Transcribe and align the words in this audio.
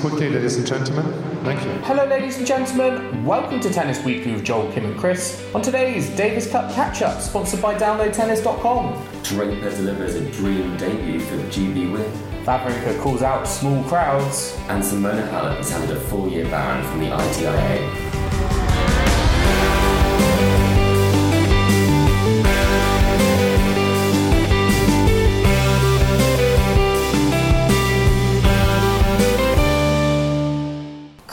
quickly, 0.00 0.30
ladies 0.30 0.56
and 0.56 0.66
gentlemen. 0.66 1.04
Thank 1.44 1.62
you. 1.62 1.70
Hello, 1.82 2.06
ladies 2.06 2.38
and 2.38 2.46
gentlemen. 2.46 3.24
Welcome 3.24 3.60
to 3.60 3.70
Tennis 3.70 4.02
Weekly 4.02 4.32
with 4.32 4.44
Joel, 4.44 4.72
Kim, 4.72 4.86
and 4.86 4.98
Chris. 4.98 5.44
On 5.54 5.60
today's 5.60 6.08
Davis 6.16 6.50
Cup 6.50 6.72
catch 6.72 7.02
up, 7.02 7.20
sponsored 7.20 7.60
by 7.60 7.74
DownloadTennis.com. 7.74 9.22
Draper 9.22 9.70
delivers 9.70 10.14
a 10.14 10.30
dream 10.30 10.74
debut 10.78 11.20
for 11.20 11.36
GB 11.50 11.92
Win. 11.92 12.12
Wawrinka 12.44 12.98
calls 13.00 13.22
out 13.22 13.46
small 13.46 13.84
crowds. 13.84 14.56
And 14.68 14.82
Simona 14.82 15.28
Halep 15.28 15.58
has 15.58 15.70
handed 15.70 15.96
a 15.96 16.00
four 16.00 16.28
year 16.28 16.44
ban 16.46 16.82
from 16.90 17.00
the 17.00 17.10
ITIA. 17.10 18.09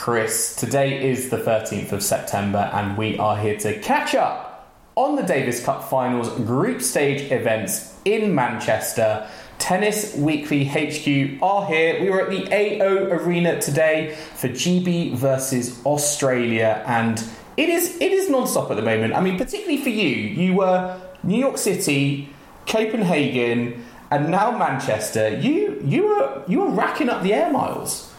Chris, 0.08 0.56
today 0.56 1.12
is 1.12 1.30
the 1.32 1.38
13th 1.38 1.92
of 1.92 2.02
September, 2.02 2.72
and 2.72 2.98
we 2.98 3.18
are 3.18 3.38
here 3.38 3.58
to 3.58 3.78
catch 3.82 4.16
up 4.16 4.74
on 4.96 5.18
the 5.18 5.22
Davis 5.22 5.62
Cup 5.62 5.84
Finals 5.90 6.30
group 6.46 6.82
stage 6.82 7.30
events 7.30 7.94
in 8.06 8.34
Manchester. 8.34 9.28
Tennis 9.60 10.16
Weekly 10.16 10.64
HQ 10.64 11.44
are 11.44 11.66
here. 11.66 12.02
We 12.02 12.10
were 12.10 12.22
at 12.22 12.30
the 12.30 12.48
AO 12.50 13.18
Arena 13.18 13.60
today 13.60 14.16
for 14.36 14.48
GB 14.48 15.14
versus 15.14 15.86
Australia, 15.86 16.82
and 16.88 17.22
it 17.58 17.68
is 17.68 17.98
it 18.00 18.14
is 18.14 18.30
non-stop 18.30 18.72
at 18.72 18.78
the 18.78 18.84
moment. 18.84 19.14
I 19.14 19.20
mean, 19.20 19.38
particularly 19.38 19.84
for 19.84 19.90
you, 19.90 20.08
you 20.08 20.54
were 20.54 21.02
New 21.22 21.38
York 21.38 21.58
City, 21.58 22.30
Copenhagen, 22.66 23.84
and 24.10 24.32
now 24.32 24.58
Manchester. 24.58 25.38
You 25.38 25.82
you 25.84 26.08
were 26.08 26.44
you 26.48 26.62
were 26.62 26.70
racking 26.70 27.10
up 27.10 27.24
the 27.24 27.34
air 27.34 27.52
miles. 27.52 28.14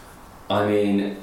I 0.51 0.67
mean, 0.67 1.17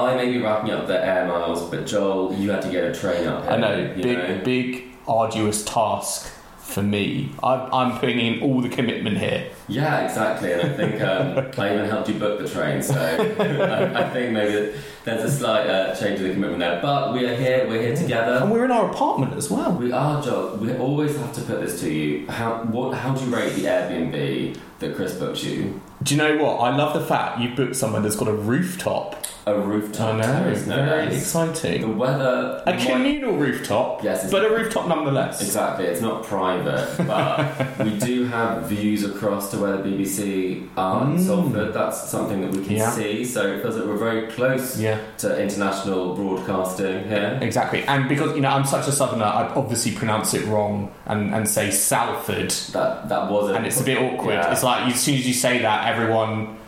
I 0.00 0.16
may 0.16 0.32
be 0.32 0.38
racking 0.38 0.70
up 0.70 0.86
the 0.86 1.04
air 1.04 1.26
miles, 1.26 1.68
but 1.70 1.86
Joel, 1.86 2.34
you 2.34 2.50
had 2.50 2.62
to 2.62 2.70
get 2.70 2.84
a 2.84 2.94
train 2.94 3.26
up. 3.26 3.44
Here, 3.44 3.52
I 3.52 3.56
know, 3.56 3.94
big, 3.94 4.18
know? 4.18 4.40
big, 4.44 4.84
arduous 5.06 5.64
task 5.64 6.32
for 6.58 6.82
me. 6.82 7.30
I'm, 7.42 7.72
I'm 7.72 7.98
putting 7.98 8.18
in 8.18 8.40
all 8.42 8.60
the 8.60 8.68
commitment 8.68 9.18
here. 9.18 9.50
Yeah, 9.68 10.04
exactly. 10.04 10.52
And 10.52 10.62
I 10.62 10.72
think 10.74 11.02
um, 11.02 11.50
I 11.58 11.74
even 11.74 11.88
helped 11.88 12.08
you 12.08 12.14
book 12.14 12.40
the 12.40 12.48
train, 12.48 12.82
so 12.82 12.94
I, 12.94 14.04
I 14.04 14.10
think 14.10 14.32
maybe 14.32 14.74
there's 15.04 15.24
a 15.24 15.30
slight 15.36 15.66
uh, 15.66 15.94
change 15.96 16.20
of 16.20 16.26
the 16.26 16.32
commitment 16.32 16.60
there. 16.60 16.80
But 16.80 17.12
we 17.12 17.26
are 17.26 17.34
here. 17.34 17.66
We're 17.68 17.82
here 17.82 17.96
together. 17.96 18.34
And 18.42 18.50
we're 18.50 18.64
in 18.64 18.70
our 18.70 18.90
apartment 18.90 19.34
as 19.34 19.50
well. 19.50 19.72
We 19.72 19.92
are, 19.92 20.22
Joel. 20.22 20.56
We 20.58 20.72
always 20.76 21.16
have 21.16 21.32
to 21.34 21.40
put 21.42 21.60
this 21.60 21.80
to 21.80 21.90
you. 21.92 22.26
How 22.28 22.62
what? 22.64 22.96
How 22.96 23.14
do 23.14 23.24
you 23.24 23.34
rate 23.34 23.54
the 23.54 23.64
Airbnb 23.64 24.58
that 24.80 24.94
Chris 24.96 25.14
booked 25.14 25.42
you? 25.44 25.80
Do 26.02 26.14
you 26.14 26.18
know 26.20 26.42
what? 26.42 26.56
I 26.60 26.74
love 26.76 26.94
the 26.94 27.04
fact 27.06 27.40
you 27.40 27.54
booked 27.54 27.76
someone 27.76 28.02
that's 28.02 28.16
got 28.16 28.28
a 28.28 28.32
rooftop. 28.32 29.24
A 29.44 29.58
rooftop 29.58 30.14
I 30.14 30.16
know, 30.18 30.22
terrace, 30.22 30.66
no 30.68 30.76
very 30.84 31.06
less. 31.06 31.16
exciting. 31.16 31.80
The 31.80 31.88
weather. 31.88 32.62
A 32.64 32.74
might- 32.74 32.86
communal 32.86 33.32
rooftop, 33.32 34.04
Yes, 34.04 34.18
it's- 34.18 34.30
but 34.30 34.44
a 34.44 34.54
rooftop 34.54 34.86
nonetheless. 34.86 35.40
Exactly, 35.42 35.86
it's 35.86 36.00
not 36.00 36.22
private, 36.22 36.88
but 37.08 37.78
we 37.84 37.90
do 37.98 38.24
have 38.26 38.68
views 38.68 39.02
across 39.04 39.50
to 39.50 39.58
where 39.58 39.78
the 39.78 39.82
BBC 39.82 40.68
are 40.76 41.10
in 41.10 41.18
Salford. 41.18 41.74
That's 41.74 42.08
something 42.08 42.40
that 42.42 42.52
we 42.52 42.64
can 42.64 42.74
Mm. 42.76 42.78
Yeah. 42.78 42.90
see, 42.92 43.24
so 43.24 43.44
it 43.48 43.62
feels 43.62 43.74
like 43.76 43.84
we're 43.86 43.96
very 43.96 44.28
close 44.28 44.78
Yeah. 44.92 45.00
to 45.18 45.42
international 45.42 46.14
broadcasting 46.14 47.08
here. 47.08 47.38
Exactly, 47.42 47.82
and 47.84 48.08
because 48.08 48.34
you 48.36 48.40
know 48.42 48.50
I'm 48.50 48.64
such 48.64 48.86
a 48.88 48.92
southerner, 48.92 49.24
I 49.24 49.48
obviously 49.54 49.92
pronounce 49.92 50.34
it 50.34 50.44
wrong 50.46 50.92
and, 51.06 51.34
and 51.34 51.48
say 51.48 51.70
Salford, 51.70 52.50
That 52.72 53.08
that 53.08 53.30
wasn't. 53.30 53.56
and 53.58 53.66
it's 53.66 53.80
a 53.80 53.84
bit 53.84 53.98
awkward. 53.98 54.34
Yeah. 54.34 54.52
It's 54.52 54.62
like 54.62 54.86
as 54.92 55.00
soon 55.00 55.14
as 55.16 55.26
you 55.26 55.34
say 55.34 55.58
that, 55.62 55.86
everyone 55.92 56.58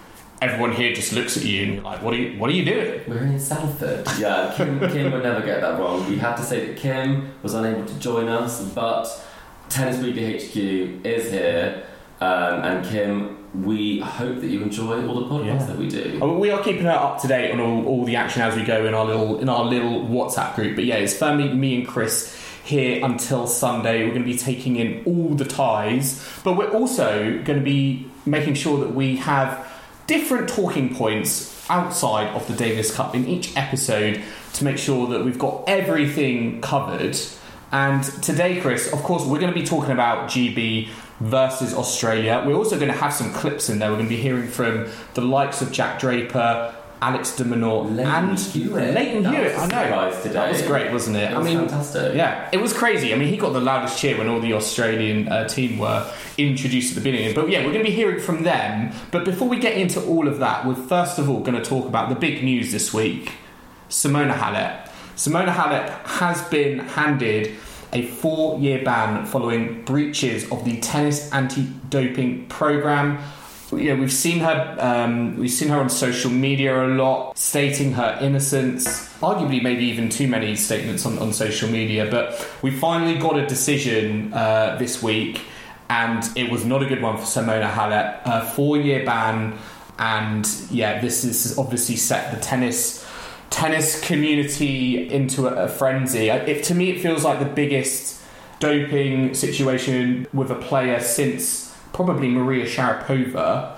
everyone 0.42 0.72
here 0.72 0.92
just 0.92 1.12
looks 1.12 1.36
at 1.38 1.44
you 1.44 1.62
and 1.64 1.74
you're 1.74 1.82
like, 1.84 2.02
"What 2.02 2.12
are 2.14 2.18
you? 2.18 2.38
What 2.38 2.50
are 2.50 2.52
you 2.52 2.64
doing?" 2.64 3.00
We're 3.08 3.18
in 3.22 3.38
Salford. 3.40 4.06
Yeah, 4.18 4.52
Kim, 4.56 4.78
Kim 4.80 5.12
would 5.12 5.22
never 5.22 5.40
get 5.40 5.60
that 5.62 5.78
wrong. 5.78 6.06
We 6.10 6.18
have 6.18 6.36
to 6.36 6.42
say 6.42 6.66
that 6.66 6.76
Kim 6.76 7.30
was 7.42 7.54
unable 7.54 7.84
to 7.86 7.94
join 7.98 8.28
us, 8.28 8.62
but 8.74 9.06
Tennis 9.70 10.02
Weekly 10.02 10.34
HQ 10.36 11.06
is 11.06 11.30
here, 11.30 11.82
um, 12.20 12.54
and 12.62 12.84
Kim, 12.84 13.43
we 13.62 14.00
hope 14.00 14.40
that 14.40 14.48
you 14.48 14.62
enjoy 14.62 15.06
all 15.06 15.20
the 15.20 15.26
podcasts 15.26 15.46
Yeah. 15.60 15.66
that 15.66 15.78
we 15.78 15.88
do. 15.88 16.18
I 16.22 16.26
mean, 16.26 16.38
we 16.40 16.50
are 16.50 16.62
keeping 16.62 16.84
her 16.84 16.90
up 16.90 17.20
to 17.22 17.28
date 17.28 17.52
on 17.52 17.60
all, 17.60 17.86
all 17.86 18.04
the 18.04 18.16
action 18.16 18.42
as 18.42 18.56
we 18.56 18.64
go 18.64 18.84
in 18.84 18.94
our 18.94 19.04
little 19.04 19.38
in 19.38 19.48
our 19.48 19.64
little 19.64 20.00
WhatsApp 20.06 20.54
group. 20.56 20.74
But 20.74 20.84
yeah, 20.84 20.96
it's 20.96 21.14
firmly 21.16 21.48
me 21.52 21.76
and 21.76 21.86
Chris 21.86 22.36
here 22.64 23.04
until 23.04 23.46
Sunday. 23.46 24.02
We're 24.04 24.10
going 24.14 24.24
to 24.24 24.30
be 24.30 24.36
taking 24.38 24.76
in 24.76 25.02
all 25.04 25.34
the 25.34 25.44
ties, 25.44 26.26
but 26.42 26.56
we're 26.56 26.70
also 26.70 27.40
going 27.44 27.58
to 27.58 27.64
be 27.64 28.06
making 28.26 28.54
sure 28.54 28.78
that 28.80 28.94
we 28.94 29.16
have 29.16 29.66
different 30.06 30.48
talking 30.48 30.94
points 30.94 31.52
outside 31.70 32.28
of 32.34 32.46
the 32.48 32.54
Davis 32.54 32.94
Cup 32.94 33.14
in 33.14 33.26
each 33.26 33.56
episode 33.56 34.20
to 34.54 34.64
make 34.64 34.78
sure 34.78 35.06
that 35.08 35.24
we've 35.24 35.38
got 35.38 35.64
everything 35.66 36.60
covered. 36.60 37.16
And 37.72 38.04
today, 38.22 38.60
Chris, 38.60 38.92
of 38.92 39.02
course, 39.02 39.24
we're 39.24 39.40
going 39.40 39.52
to 39.52 39.58
be 39.58 39.66
talking 39.66 39.90
about 39.90 40.28
GB 40.30 40.88
versus 41.20 41.74
Australia. 41.74 42.42
We're 42.46 42.56
also 42.56 42.76
going 42.76 42.90
to 42.92 42.98
have 42.98 43.12
some 43.12 43.32
clips 43.32 43.68
in 43.70 43.78
there. 43.78 43.90
We're 43.90 43.96
going 43.96 44.08
to 44.08 44.14
be 44.14 44.20
hearing 44.20 44.48
from 44.48 44.88
the 45.14 45.20
likes 45.22 45.62
of 45.62 45.70
Jack 45.72 46.00
Draper, 46.00 46.74
Alex 47.00 47.36
de 47.36 47.44
Minaur, 47.44 47.84
Lleyton 47.84 48.30
and 48.30 48.38
Hewitt. 48.38 48.94
Lleyton 48.94 49.22
That 49.24 49.34
Hewitt. 49.34 49.58
I 49.58 49.66
know 49.90 50.22
today. 50.22 50.32
that 50.32 50.50
was 50.50 50.62
great, 50.62 50.90
wasn't 50.90 51.16
it? 51.18 51.32
It 51.32 51.36
was 51.36 51.46
I 51.46 51.50
mean, 51.50 51.58
fantastic. 51.58 52.14
Yeah, 52.14 52.48
it 52.52 52.56
was 52.60 52.72
crazy. 52.72 53.12
I 53.12 53.16
mean, 53.16 53.28
he 53.28 53.36
got 53.36 53.52
the 53.52 53.60
loudest 53.60 53.98
cheer 53.98 54.16
when 54.16 54.28
all 54.28 54.40
the 54.40 54.54
Australian 54.54 55.28
uh, 55.28 55.46
team 55.46 55.78
were 55.78 56.10
introduced 56.38 56.96
at 56.96 57.02
the 57.02 57.10
beginning. 57.10 57.34
But 57.34 57.50
yeah, 57.50 57.58
we're 57.58 57.72
going 57.72 57.84
to 57.84 57.90
be 57.90 57.94
hearing 57.94 58.20
from 58.20 58.42
them. 58.42 58.92
But 59.10 59.24
before 59.24 59.48
we 59.48 59.58
get 59.58 59.76
into 59.76 60.02
all 60.04 60.26
of 60.28 60.38
that, 60.38 60.66
we're 60.66 60.74
first 60.74 61.18
of 61.18 61.28
all 61.28 61.40
going 61.40 61.60
to 61.60 61.64
talk 61.64 61.86
about 61.86 62.08
the 62.08 62.14
big 62.14 62.42
news 62.42 62.72
this 62.72 62.94
week: 62.94 63.32
Simona 63.88 64.34
Halep. 64.34 64.88
Simona 65.16 65.54
Halep 65.54 65.90
has 66.06 66.42
been 66.48 66.80
handed 66.80 67.54
a 67.94 68.02
four-year 68.06 68.84
ban 68.84 69.24
following 69.24 69.82
breaches 69.84 70.50
of 70.50 70.64
the 70.64 70.80
tennis 70.80 71.32
anti-doping 71.32 72.46
program. 72.48 73.18
You 73.72 73.94
know, 73.94 74.00
we've 74.00 74.12
seen 74.12 74.40
her. 74.40 74.76
Um, 74.78 75.36
we've 75.36 75.50
seen 75.50 75.68
her 75.68 75.78
on 75.78 75.88
social 75.88 76.30
media 76.30 76.86
a 76.86 76.88
lot, 76.88 77.36
stating 77.36 77.92
her 77.92 78.18
innocence. 78.20 79.08
Arguably, 79.18 79.62
maybe 79.62 79.84
even 79.84 80.10
too 80.10 80.28
many 80.28 80.54
statements 80.54 81.06
on, 81.06 81.18
on 81.18 81.32
social 81.32 81.68
media. 81.68 82.08
But 82.08 82.46
we 82.62 82.70
finally 82.70 83.18
got 83.18 83.36
a 83.36 83.46
decision 83.46 84.32
uh, 84.32 84.76
this 84.78 85.02
week, 85.02 85.40
and 85.88 86.22
it 86.36 86.50
was 86.50 86.64
not 86.64 86.82
a 86.82 86.86
good 86.86 87.02
one 87.02 87.16
for 87.16 87.24
Simona 87.24 87.70
Halep. 87.70 88.20
A 88.26 88.44
four-year 88.44 89.04
ban, 89.04 89.58
and 89.98 90.46
yeah, 90.70 91.00
this 91.00 91.24
is 91.24 91.58
obviously 91.58 91.96
set 91.96 92.34
the 92.34 92.40
tennis 92.40 93.03
tennis 93.54 94.00
community 94.00 95.08
into 95.08 95.46
a, 95.46 95.66
a 95.66 95.68
frenzy. 95.68 96.26
To 96.26 96.74
me, 96.74 96.90
it 96.90 97.00
feels 97.00 97.22
like 97.22 97.38
the 97.38 97.44
biggest 97.44 98.20
doping 98.58 99.32
situation 99.32 100.26
with 100.32 100.50
a 100.50 100.56
player 100.56 100.98
since 100.98 101.72
probably 101.92 102.28
Maria 102.28 102.66
Sharapova. 102.66 103.76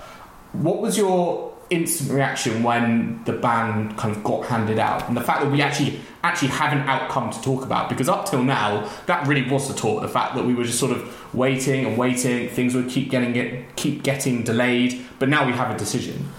What 0.53 0.81
was 0.81 0.97
your 0.97 1.53
instant 1.69 2.09
reaction 2.09 2.63
when 2.63 3.23
the 3.25 3.33
ban 3.33 3.93
kind 3.97 4.15
of 4.15 4.23
got 4.23 4.47
handed 4.47 4.79
out, 4.79 5.07
and 5.07 5.15
the 5.15 5.21
fact 5.21 5.41
that 5.41 5.51
we 5.51 5.61
actually 5.61 5.99
actually 6.23 6.47
have 6.47 6.73
an 6.73 6.79
outcome 6.89 7.29
to 7.29 7.39
talk 7.43 7.63
about? 7.63 7.87
Because 7.87 8.09
up 8.09 8.27
till 8.27 8.41
now, 8.41 8.89
that 9.05 9.27
really 9.27 9.47
was 9.47 9.67
the 9.67 9.75
talk. 9.75 10.01
The 10.01 10.07
fact 10.07 10.33
that 10.35 10.43
we 10.43 10.55
were 10.55 10.63
just 10.63 10.79
sort 10.79 10.91
of 10.91 11.35
waiting 11.35 11.85
and 11.85 11.97
waiting, 11.99 12.49
things 12.49 12.73
would 12.73 12.89
keep 12.89 13.11
getting 13.11 13.35
it, 13.35 13.75
keep 13.75 14.01
getting 14.01 14.41
delayed, 14.43 15.05
but 15.19 15.29
now 15.29 15.45
we 15.45 15.53
have 15.53 15.69
a 15.69 15.77
decision. 15.77 16.29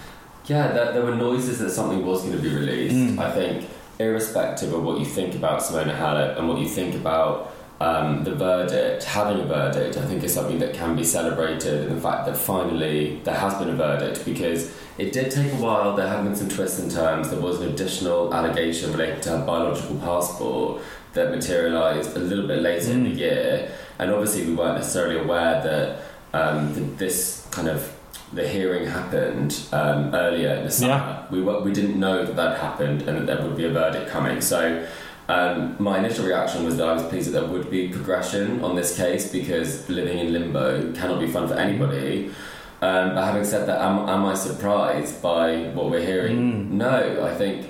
Yeah, 0.49 0.71
there, 0.71 0.93
there 0.93 1.05
were 1.05 1.15
noises 1.15 1.59
that 1.59 1.69
something 1.69 2.03
was 2.03 2.23
going 2.23 2.35
to 2.35 2.41
be 2.41 2.49
released. 2.49 2.95
Mm. 2.95 3.19
I 3.19 3.31
think, 3.31 3.69
irrespective 3.99 4.73
of 4.73 4.83
what 4.83 4.99
you 4.99 5.05
think 5.05 5.35
about 5.35 5.61
Simona 5.61 5.95
Halep 5.95 6.39
and 6.39 6.49
what 6.49 6.57
you 6.57 6.67
think 6.67 6.95
about 6.95 7.53
um, 7.79 8.23
the 8.23 8.33
verdict, 8.33 9.03
having 9.03 9.41
a 9.41 9.45
verdict, 9.45 9.97
I 9.97 10.05
think 10.05 10.23
is 10.23 10.33
something 10.33 10.59
that 10.59 10.73
can 10.73 10.95
be 10.95 11.03
celebrated. 11.03 11.87
And 11.87 11.97
the 11.97 12.01
fact 12.01 12.25
that 12.25 12.35
finally 12.35 13.21
there 13.23 13.35
has 13.35 13.53
been 13.55 13.69
a 13.69 13.75
verdict, 13.75 14.25
because 14.25 14.73
it 14.97 15.11
did 15.11 15.31
take 15.31 15.53
a 15.53 15.57
while. 15.57 15.95
There 15.95 16.07
have 16.07 16.23
been 16.23 16.35
some 16.35 16.49
twists 16.49 16.79
and 16.79 16.91
turns. 16.91 17.29
There 17.29 17.39
was 17.39 17.61
an 17.61 17.69
additional 17.69 18.33
allegation 18.33 18.91
related 18.91 19.21
to 19.23 19.29
her 19.37 19.45
biological 19.45 19.97
passport 19.97 20.81
that 21.13 21.29
materialised 21.29 22.17
a 22.17 22.19
little 22.19 22.47
bit 22.47 22.61
later 22.61 22.91
in 22.91 23.03
the 23.03 23.11
year. 23.11 23.71
And 23.99 24.11
obviously, 24.11 24.45
we 24.47 24.55
weren't 24.55 24.77
necessarily 24.77 25.19
aware 25.19 25.61
that 25.61 26.01
um, 26.33 26.73
th- 26.73 26.97
this 26.97 27.47
kind 27.51 27.67
of 27.67 27.93
the 28.33 28.47
hearing 28.47 28.87
happened 28.87 29.59
um, 29.71 30.13
earlier 30.13 30.53
in 30.55 30.65
the 30.65 30.71
summer. 30.71 30.93
Yeah. 30.93 31.25
We 31.31 31.41
we 31.41 31.71
didn't 31.73 31.99
know 31.99 32.25
that 32.25 32.35
that 32.35 32.59
happened 32.59 33.03
and 33.03 33.17
that 33.17 33.25
there 33.27 33.45
would 33.45 33.57
be 33.57 33.65
a 33.65 33.71
verdict 33.71 34.09
coming. 34.09 34.41
So. 34.41 34.87
Um, 35.27 35.75
my 35.77 35.99
initial 35.99 36.25
reaction 36.25 36.65
was 36.65 36.77
that 36.77 36.89
I 36.89 36.93
was 36.93 37.03
pleased 37.03 37.27
that 37.27 37.39
there 37.39 37.47
would 37.47 37.69
be 37.69 37.89
progression 37.89 38.63
on 38.63 38.75
this 38.75 38.97
case 38.97 39.31
because 39.31 39.87
living 39.87 40.17
in 40.17 40.33
limbo 40.33 40.91
cannot 40.93 41.19
be 41.19 41.27
fun 41.27 41.47
for 41.47 41.53
anybody. 41.53 42.31
Um, 42.81 43.13
but 43.13 43.25
having 43.25 43.43
said 43.43 43.67
that, 43.67 43.79
am, 43.79 44.09
am 44.09 44.25
I 44.25 44.33
surprised 44.33 45.21
by 45.21 45.69
what 45.75 45.91
we're 45.91 46.03
hearing? 46.03 46.75
No, 46.77 47.23
I 47.23 47.35
think 47.35 47.67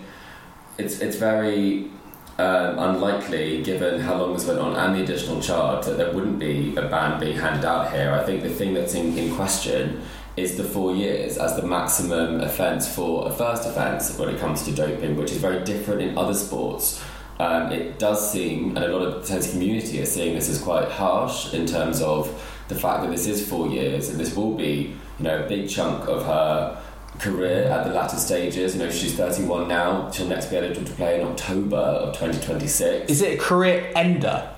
it's 0.78 1.02
it's 1.02 1.18
very 1.18 1.92
um, 2.38 2.80
unlikely, 2.80 3.62
given 3.64 4.00
how 4.00 4.16
long 4.16 4.34
this 4.34 4.48
went 4.48 4.60
on 4.60 4.76
and 4.78 4.96
the 4.96 5.04
additional 5.04 5.42
charge, 5.42 5.86
that 5.86 5.98
there 5.98 6.14
wouldn't 6.14 6.40
be 6.40 6.74
a 6.78 6.84
ban 6.84 7.20
being 7.20 7.38
handed 7.38 7.66
out 7.66 7.92
here. 7.92 8.14
I 8.14 8.24
think 8.24 8.44
the 8.44 8.50
thing 8.50 8.74
that's 8.74 8.94
in, 8.94 9.18
in 9.18 9.36
question 9.36 10.02
is 10.40 10.58
the 10.58 10.64
four 10.64 10.96
years 10.96 11.38
as 11.38 11.56
the 11.56 11.62
maximum 11.62 12.42
offence 12.42 12.94
for 12.94 13.28
a 13.28 13.32
first 13.32 13.68
offence 13.68 14.18
when 14.18 14.30
it 14.30 14.40
comes 14.40 14.64
to 14.64 14.72
doping, 14.72 15.16
which 15.16 15.32
is 15.32 15.38
very 15.38 15.64
different 15.64 16.02
in 16.02 16.18
other 16.18 16.34
sports. 16.34 17.04
Um, 17.40 17.72
it 17.72 18.00
does 18.00 18.32
seem, 18.32 18.76
and 18.76 18.86
a 18.86 18.88
lot 18.90 19.02
of 19.08 19.22
the 19.22 19.28
tennis 19.28 19.52
community 19.52 20.02
are 20.02 20.06
seeing 20.06 20.36
this 20.36 20.50
as 20.50 20.62
quite 20.62 20.90
harsh 20.90 21.54
in 21.54 21.66
terms 21.66 22.02
of 22.02 22.28
the 22.68 22.76
fact 22.76 23.04
that 23.04 23.12
this 23.12 23.28
is 23.28 23.48
four 23.48 23.68
years 23.68 24.10
and 24.10 24.20
this 24.20 24.36
will 24.36 24.56
be, 24.56 24.96
you 25.18 25.24
know, 25.24 25.44
a 25.44 25.48
big 25.48 25.70
chunk 25.70 26.08
of 26.08 26.26
her 26.26 26.82
career 27.20 27.64
at 27.64 27.86
the 27.86 27.94
latter 27.94 28.18
stages. 28.18 28.76
You 28.76 28.84
know, 28.84 28.92
she's 28.92 29.16
31 29.16 29.68
now. 29.68 30.12
She'll 30.12 30.28
next 30.28 30.48
be 30.48 30.58
eligible 30.58 30.88
to 30.88 30.94
play 30.94 31.20
in 31.20 31.28
October 31.28 31.78
of 31.78 32.14
2026. 32.14 33.10
Is 33.10 33.22
it 33.22 33.40
a 33.40 33.42
career 33.42 33.92
ender? 33.96 34.50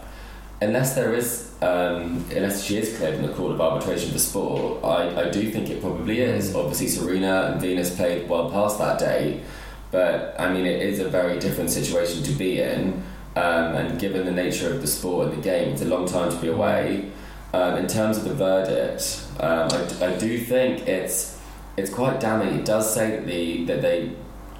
Unless 0.61 0.95
there 0.95 1.13
is, 1.13 1.50
um, 1.61 2.25
unless 2.31 2.63
she 2.63 2.77
is 2.77 2.97
cleared 2.97 3.15
in 3.15 3.21
the 3.21 3.33
court 3.33 3.51
of 3.51 3.61
arbitration 3.61 4.11
for 4.11 4.17
sport, 4.17 4.83
I, 4.83 5.27
I 5.27 5.29
do 5.29 5.51
think 5.51 5.69
it 5.69 5.79
probably 5.79 6.21
is. 6.21 6.55
Obviously, 6.55 6.87
Serena 6.87 7.51
and 7.51 7.61
Venus 7.61 7.95
played 7.95 8.27
well 8.27 8.49
past 8.49 8.79
that 8.79 8.97
date, 8.97 9.43
but 9.91 10.35
I 10.39 10.51
mean, 10.51 10.65
it 10.65 10.81
is 10.81 10.99
a 10.99 11.07
very 11.07 11.39
different 11.39 11.69
situation 11.69 12.23
to 12.23 12.31
be 12.31 12.61
in. 12.61 13.03
Um, 13.35 13.75
and 13.75 13.99
given 13.99 14.25
the 14.25 14.31
nature 14.31 14.73
of 14.73 14.81
the 14.81 14.87
sport 14.87 15.29
and 15.29 15.37
the 15.37 15.41
game, 15.41 15.69
it's 15.69 15.81
a 15.81 15.85
long 15.85 16.05
time 16.05 16.31
to 16.31 16.37
be 16.37 16.49
away. 16.49 17.11
Um, 17.53 17.77
in 17.77 17.87
terms 17.87 18.17
of 18.17 18.23
the 18.23 18.33
verdict, 18.33 19.25
um, 19.39 19.69
I, 19.71 20.13
I 20.13 20.17
do 20.17 20.39
think 20.39 20.87
it's 20.87 21.39
it's 21.77 21.89
quite 21.89 22.19
damning. 22.19 22.59
It 22.59 22.65
does 22.65 22.93
say 22.93 23.11
that 23.11 23.27
the 23.27 23.65
that 23.65 23.81
they 23.81 24.13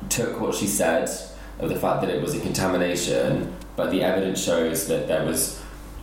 took 0.10 0.40
what 0.40 0.56
she 0.56 0.68
said 0.68 1.10
of 1.60 1.70
the 1.70 1.80
fact 1.80 2.02
that 2.02 2.10
it 2.10 2.22
was 2.22 2.36
a 2.36 2.40
contamination, 2.40 3.54
but 3.76 3.92
the 3.92 4.04
evidence 4.04 4.44
shows 4.44 4.88
that 4.88 5.08
there 5.08 5.26
was 5.26 5.61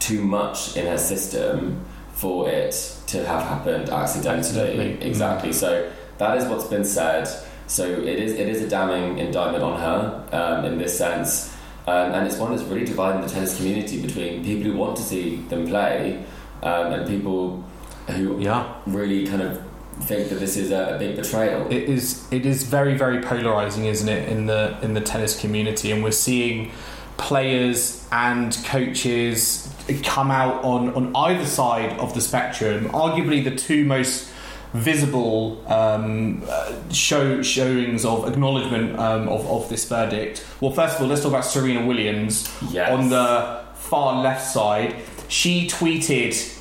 too 0.08 0.22
much 0.22 0.76
in 0.76 0.86
her 0.86 0.98
system 0.98 1.84
for 2.12 2.48
it 2.50 2.72
to 3.06 3.18
have 3.26 3.42
happened 3.42 3.90
accidentally. 3.90 4.38
Accidentally. 4.38 5.06
Exactly. 5.10 5.52
So 5.52 5.70
that 6.18 6.36
is 6.38 6.44
what's 6.50 6.66
been 6.66 6.84
said. 6.84 7.24
So 7.66 7.84
it 7.84 8.18
is 8.24 8.32
it 8.32 8.48
is 8.48 8.62
a 8.62 8.68
damning 8.68 9.18
indictment 9.18 9.62
on 9.62 9.78
her 9.86 9.98
um, 10.32 10.64
in 10.64 10.78
this 10.78 10.96
sense, 10.96 11.54
um, 11.86 12.12
and 12.14 12.26
it's 12.26 12.38
one 12.38 12.50
that's 12.56 12.62
really 12.70 12.86
dividing 12.86 13.20
the 13.20 13.28
tennis 13.28 13.56
community 13.58 14.00
between 14.00 14.42
people 14.42 14.64
who 14.70 14.76
want 14.78 14.96
to 14.96 15.02
see 15.02 15.36
them 15.50 15.66
play 15.66 16.24
um, 16.62 16.86
and 16.94 17.06
people 17.06 17.62
who 18.08 18.40
Yeah. 18.40 18.62
really 18.86 19.26
kind 19.26 19.42
of 19.42 19.52
think 20.08 20.30
that 20.30 20.38
this 20.40 20.56
is 20.56 20.70
a, 20.70 20.94
a 20.94 20.98
big 20.98 21.16
betrayal. 21.16 21.66
It 21.70 21.84
is. 21.96 22.26
It 22.30 22.46
is 22.46 22.62
very, 22.62 22.96
very 22.96 23.20
polarizing, 23.20 23.84
isn't 23.84 24.08
it, 24.08 24.28
in 24.30 24.46
the 24.46 24.78
in 24.80 24.94
the 24.94 25.02
tennis 25.02 25.38
community? 25.38 25.92
And 25.92 26.02
we're 26.02 26.20
seeing 26.28 26.70
players 27.18 28.06
and 28.12 28.56
coaches 28.64 29.68
come 30.02 30.30
out 30.30 30.62
on 30.64 30.90
on 30.94 31.14
either 31.16 31.44
side 31.46 31.98
of 31.98 32.14
the 32.14 32.20
spectrum. 32.20 32.88
Arguably, 32.90 33.42
the 33.42 33.54
two 33.54 33.84
most 33.84 34.30
visible 34.74 35.64
um, 35.72 36.42
uh, 36.48 36.72
show 36.92 37.42
showings 37.42 38.04
of 38.04 38.28
acknowledgement 38.28 38.98
um, 38.98 39.28
of 39.28 39.46
of 39.46 39.68
this 39.68 39.88
verdict. 39.88 40.44
Well, 40.60 40.72
first 40.72 40.96
of 40.96 41.02
all, 41.02 41.08
let's 41.08 41.22
talk 41.22 41.30
about 41.32 41.44
Serena 41.44 41.86
Williams 41.86 42.48
Yes. 42.70 42.90
on 42.92 43.08
the 43.08 43.64
far 43.74 44.22
left 44.22 44.46
side. 44.46 44.96
She 45.28 45.66
tweeted. 45.68 46.54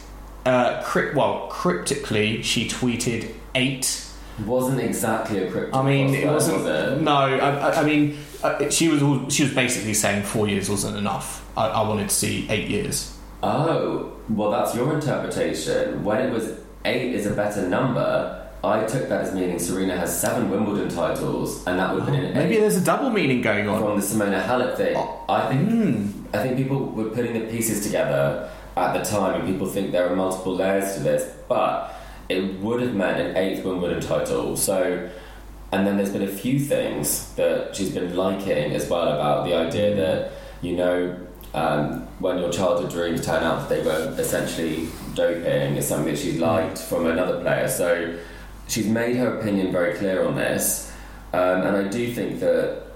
Uh, 0.46 0.82
crypt, 0.82 1.14
well, 1.14 1.48
cryptically, 1.50 2.42
she 2.42 2.70
tweeted 2.70 3.34
eight 3.54 4.02
wasn't 4.46 4.80
exactly 4.80 5.40
a 5.44 5.52
crypto. 5.52 5.78
I 5.78 5.84
mean, 5.84 6.14
it 6.16 6.26
was 6.32 6.50
wasn't. 6.50 7.00
it? 7.00 7.02
No, 7.02 7.12
I, 7.12 7.38
I- 7.50 7.82
I 7.82 7.84
mean, 7.84 8.18
uh, 8.44 8.70
she 8.70 8.88
was 8.88 9.02
she 9.34 9.44
was 9.44 9.54
basically 9.54 9.94
saying 9.94 10.24
four 10.24 10.48
years 10.48 10.70
wasn't 10.70 10.96
enough. 10.96 11.44
I, 11.58 11.68
I 11.68 11.82
wanted 11.90 12.08
to 12.08 12.16
see 12.16 12.48
eight 12.50 12.70
years. 12.70 13.14
Oh, 13.48 14.12
well, 14.30 14.52
that's 14.52 14.76
your 14.76 14.94
interpretation. 14.94 16.04
When 16.04 16.20
it 16.20 16.32
was 16.32 16.60
eight 16.84 17.14
is 17.14 17.26
a 17.26 17.32
better 17.32 17.68
number, 17.68 18.50
I 18.64 18.86
took 18.86 19.08
that 19.08 19.22
as 19.22 19.34
meaning 19.34 19.58
Serena 19.58 19.96
has 19.96 20.20
seven 20.20 20.50
Wimbledon 20.50 20.90
titles, 20.90 21.66
and 21.66 21.80
that 21.80 21.94
would 21.94 22.04
have 22.04 22.12
been 22.12 22.26
an 22.26 22.34
Maybe 22.34 22.56
eight 22.56 22.60
there's 22.60 22.76
a 22.76 22.84
double 22.84 23.10
meaning 23.10 23.42
going 23.42 23.70
on. 23.70 23.82
from 23.82 24.00
the 24.00 24.06
Simona 24.06 24.44
Halep 24.44 24.76
thing. 24.76 24.96
Oh. 24.98 25.24
I 25.30 25.48
think 25.48 25.70
hmm. 25.70 26.26
I 26.34 26.40
think 26.44 26.58
people 26.58 26.88
were 26.88 27.10
putting 27.10 27.34
the 27.34 27.48
pieces 27.52 27.86
together 27.86 28.50
at 28.76 28.94
the 28.94 29.04
time, 29.10 29.40
and 29.40 29.48
people 29.48 29.68
think 29.68 29.92
there 29.92 30.12
are 30.12 30.16
multiple 30.16 30.56
layers 30.56 30.96
to 30.96 31.00
this, 31.02 31.34
but 31.48 31.94
it 32.28 32.60
would 32.60 32.82
have 32.82 32.96
meant 32.96 33.20
an 33.20 33.38
eighth 33.38 33.64
Wimbledon 33.64 34.02
title. 34.02 34.58
So, 34.58 35.10
and 35.72 35.88
then 35.88 35.96
there's 35.96 36.12
been 36.12 36.24
a 36.24 36.28
few 36.28 36.60
things 36.60 37.34
that 37.36 37.76
she's 37.76 37.92
been 37.94 38.14
liking 38.16 38.74
as 38.74 38.90
well 38.90 39.08
about 39.08 39.46
the 39.46 39.56
idea 39.56 39.96
that 39.96 40.32
you 40.62 40.76
know 40.76 41.27
um, 41.54 42.08
when 42.20 42.40
your 42.40 42.52
childhood 42.52 42.92
dreams 42.92 43.26
turn 43.26 43.44
out 43.44 43.68
that 43.68 43.70
they 43.70 43.84
were 43.84 44.16
essentially 44.20 44.88
doping 45.16 45.76
is 45.76 45.88
something 45.88 46.14
that 46.14 46.20
she's 46.20 46.40
liked 46.40 46.78
from 46.78 47.08
another 47.08 47.42
player. 47.42 47.68
So 47.68 48.18
she's 48.68 48.88
made 48.88 49.16
her 49.16 49.40
opinion 49.40 49.72
very 49.72 49.98
clear 49.98 50.26
on 50.26 50.36
this, 50.36 50.92
um, 51.34 51.62
and 51.62 51.78
I 51.78 51.84
do 51.88 52.12
think 52.14 52.40
that 52.40 52.88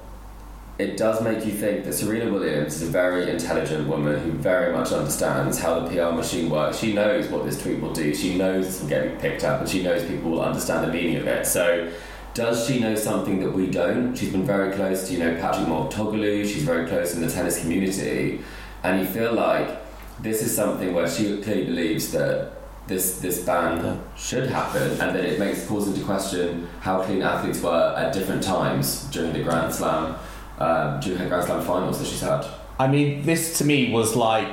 it 0.81 0.97
does 0.97 1.21
make 1.21 1.45
you 1.45 1.51
think 1.51 1.85
that 1.85 1.93
Serena 1.93 2.31
Williams 2.31 2.81
is 2.81 2.89
a 2.89 2.91
very 2.91 3.29
intelligent 3.29 3.87
woman 3.87 4.19
who 4.19 4.31
very 4.31 4.73
much 4.73 4.91
understands 4.91 5.59
how 5.59 5.79
the 5.79 5.89
PR 5.89 6.15
machine 6.15 6.49
works. 6.49 6.79
She 6.79 6.93
knows 6.93 7.27
what 7.29 7.45
this 7.45 7.61
tweet 7.61 7.79
will 7.79 7.93
do. 7.93 8.15
She 8.15 8.35
knows 8.37 8.81
will 8.81 8.89
get 8.89 9.19
picked 9.19 9.43
up, 9.43 9.61
and 9.61 9.69
she 9.69 9.83
knows 9.83 10.03
people 10.05 10.31
will 10.31 10.41
understand 10.41 10.87
the 10.87 10.93
meaning 10.93 11.17
of 11.17 11.27
it. 11.27 11.45
So, 11.45 11.91
does 12.33 12.67
she 12.67 12.79
know 12.79 12.95
something 12.95 13.39
that 13.41 13.51
we 13.51 13.67
don't? 13.67 14.15
She's 14.15 14.31
been 14.31 14.45
very 14.45 14.73
close 14.73 15.07
to, 15.07 15.13
you 15.13 15.19
know, 15.19 15.35
Patrick 15.39 15.67
Mouratoglou. 15.67 16.45
She's 16.45 16.63
very 16.63 16.87
close 16.87 17.13
in 17.13 17.21
the 17.21 17.29
tennis 17.29 17.59
community, 17.59 18.41
and 18.83 18.99
you 18.99 19.05
feel 19.05 19.33
like 19.33 19.81
this 20.21 20.41
is 20.41 20.55
something 20.55 20.93
where 20.93 21.09
she 21.09 21.41
clearly 21.41 21.65
believes 21.65 22.11
that 22.11 22.53
this 22.87 23.19
this 23.19 23.43
ban 23.43 24.01
should 24.15 24.49
happen, 24.49 24.91
and 24.91 25.15
that 25.15 25.25
it 25.25 25.39
makes 25.39 25.65
calls 25.67 25.87
into 25.87 26.03
question 26.05 26.67
how 26.81 27.01
clean 27.03 27.21
athletes 27.21 27.61
were 27.61 27.95
at 27.97 28.13
different 28.13 28.43
times 28.43 29.05
during 29.11 29.33
the 29.33 29.43
Grand 29.43 29.73
Slam 29.73 30.15
um, 30.59 30.99
during 30.99 31.19
her 31.19 31.27
Grand 31.27 31.45
Slam 31.45 31.61
finals 31.63 31.99
that 31.99 32.07
she's 32.07 32.21
had. 32.21 32.45
I 32.79 32.87
mean, 32.87 33.25
this 33.25 33.57
to 33.57 33.65
me 33.65 33.91
was 33.91 34.15
like 34.15 34.47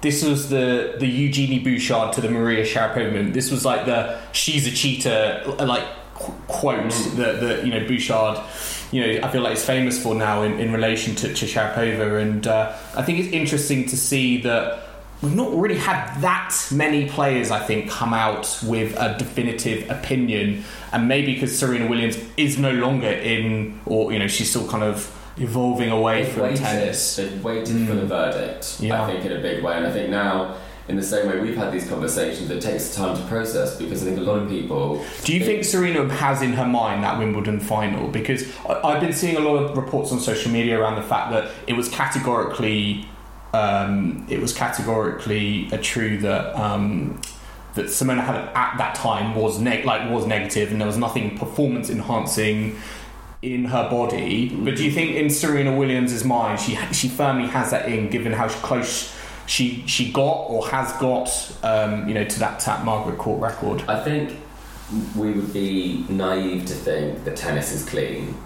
this 0.00 0.24
was 0.24 0.48
the 0.48 0.96
the 0.98 1.06
Eugenie 1.06 1.58
Bouchard 1.60 2.12
to 2.14 2.20
the 2.20 2.30
Maria 2.30 2.64
Sharapova 2.64 3.12
moment. 3.12 3.34
This 3.34 3.50
was 3.50 3.64
like 3.64 3.86
the 3.86 4.20
she's 4.32 4.66
a 4.66 4.70
cheater 4.70 5.42
like 5.60 5.86
qu- 6.20 6.32
quote 6.48 6.90
that 7.16 7.40
that 7.40 7.66
you 7.66 7.72
know 7.72 7.86
Bouchard. 7.86 8.38
You 8.92 9.06
know, 9.20 9.26
I 9.26 9.30
feel 9.30 9.42
like 9.42 9.54
is 9.54 9.64
famous 9.64 10.02
for 10.02 10.16
now 10.16 10.42
in, 10.42 10.58
in 10.58 10.72
relation 10.72 11.14
to, 11.14 11.32
to 11.32 11.46
Sharapova, 11.46 12.20
and 12.20 12.44
uh, 12.46 12.72
I 12.96 13.02
think 13.02 13.20
it's 13.20 13.28
interesting 13.32 13.86
to 13.86 13.96
see 13.96 14.40
that 14.42 14.82
we've 15.22 15.32
not 15.34 15.54
really 15.56 15.76
had 15.78 16.20
that 16.22 16.52
many 16.72 17.08
players. 17.08 17.52
I 17.52 17.60
think 17.60 17.88
come 17.88 18.12
out 18.12 18.58
with 18.66 18.96
a 18.98 19.16
definitive 19.16 19.88
opinion, 19.90 20.64
and 20.92 21.06
maybe 21.06 21.34
because 21.34 21.56
Serena 21.56 21.86
Williams 21.88 22.18
is 22.36 22.58
no 22.58 22.72
longer 22.72 23.06
in, 23.10 23.78
or 23.86 24.12
you 24.12 24.18
know, 24.18 24.26
she's 24.26 24.50
still 24.50 24.66
kind 24.68 24.82
of 24.82 25.16
evolving 25.38 25.90
away 25.92 26.24
They've 26.24 26.32
from 26.32 26.42
waited, 26.42 26.58
tennis. 26.58 27.14
they've 27.16 27.44
waited 27.44 27.86
for 27.86 27.94
the 27.94 28.06
verdict, 28.06 28.78
Yeah. 28.80 29.02
I 29.04 29.06
think, 29.12 29.24
in 29.24 29.32
a 29.32 29.40
big 29.40 29.62
way. 29.62 29.74
And 29.76 29.86
I 29.86 29.92
think 29.92 30.10
now, 30.10 30.56
in 30.90 30.96
the 30.96 31.02
same 31.04 31.28
way 31.28 31.38
we've 31.38 31.56
had 31.56 31.72
these 31.72 31.88
conversations, 31.88 32.50
it 32.50 32.60
takes 32.60 32.94
time 32.96 33.16
to 33.16 33.22
process 33.28 33.76
because 33.76 34.02
I 34.02 34.06
think 34.06 34.18
a 34.18 34.22
lot 34.22 34.42
of 34.42 34.48
people. 34.48 35.04
Do 35.22 35.32
you 35.32 35.44
think 35.44 35.64
Serena 35.64 36.12
has 36.12 36.42
in 36.42 36.52
her 36.54 36.66
mind 36.66 37.04
that 37.04 37.16
Wimbledon 37.16 37.60
final? 37.60 38.08
Because 38.08 38.44
I've 38.68 39.00
been 39.00 39.12
seeing 39.12 39.36
a 39.36 39.40
lot 39.40 39.62
of 39.62 39.76
reports 39.76 40.10
on 40.10 40.18
social 40.18 40.50
media 40.50 40.80
around 40.80 40.96
the 40.96 41.06
fact 41.06 41.30
that 41.30 41.52
it 41.68 41.74
was 41.74 41.88
categorically, 41.88 43.08
um, 43.54 44.26
it 44.28 44.40
was 44.40 44.52
categorically 44.52 45.68
a 45.70 45.78
true 45.78 46.18
that 46.18 46.56
um, 46.56 47.20
that 47.74 47.86
Simona 47.86 48.26
Halep 48.26 48.52
at 48.56 48.76
that 48.78 48.96
time 48.96 49.36
was 49.36 49.60
neg- 49.60 49.84
like 49.84 50.10
was 50.10 50.26
negative, 50.26 50.72
and 50.72 50.80
there 50.80 50.88
was 50.88 50.98
nothing 50.98 51.38
performance 51.38 51.88
enhancing 51.88 52.76
in 53.42 53.66
her 53.66 53.88
body. 53.88 54.48
But 54.48 54.74
do 54.74 54.84
you 54.84 54.90
think 54.90 55.14
in 55.14 55.30
Serena 55.30 55.76
Williams' 55.76 56.24
mind, 56.24 56.58
she 56.58 56.76
she 56.92 57.08
firmly 57.08 57.46
has 57.46 57.70
that 57.70 57.88
in, 57.88 58.10
given 58.10 58.32
how 58.32 58.48
close 58.48 59.19
she 59.50 59.84
she 59.86 60.12
got 60.12 60.46
or 60.48 60.68
has 60.68 60.92
got, 61.00 61.28
um, 61.64 62.06
you 62.06 62.14
know, 62.14 62.24
to 62.24 62.38
that 62.38 62.60
tap 62.60 62.84
Margaret 62.84 63.18
Court 63.18 63.40
record? 63.40 63.82
I 63.88 64.02
think 64.02 64.38
we 65.16 65.32
would 65.32 65.52
be 65.52 66.04
naive 66.08 66.66
to 66.66 66.74
think 66.74 67.24
that 67.24 67.36
tennis 67.36 67.72
is 67.72 67.84
clean. 67.88 68.36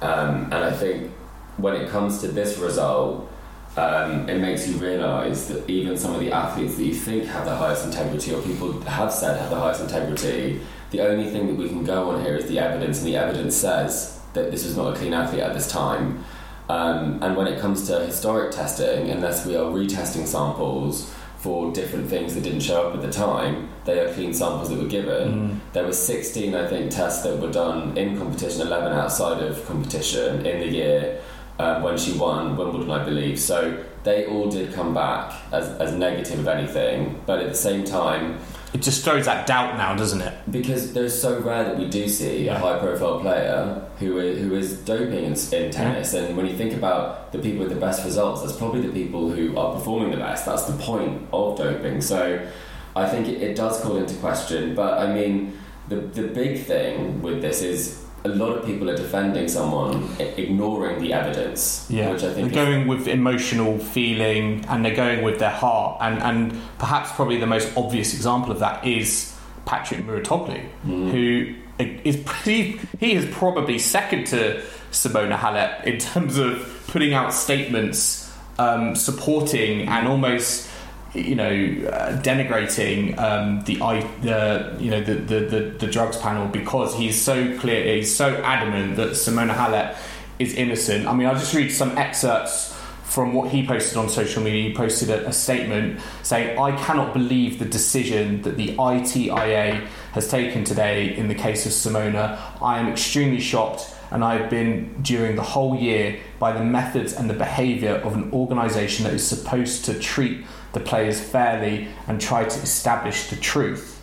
Um, 0.00 0.44
and 0.44 0.54
I 0.54 0.72
think 0.72 1.10
when 1.58 1.76
it 1.76 1.90
comes 1.90 2.20
to 2.22 2.28
this 2.28 2.58
result, 2.58 3.30
um, 3.76 4.28
it 4.28 4.40
makes 4.40 4.66
you 4.66 4.76
realise 4.78 5.46
that 5.48 5.68
even 5.68 5.98
some 5.98 6.14
of 6.14 6.20
the 6.20 6.32
athletes 6.32 6.76
that 6.76 6.84
you 6.84 6.94
think 6.94 7.26
have 7.26 7.44
the 7.44 7.54
highest 7.54 7.84
integrity, 7.84 8.34
or 8.34 8.40
people 8.40 8.80
have 8.80 9.12
said 9.12 9.38
have 9.38 9.50
the 9.50 9.56
highest 9.56 9.82
integrity, 9.82 10.60
the 10.90 11.02
only 11.02 11.28
thing 11.30 11.48
that 11.48 11.56
we 11.56 11.68
can 11.68 11.84
go 11.84 12.10
on 12.10 12.24
here 12.24 12.36
is 12.36 12.46
the 12.46 12.58
evidence, 12.58 12.98
and 13.00 13.08
the 13.08 13.16
evidence 13.16 13.54
says 13.54 14.20
that 14.32 14.50
this 14.50 14.64
was 14.64 14.74
not 14.74 14.94
a 14.94 14.96
clean 14.96 15.12
athlete 15.12 15.42
at 15.42 15.52
this 15.52 15.70
time. 15.70 16.24
Um, 16.68 17.22
and 17.22 17.36
when 17.36 17.46
it 17.46 17.60
comes 17.60 17.86
to 17.88 18.00
historic 18.00 18.52
testing, 18.52 19.10
unless 19.10 19.46
we 19.46 19.56
are 19.56 19.70
retesting 19.70 20.26
samples 20.26 21.14
for 21.38 21.72
different 21.72 22.08
things 22.08 22.34
that 22.34 22.42
didn't 22.42 22.60
show 22.60 22.88
up 22.88 22.94
at 22.94 23.02
the 23.02 23.12
time, 23.12 23.68
they 23.84 24.00
are 24.00 24.12
clean 24.12 24.34
samples 24.34 24.70
that 24.70 24.78
were 24.78 24.88
given. 24.88 25.60
There 25.72 25.84
were 25.84 25.92
16, 25.92 26.54
I 26.54 26.66
think, 26.66 26.90
tests 26.90 27.22
that 27.22 27.38
were 27.38 27.52
done 27.52 27.96
in 27.96 28.18
competition, 28.18 28.62
11 28.62 28.92
outside 28.92 29.42
of 29.42 29.64
competition 29.66 30.44
in 30.44 30.60
the 30.60 30.66
year 30.66 31.20
um, 31.58 31.82
when 31.82 31.96
she 31.96 32.18
won 32.18 32.56
Wimbledon, 32.56 32.90
I 32.90 33.04
believe. 33.04 33.38
So 33.38 33.84
they 34.02 34.26
all 34.26 34.50
did 34.50 34.74
come 34.74 34.92
back 34.92 35.34
as, 35.52 35.68
as 35.80 35.92
negative 35.92 36.40
of 36.40 36.48
anything, 36.48 37.20
but 37.26 37.40
at 37.40 37.48
the 37.48 37.54
same 37.54 37.84
time, 37.84 38.38
It 38.76 38.82
just 38.82 39.04
throws 39.04 39.24
that 39.24 39.46
doubt 39.46 39.78
now, 39.78 39.94
doesn't 39.96 40.20
it? 40.20 40.34
because 40.50 40.94
it's 40.94 41.18
so 41.18 41.40
rare 41.40 41.64
that 41.64 41.78
we 41.78 41.88
do 41.88 42.06
see 42.06 42.44
Yeah. 42.44 42.56
a 42.56 42.58
high 42.58 42.78
profile 42.78 43.20
player 43.20 43.80
who 43.98 44.18
is, 44.18 44.38
who 44.38 44.54
is 44.54 44.74
doping 44.80 45.24
in, 45.24 45.32
in 45.32 45.70
tennis. 45.70 46.12
And 46.12 46.36
when 46.36 46.44
you 46.44 46.54
think 46.58 46.74
about 46.74 47.32
the 47.32 47.38
people 47.38 47.60
with 47.60 47.70
the 47.70 47.80
best 47.80 48.04
results, 48.04 48.42
that's 48.42 48.54
probably 48.58 48.82
the 48.82 48.92
people 48.92 49.30
who 49.30 49.56
are 49.56 49.72
performing 49.76 50.10
the 50.10 50.18
best. 50.18 50.44
That's 50.44 50.64
the 50.64 50.76
point 50.76 51.26
of 51.32 51.56
doping. 51.56 52.02
So 52.02 52.46
I 52.94 53.08
think 53.08 53.28
it, 53.28 53.40
it 53.40 53.56
does 53.56 53.80
call 53.80 53.96
into 53.96 54.14
question. 54.16 54.74
But 54.74 54.98
I 54.98 55.10
mean, 55.10 55.58
the, 55.88 55.96
the 55.96 56.24
big 56.24 56.64
thing 56.64 57.22
with 57.22 57.40
this 57.40 57.62
is 57.62 58.04
a 58.24 58.28
lot 58.28 58.56
of 58.58 58.66
people 58.66 58.90
are 58.90 58.96
defending 58.96 59.46
someone 59.48 60.08
ignoring 60.18 61.00
the 61.00 61.12
evidence, 61.12 61.86
which 61.88 62.24
I 62.24 62.32
think 62.34 62.52
they're 62.52 62.64
going 62.64 62.88
with 62.88 63.06
emotional 63.06 63.78
feeling 63.78 64.64
and 64.68 64.84
they're 64.84 64.96
going 64.96 65.22
with 65.22 65.38
their 65.38 65.50
heart. 65.50 65.98
And, 66.00 66.20
and 66.22 66.60
perhaps 66.78 67.12
probably 67.12 67.38
the 67.38 67.46
most 67.46 67.72
obvious 67.76 68.14
example 68.14 68.50
of 68.50 68.58
that 68.58 68.84
is 68.84 69.32
Patrick 69.64 70.00
Mouratoglou, 70.04 70.60
Mm. 70.86 71.10
who 71.10 71.54
is 71.78 72.24
he, 72.44 72.80
he 72.98 73.12
is 73.12 73.26
probably 73.34 73.78
second 73.78 74.26
to 74.28 74.62
Simona 74.92 75.36
Halep 75.36 75.84
in 75.84 75.98
terms 75.98 76.38
of 76.38 76.84
putting 76.88 77.12
out 77.14 77.32
statements 77.32 78.32
um, 78.58 78.94
supporting 78.96 79.86
and 79.88 80.08
almost 80.08 80.68
you 81.16 81.34
know 81.34 81.88
uh, 81.88 82.20
denigrating 82.20 83.18
um, 83.18 83.62
the 83.62 83.80
I 83.80 84.00
the 84.20 84.76
you 84.78 84.90
know 84.90 85.00
the, 85.00 85.14
the, 85.14 85.40
the, 85.40 85.60
the 85.78 85.86
drugs 85.86 86.16
panel 86.18 86.46
because 86.48 86.94
he's 86.94 87.20
so 87.20 87.58
clear 87.58 87.96
he's 87.96 88.14
so 88.14 88.34
adamant 88.42 88.96
that 88.96 89.10
Simona 89.10 89.54
Halep 89.54 89.96
is 90.38 90.54
innocent. 90.54 91.06
I 91.06 91.14
mean, 91.14 91.26
I'll 91.26 91.34
just 91.34 91.54
read 91.54 91.70
some 91.70 91.96
excerpts 91.96 92.74
from 93.04 93.32
what 93.32 93.50
he 93.50 93.66
posted 93.66 93.96
on 93.96 94.08
social 94.08 94.42
media. 94.42 94.68
He 94.68 94.74
posted 94.74 95.08
a, 95.08 95.28
a 95.28 95.32
statement 95.32 96.00
saying, 96.22 96.58
"I 96.58 96.76
cannot 96.76 97.12
believe 97.12 97.58
the 97.58 97.64
decision 97.64 98.42
that 98.42 98.56
the 98.56 98.76
ITIA 98.78 99.86
has 100.12 100.28
taken 100.28 100.64
today 100.64 101.16
in 101.16 101.28
the 101.28 101.34
case 101.34 101.66
of 101.66 101.72
Simona. 101.72 102.38
I 102.60 102.78
am 102.78 102.88
extremely 102.88 103.40
shocked." 103.40 103.92
And 104.10 104.22
I've 104.22 104.48
been 104.48 105.02
during 105.02 105.34
the 105.34 105.42
whole 105.42 105.74
year 105.74 106.20
by 106.38 106.52
the 106.52 106.62
methods 106.62 107.12
and 107.12 107.28
the 107.28 107.34
behaviour 107.34 107.94
of 107.96 108.14
an 108.14 108.32
organisation 108.32 109.04
that 109.04 109.12
is 109.12 109.26
supposed 109.26 109.84
to 109.86 109.98
treat 109.98 110.44
the 110.76 110.84
players 110.84 111.18
fairly 111.18 111.88
and 112.06 112.20
try 112.20 112.44
to 112.44 112.60
establish 112.60 113.30
the 113.30 113.36
truth. 113.36 113.98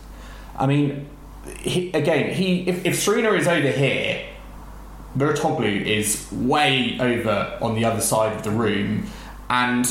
I 0.58 0.66
mean, 0.66 1.08
he, 1.60 1.92
again, 1.92 2.34
he 2.34 2.68
if, 2.68 2.84
if 2.84 3.00
Serena 3.00 3.32
is 3.34 3.48
over 3.48 3.70
here, 3.70 4.26
Mouratoglou 5.16 5.86
is 5.86 6.28
way 6.32 6.98
over 7.00 7.60
on 7.62 7.76
the 7.76 7.86
other 7.86 8.02
side 8.02 8.36
of 8.36 8.42
the 8.42 8.50
room, 8.50 9.06
and 9.52 9.86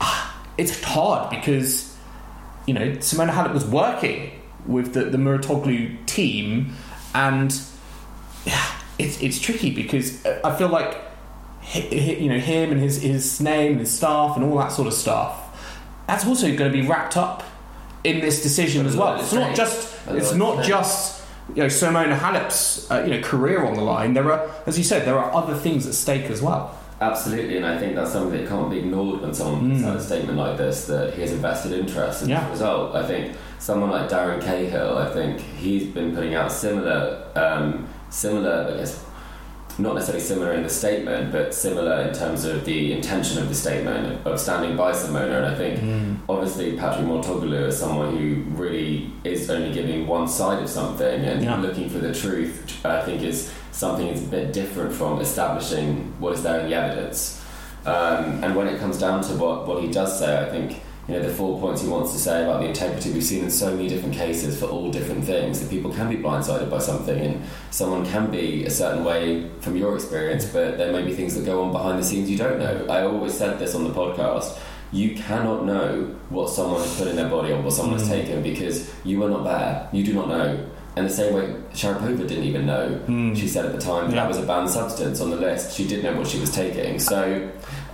ah, 0.00 0.44
it's 0.58 0.82
hard 0.82 1.30
because 1.30 1.96
you 2.66 2.74
know 2.74 2.90
Simona 2.96 3.30
Halep 3.30 3.54
was 3.54 3.64
working 3.64 4.32
with 4.66 4.94
the, 4.94 5.04
the 5.04 5.18
Mouratoglou 5.18 6.04
team, 6.06 6.74
and 7.14 7.52
it's 8.98 9.22
it's 9.22 9.38
tricky 9.38 9.70
because 9.70 10.26
I 10.26 10.56
feel 10.56 10.68
like 10.68 10.98
you 11.92 12.28
know 12.28 12.40
him 12.40 12.72
and 12.72 12.80
his 12.80 13.02
his 13.02 13.40
name 13.40 13.72
and 13.72 13.80
his 13.80 13.96
staff 13.96 14.36
and 14.36 14.44
all 14.44 14.58
that 14.58 14.72
sort 14.72 14.88
of 14.88 14.94
stuff. 14.94 15.47
That's 16.08 16.26
also 16.26 16.46
going 16.56 16.72
to 16.72 16.76
be 16.82 16.84
wrapped 16.88 17.16
up 17.16 17.44
in 18.02 18.20
this 18.20 18.42
decision 18.42 18.86
as 18.86 18.96
well. 18.96 19.20
It's 19.20 19.32
not 19.32 19.54
just 19.54 19.94
it's 20.08 20.32
not 20.34 20.64
just 20.64 21.22
you 21.54 21.62
know 21.62 21.66
Simona 21.66 22.18
Halep's 22.18 22.90
uh, 22.90 23.04
you 23.06 23.14
know 23.14 23.22
career 23.22 23.64
on 23.64 23.74
the 23.74 23.82
line. 23.82 24.14
There 24.14 24.32
are, 24.32 24.50
as 24.66 24.76
you 24.78 24.84
said, 24.84 25.06
there 25.06 25.18
are 25.18 25.32
other 25.34 25.54
things 25.54 25.86
at 25.86 25.94
stake 25.94 26.30
as 26.30 26.40
well. 26.42 26.76
Absolutely, 27.00 27.56
and 27.58 27.64
I 27.66 27.78
think 27.78 27.94
that's 27.94 28.10
something 28.12 28.36
that 28.40 28.48
can't 28.48 28.70
be 28.70 28.78
ignored 28.78 29.20
when 29.20 29.32
someone 29.32 29.70
puts 29.70 29.84
out 29.84 29.96
a 29.96 30.02
statement 30.02 30.36
like 30.36 30.56
this 30.56 30.86
that 30.86 31.14
he 31.14 31.20
has 31.20 31.32
a 31.32 31.36
vested 31.36 31.72
interest 31.72 32.22
in 32.24 32.30
Yeah. 32.30 32.44
the 32.44 32.50
result. 32.50 32.96
I 32.96 33.06
think 33.06 33.36
someone 33.60 33.90
like 33.90 34.10
Darren 34.10 34.42
Cahill, 34.42 34.98
I 34.98 35.08
think 35.12 35.38
he's 35.40 35.86
been 35.86 36.12
putting 36.14 36.34
out 36.34 36.50
similar, 36.50 37.22
um, 37.36 37.86
similar, 38.10 38.72
I 38.72 38.78
guess, 38.78 39.04
not 39.78 39.94
necessarily 39.94 40.24
similar 40.24 40.52
in 40.54 40.62
the 40.64 40.68
statement, 40.68 41.30
but 41.30 41.54
similar 41.54 42.02
in 42.02 42.12
terms 42.14 42.44
of 42.44 42.64
the 42.64 42.92
intention 42.92 43.40
of 43.40 43.48
the 43.48 43.54
statement 43.54 44.26
of 44.26 44.40
standing 44.40 44.76
by 44.76 44.90
Simona. 44.92 45.36
And 45.38 45.46
I 45.46 45.54
think 45.54 46.20
obviously 46.28 46.76
Patrick 46.76 47.06
Mouratoglou 47.06 47.68
is 47.68 47.78
someone 47.78 48.16
who 48.16 48.42
really 48.60 49.10
is 49.24 49.48
only 49.48 49.72
giving 49.72 50.06
one 50.06 50.26
side 50.28 50.62
of 50.62 50.68
something 50.68 51.24
and 51.24 51.42
Yeah. 51.44 51.60
looking 51.60 51.88
for 51.88 51.98
the 51.98 52.12
truth. 52.12 52.84
I 52.84 53.02
think 53.02 53.22
is 53.22 53.50
something 53.72 54.08
that's 54.08 54.22
a 54.22 54.26
bit 54.28 54.52
different 54.52 54.92
from 54.92 55.20
establishing 55.20 56.12
what 56.18 56.34
is 56.34 56.42
there 56.42 56.60
in 56.60 56.68
the 56.70 56.74
evidence. 56.74 57.40
Um, 57.86 58.42
and 58.42 58.56
when 58.56 58.66
it 58.66 58.80
comes 58.80 58.98
down 58.98 59.22
to 59.22 59.32
what, 59.34 59.66
what 59.68 59.80
he 59.82 59.88
does 59.88 60.18
say, 60.18 60.36
I 60.44 60.48
think 60.50 60.82
you 61.08 61.14
know 61.14 61.22
the 61.22 61.32
four 61.32 61.58
points 61.58 61.80
he 61.80 61.88
wants 61.88 62.12
to 62.12 62.18
say 62.18 62.44
about 62.44 62.60
the 62.60 62.68
integrity 62.68 63.10
we've 63.10 63.24
seen 63.24 63.44
in 63.44 63.50
so 63.50 63.74
many 63.74 63.88
different 63.88 64.14
cases 64.14 64.58
for 64.60 64.66
all 64.66 64.90
different 64.90 65.24
things 65.24 65.58
that 65.58 65.70
people 65.70 65.90
can 65.92 66.08
be 66.10 66.16
blindsided 66.16 66.68
by 66.70 66.78
something 66.78 67.18
and 67.18 67.42
someone 67.70 68.04
can 68.04 68.30
be 68.30 68.64
a 68.66 68.70
certain 68.70 69.04
way 69.04 69.48
from 69.60 69.74
your 69.74 69.94
experience, 69.94 70.44
but 70.44 70.76
there 70.76 70.92
may 70.92 71.02
be 71.02 71.14
things 71.14 71.34
that 71.34 71.46
go 71.46 71.64
on 71.64 71.72
behind 71.72 71.98
the 71.98 72.04
scenes 72.04 72.30
you 72.30 72.36
don't 72.36 72.58
know. 72.58 72.86
I 72.90 73.04
always 73.04 73.32
said 73.32 73.58
this 73.58 73.74
on 73.74 73.84
the 73.84 73.90
podcast. 73.90 74.58
You 74.92 75.14
cannot 75.16 75.64
know 75.64 76.14
what 76.28 76.50
someone 76.50 76.80
has 76.82 76.96
put 76.98 77.08
in 77.08 77.16
their 77.16 77.28
body 77.28 77.52
or 77.52 77.62
what 77.62 77.72
someone 77.72 77.98
has 77.98 78.06
hmm. 78.06 78.14
taken 78.14 78.42
because 78.42 78.90
you 79.04 79.18
were 79.18 79.30
not 79.30 79.44
there. 79.44 79.88
You 79.92 80.04
do 80.04 80.12
not 80.12 80.28
know. 80.28 80.66
And 80.96 81.06
the 81.06 81.10
same 81.10 81.32
way 81.32 81.54
Sharapova 81.72 82.26
didn't 82.26 82.44
even 82.44 82.66
know. 82.66 82.96
Hmm. 83.06 83.34
She 83.34 83.48
said 83.48 83.64
at 83.64 83.72
the 83.72 83.80
time 83.80 84.06
that, 84.10 84.16
Yeah. 84.16 84.22
that 84.22 84.28
was 84.28 84.38
a 84.38 84.42
banned 84.42 84.68
substance 84.68 85.20
on 85.20 85.30
the 85.30 85.36
list. 85.36 85.76
She 85.76 85.86
did 85.86 86.02
know 86.02 86.16
what 86.16 86.26
she 86.26 86.40
was 86.40 86.50
taking. 86.50 86.98
So 86.98 87.48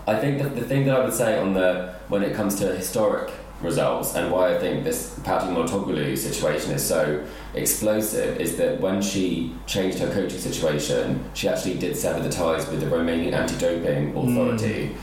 I 0.06 0.16
think 0.16 0.42
that 0.42 0.54
the 0.54 0.62
thing 0.62 0.84
that 0.86 0.96
I 0.96 1.04
would 1.04 1.14
say 1.14 1.38
on 1.38 1.54
the 1.54 1.94
when 2.08 2.22
it 2.22 2.34
comes 2.34 2.56
to 2.56 2.74
historic 2.74 3.30
results 3.62 4.14
and 4.14 4.30
why 4.30 4.54
I 4.54 4.58
think 4.58 4.84
this 4.84 5.18
Patrick 5.24 5.56
Mouratoglou 5.56 6.16
situation 6.18 6.72
is 6.72 6.86
so 6.86 7.24
explosive 7.54 8.38
is 8.40 8.56
that 8.56 8.80
when 8.80 9.00
she 9.00 9.54
changed 9.66 9.98
her 10.00 10.12
coaching 10.12 10.38
situation, 10.38 11.24
she 11.32 11.48
actually 11.48 11.78
did 11.78 11.96
sever 11.96 12.20
the 12.22 12.28
ties 12.28 12.68
with 12.68 12.80
the 12.80 12.86
Romanian 12.86 13.32
anti-doping 13.32 14.14
authority. 14.16 14.94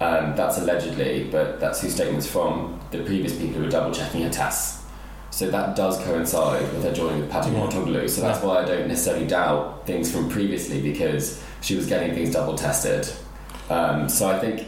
Um, 0.00 0.36
that's 0.36 0.58
allegedly, 0.58 1.24
but 1.30 1.58
that's 1.60 1.80
whose 1.82 1.94
statements 1.94 2.26
from 2.26 2.80
the 2.90 2.98
previous 3.04 3.36
people 3.36 3.56
who 3.56 3.64
were 3.64 3.70
double 3.70 3.92
checking 3.94 4.22
her 4.22 4.30
tests. 4.30 4.84
So 5.30 5.50
that 5.50 5.76
does 5.76 6.02
coincide 6.02 6.62
with 6.72 6.82
her 6.84 6.92
joining 6.92 7.20
with 7.20 7.30
Patrick 7.30 7.54
Yeah. 7.54 7.66
Mouratoglou. 7.66 8.08
So 8.08 8.22
that's 8.22 8.42
why 8.42 8.62
I 8.62 8.64
don't 8.64 8.88
necessarily 8.88 9.26
doubt 9.26 9.86
things 9.86 10.10
from 10.10 10.30
previously 10.30 10.80
because 10.80 11.42
she 11.60 11.76
was 11.76 11.86
getting 11.86 12.14
things 12.14 12.30
double 12.32 12.56
tested. 12.56 13.06
Um, 13.68 14.08
so 14.08 14.28
I 14.28 14.38
think 14.38 14.66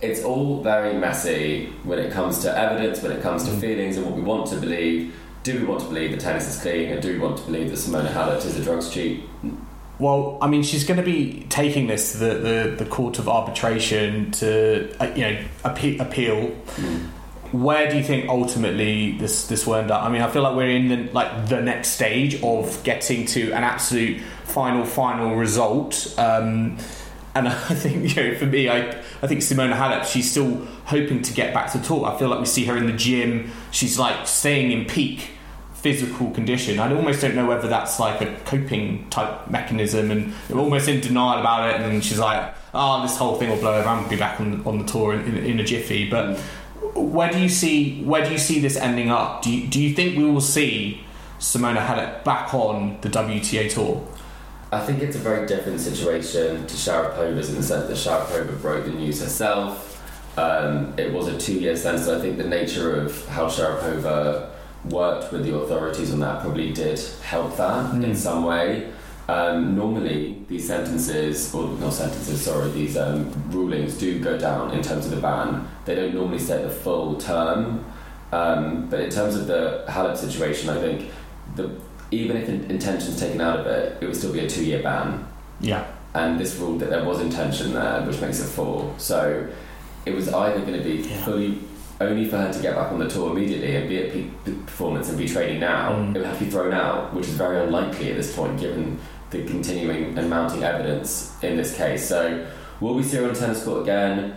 it's 0.00 0.22
all 0.24 0.62
very 0.62 0.94
messy 0.94 1.66
when 1.84 1.98
it 1.98 2.12
comes 2.12 2.40
to 2.40 2.56
evidence, 2.56 3.02
when 3.02 3.12
it 3.12 3.22
comes 3.22 3.44
to 3.44 3.50
feelings 3.52 3.96
and 3.96 4.04
what 4.04 4.14
we 4.14 4.22
want 4.22 4.48
to 4.48 4.56
believe. 4.56 5.14
Do 5.44 5.58
we 5.58 5.64
want 5.64 5.80
to 5.80 5.86
believe 5.86 6.12
that 6.12 6.20
tennis 6.20 6.48
is 6.48 6.60
clean, 6.60 6.90
and 6.90 7.02
do 7.02 7.12
we 7.12 7.18
want 7.18 7.38
to 7.38 7.44
believe 7.44 7.70
that 7.70 7.76
Simona 7.76 8.12
Halep 8.12 8.38
is 8.38 8.56
a 8.58 8.62
drugs 8.62 8.90
cheat? 8.90 9.24
Well, 9.98 10.38
I 10.40 10.48
mean, 10.48 10.62
she's 10.62 10.84
going 10.84 10.98
to 10.98 11.04
be 11.04 11.46
taking 11.48 11.86
this 11.86 12.12
to 12.12 12.18
the, 12.18 12.34
the, 12.34 12.76
the 12.78 12.86
court 12.86 13.18
of 13.18 13.28
arbitration 13.28 14.30
to 14.32 14.94
uh, 15.00 15.12
you 15.14 15.22
know 15.22 15.44
appe- 15.64 16.00
appeal. 16.00 16.48
Where 17.52 17.90
do 17.90 17.98
you 17.98 18.02
think 18.02 18.28
ultimately 18.28 19.12
this 19.18 19.46
this 19.46 19.66
will 19.66 19.74
end 19.74 19.90
up? 19.90 20.04
I 20.04 20.08
mean, 20.08 20.22
I 20.22 20.30
feel 20.30 20.42
like 20.42 20.56
we're 20.56 20.70
in 20.70 20.88
the, 20.88 21.12
like 21.12 21.48
the 21.48 21.60
next 21.60 21.88
stage 21.88 22.42
of 22.42 22.82
getting 22.82 23.26
to 23.26 23.52
an 23.52 23.64
absolute 23.64 24.20
final 24.44 24.84
final 24.84 25.34
result. 25.36 26.14
Um, 26.18 26.78
and 27.34 27.48
I 27.48 27.52
think 27.52 28.16
you 28.16 28.22
know, 28.22 28.38
for 28.38 28.46
me, 28.46 28.68
I 28.68 28.90
I 29.22 29.26
think 29.26 29.40
Simona 29.40 29.74
Halep, 29.74 30.04
she's 30.04 30.30
still 30.30 30.66
hoping 30.84 31.22
to 31.22 31.32
get 31.32 31.54
back 31.54 31.72
to 31.72 31.82
tour. 31.82 32.06
I 32.06 32.18
feel 32.18 32.28
like 32.28 32.40
we 32.40 32.46
see 32.46 32.64
her 32.66 32.76
in 32.76 32.86
the 32.86 32.92
gym. 32.92 33.50
She's 33.70 33.98
like 33.98 34.26
staying 34.26 34.72
in 34.72 34.84
peak 34.84 35.30
physical 35.74 36.30
condition. 36.30 36.78
I 36.78 36.94
almost 36.94 37.20
don't 37.20 37.34
know 37.34 37.44
whether 37.44 37.66
that's 37.66 37.98
like 37.98 38.20
a 38.20 38.32
coping 38.44 39.10
type 39.10 39.50
mechanism, 39.50 40.12
and 40.12 40.32
they're 40.46 40.58
almost 40.58 40.88
in 40.88 41.00
denial 41.00 41.40
about 41.40 41.74
it. 41.74 41.80
And 41.80 42.04
she's 42.04 42.20
like, 42.20 42.54
"Oh, 42.72 43.02
this 43.02 43.16
whole 43.16 43.36
thing 43.36 43.50
will 43.50 43.56
blow 43.56 43.74
over. 43.74 43.88
I'm 43.88 43.98
gonna 43.98 44.08
be 44.08 44.16
back 44.16 44.40
on 44.40 44.62
on 44.64 44.78
the 44.78 44.84
tour 44.84 45.14
in, 45.14 45.36
in, 45.36 45.44
in 45.44 45.60
a 45.60 45.64
jiffy." 45.64 46.08
But 46.08 46.38
where 46.94 47.30
do 47.30 47.38
you 47.38 47.48
see 47.48 48.02
where 48.04 48.24
do 48.24 48.30
you 48.30 48.38
see 48.38 48.60
this 48.60 48.76
ending 48.76 49.10
up? 49.10 49.42
Do 49.42 49.50
you, 49.50 49.66
do 49.68 49.80
you 49.80 49.94
think 49.94 50.16
we 50.16 50.24
will 50.24 50.40
see 50.40 51.02
Simona 51.40 51.84
Halep 51.84 52.24
back 52.24 52.54
on 52.54 52.98
the 53.00 53.08
WTA 53.08 53.72
tour? 53.72 54.06
I 54.72 54.80
think 54.80 55.02
it's 55.02 55.16
a 55.16 55.18
very 55.18 55.46
different 55.46 55.80
situation 55.80 56.66
to 56.66 56.74
Sharapova's 56.74 57.50
in 57.50 57.56
the 57.56 57.62
sense 57.62 57.86
that 57.88 57.96
Sharapova 57.96 58.60
broke 58.62 58.86
the 58.86 58.92
news 58.92 59.20
herself. 59.20 59.90
um, 60.38 60.94
it 60.96 61.12
was 61.12 61.28
a 61.28 61.36
two-year 61.36 61.76
sentence. 61.76 62.08
I 62.08 62.18
think 62.18 62.38
the 62.38 62.48
nature 62.48 62.96
of 62.98 63.28
how 63.28 63.48
Sharapova 63.48 64.48
worked 64.88 65.30
with 65.30 65.44
the 65.44 65.54
authorities 65.54 66.10
on 66.10 66.20
that 66.20 66.40
probably 66.40 66.72
did 66.72 66.98
help 67.22 67.54
that 67.58 67.92
Mm. 67.92 68.02
in 68.04 68.16
some 68.16 68.44
way. 68.44 68.86
Um, 69.28 69.76
normally, 69.76 70.38
these 70.48 70.66
sentences, 70.66 71.54
or 71.54 71.68
not 71.78 71.92
sentences, 71.92 72.40
sorry, 72.40 72.70
these 72.70 72.96
um, 72.96 73.30
rulings 73.50 73.98
do 73.98 74.18
go 74.20 74.38
down 74.38 74.70
in 74.70 74.80
terms 74.80 75.04
of 75.04 75.10
the 75.10 75.20
ban. 75.20 75.68
They 75.84 75.94
don't 75.96 76.14
normally 76.14 76.38
set 76.38 76.62
the 76.62 76.70
full 76.70 77.16
term, 77.16 77.84
um, 78.32 78.86
but 78.88 79.00
in 79.00 79.10
terms 79.10 79.34
of 79.36 79.46
the 79.46 79.84
Halep 79.86 80.16
situation, 80.16 80.70
I 80.70 80.80
think 80.80 81.10
the 81.56 81.68
even 82.12 82.36
if 82.36 82.48
in- 82.48 82.70
intention's 82.70 83.18
taken 83.18 83.40
out 83.40 83.58
of 83.60 83.66
it, 83.66 83.96
it 84.00 84.06
would 84.06 84.14
still 84.16 84.32
be 84.32 84.40
a 84.40 84.48
two-year 84.48 84.82
ban. 84.82 85.26
Yeah. 85.60 85.84
And 86.14 86.38
this 86.38 86.56
ruled 86.56 86.80
that 86.80 86.90
there 86.90 87.04
was 87.04 87.20
intention 87.20 87.72
there, 87.72 88.02
which 88.02 88.20
makes 88.20 88.38
it 88.40 88.44
four. 88.44 88.94
So 88.98 89.46
it 90.04 90.14
was 90.14 90.32
either 90.32 90.60
going 90.60 90.74
to 90.78 90.84
be 90.84 90.96
Yeah. 91.08 91.24
fully 91.24 91.58
only 92.00 92.24
for 92.28 92.36
her 92.36 92.52
to 92.52 92.60
get 92.60 92.74
back 92.74 92.90
on 92.90 92.98
the 92.98 93.08
tour 93.08 93.30
immediately 93.30 93.76
and 93.76 93.88
be 93.88 93.98
at 94.02 94.12
peak 94.12 94.44
performance 94.66 95.08
and 95.08 95.16
be 95.16 95.26
training 95.28 95.60
now. 95.60 95.92
Mm. 95.92 96.14
It 96.14 96.18
would 96.18 96.26
have 96.26 96.38
to 96.38 96.44
be 96.44 96.50
thrown 96.50 96.72
out, 96.74 97.14
which 97.14 97.28
is 97.28 97.34
very 97.34 97.60
unlikely 97.64 98.10
at 98.10 98.16
this 98.16 98.34
point, 98.34 98.58
given 98.58 98.98
the 99.30 99.44
continuing 99.44 100.18
and 100.18 100.28
mounting 100.28 100.64
evidence 100.64 101.32
in 101.42 101.56
this 101.56 101.76
case. 101.76 102.06
So 102.08 102.44
will 102.80 102.94
we 102.94 103.02
see 103.04 103.18
her 103.18 103.28
on 103.28 103.34
tennis 103.34 103.62
court 103.64 103.82
again? 103.82 104.34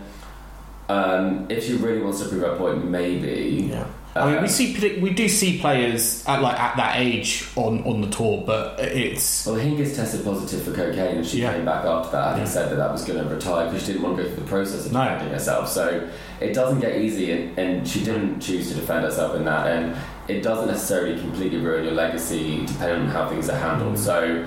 Um, 0.88 1.46
if 1.48 1.66
she 1.66 1.74
really 1.74 2.00
wants 2.00 2.22
to 2.22 2.28
prove 2.28 2.42
her 2.42 2.56
point, 2.56 2.88
maybe. 2.88 3.68
Yeah. 3.70 3.85
I 4.22 4.32
mean, 4.32 4.42
we 4.42 4.48
see 4.48 4.98
we 5.00 5.10
do 5.10 5.28
see 5.28 5.58
players 5.58 6.24
at 6.26 6.40
like 6.42 6.58
at 6.58 6.76
that 6.76 6.98
age 6.98 7.46
on 7.56 7.82
on 7.84 8.00
the 8.00 8.08
tour, 8.08 8.42
but 8.46 8.78
it's 8.80 9.46
Well, 9.46 9.56
Hingis 9.56 9.94
tested 9.94 10.24
positive 10.24 10.62
for 10.62 10.72
cocaine, 10.72 11.16
and 11.18 11.26
she 11.26 11.40
Yeah. 11.42 11.52
came 11.54 11.64
back 11.64 11.84
after 11.84 12.12
that 12.12 12.32
and 12.32 12.38
Yeah. 12.42 12.44
said 12.48 12.70
that 12.70 12.76
that 12.76 12.90
was 12.92 13.04
going 13.04 13.22
to 13.22 13.34
retire 13.34 13.66
because 13.66 13.82
she 13.86 13.92
didn't 13.92 14.02
want 14.04 14.16
to 14.16 14.22
go 14.22 14.28
through 14.28 14.42
the 14.44 14.48
process 14.48 14.86
of 14.86 14.92
No. 14.92 15.04
defending 15.04 15.30
herself. 15.34 15.68
So 15.68 16.02
it 16.40 16.52
doesn't 16.54 16.80
get 16.80 16.96
easy, 16.96 17.32
and, 17.32 17.58
and 17.58 17.88
she 17.88 18.04
didn't 18.04 18.40
choose 18.40 18.68
to 18.70 18.74
defend 18.74 19.04
herself 19.04 19.34
in 19.36 19.44
that, 19.44 19.66
and 19.68 19.94
it 20.28 20.42
doesn't 20.42 20.66
necessarily 20.68 21.18
completely 21.20 21.58
ruin 21.58 21.84
your 21.84 21.94
legacy 21.94 22.64
depending 22.66 23.02
on 23.02 23.08
how 23.08 23.28
things 23.28 23.48
are 23.48 23.56
handled. 23.58 23.94
Mm. 23.94 23.98
So 23.98 24.44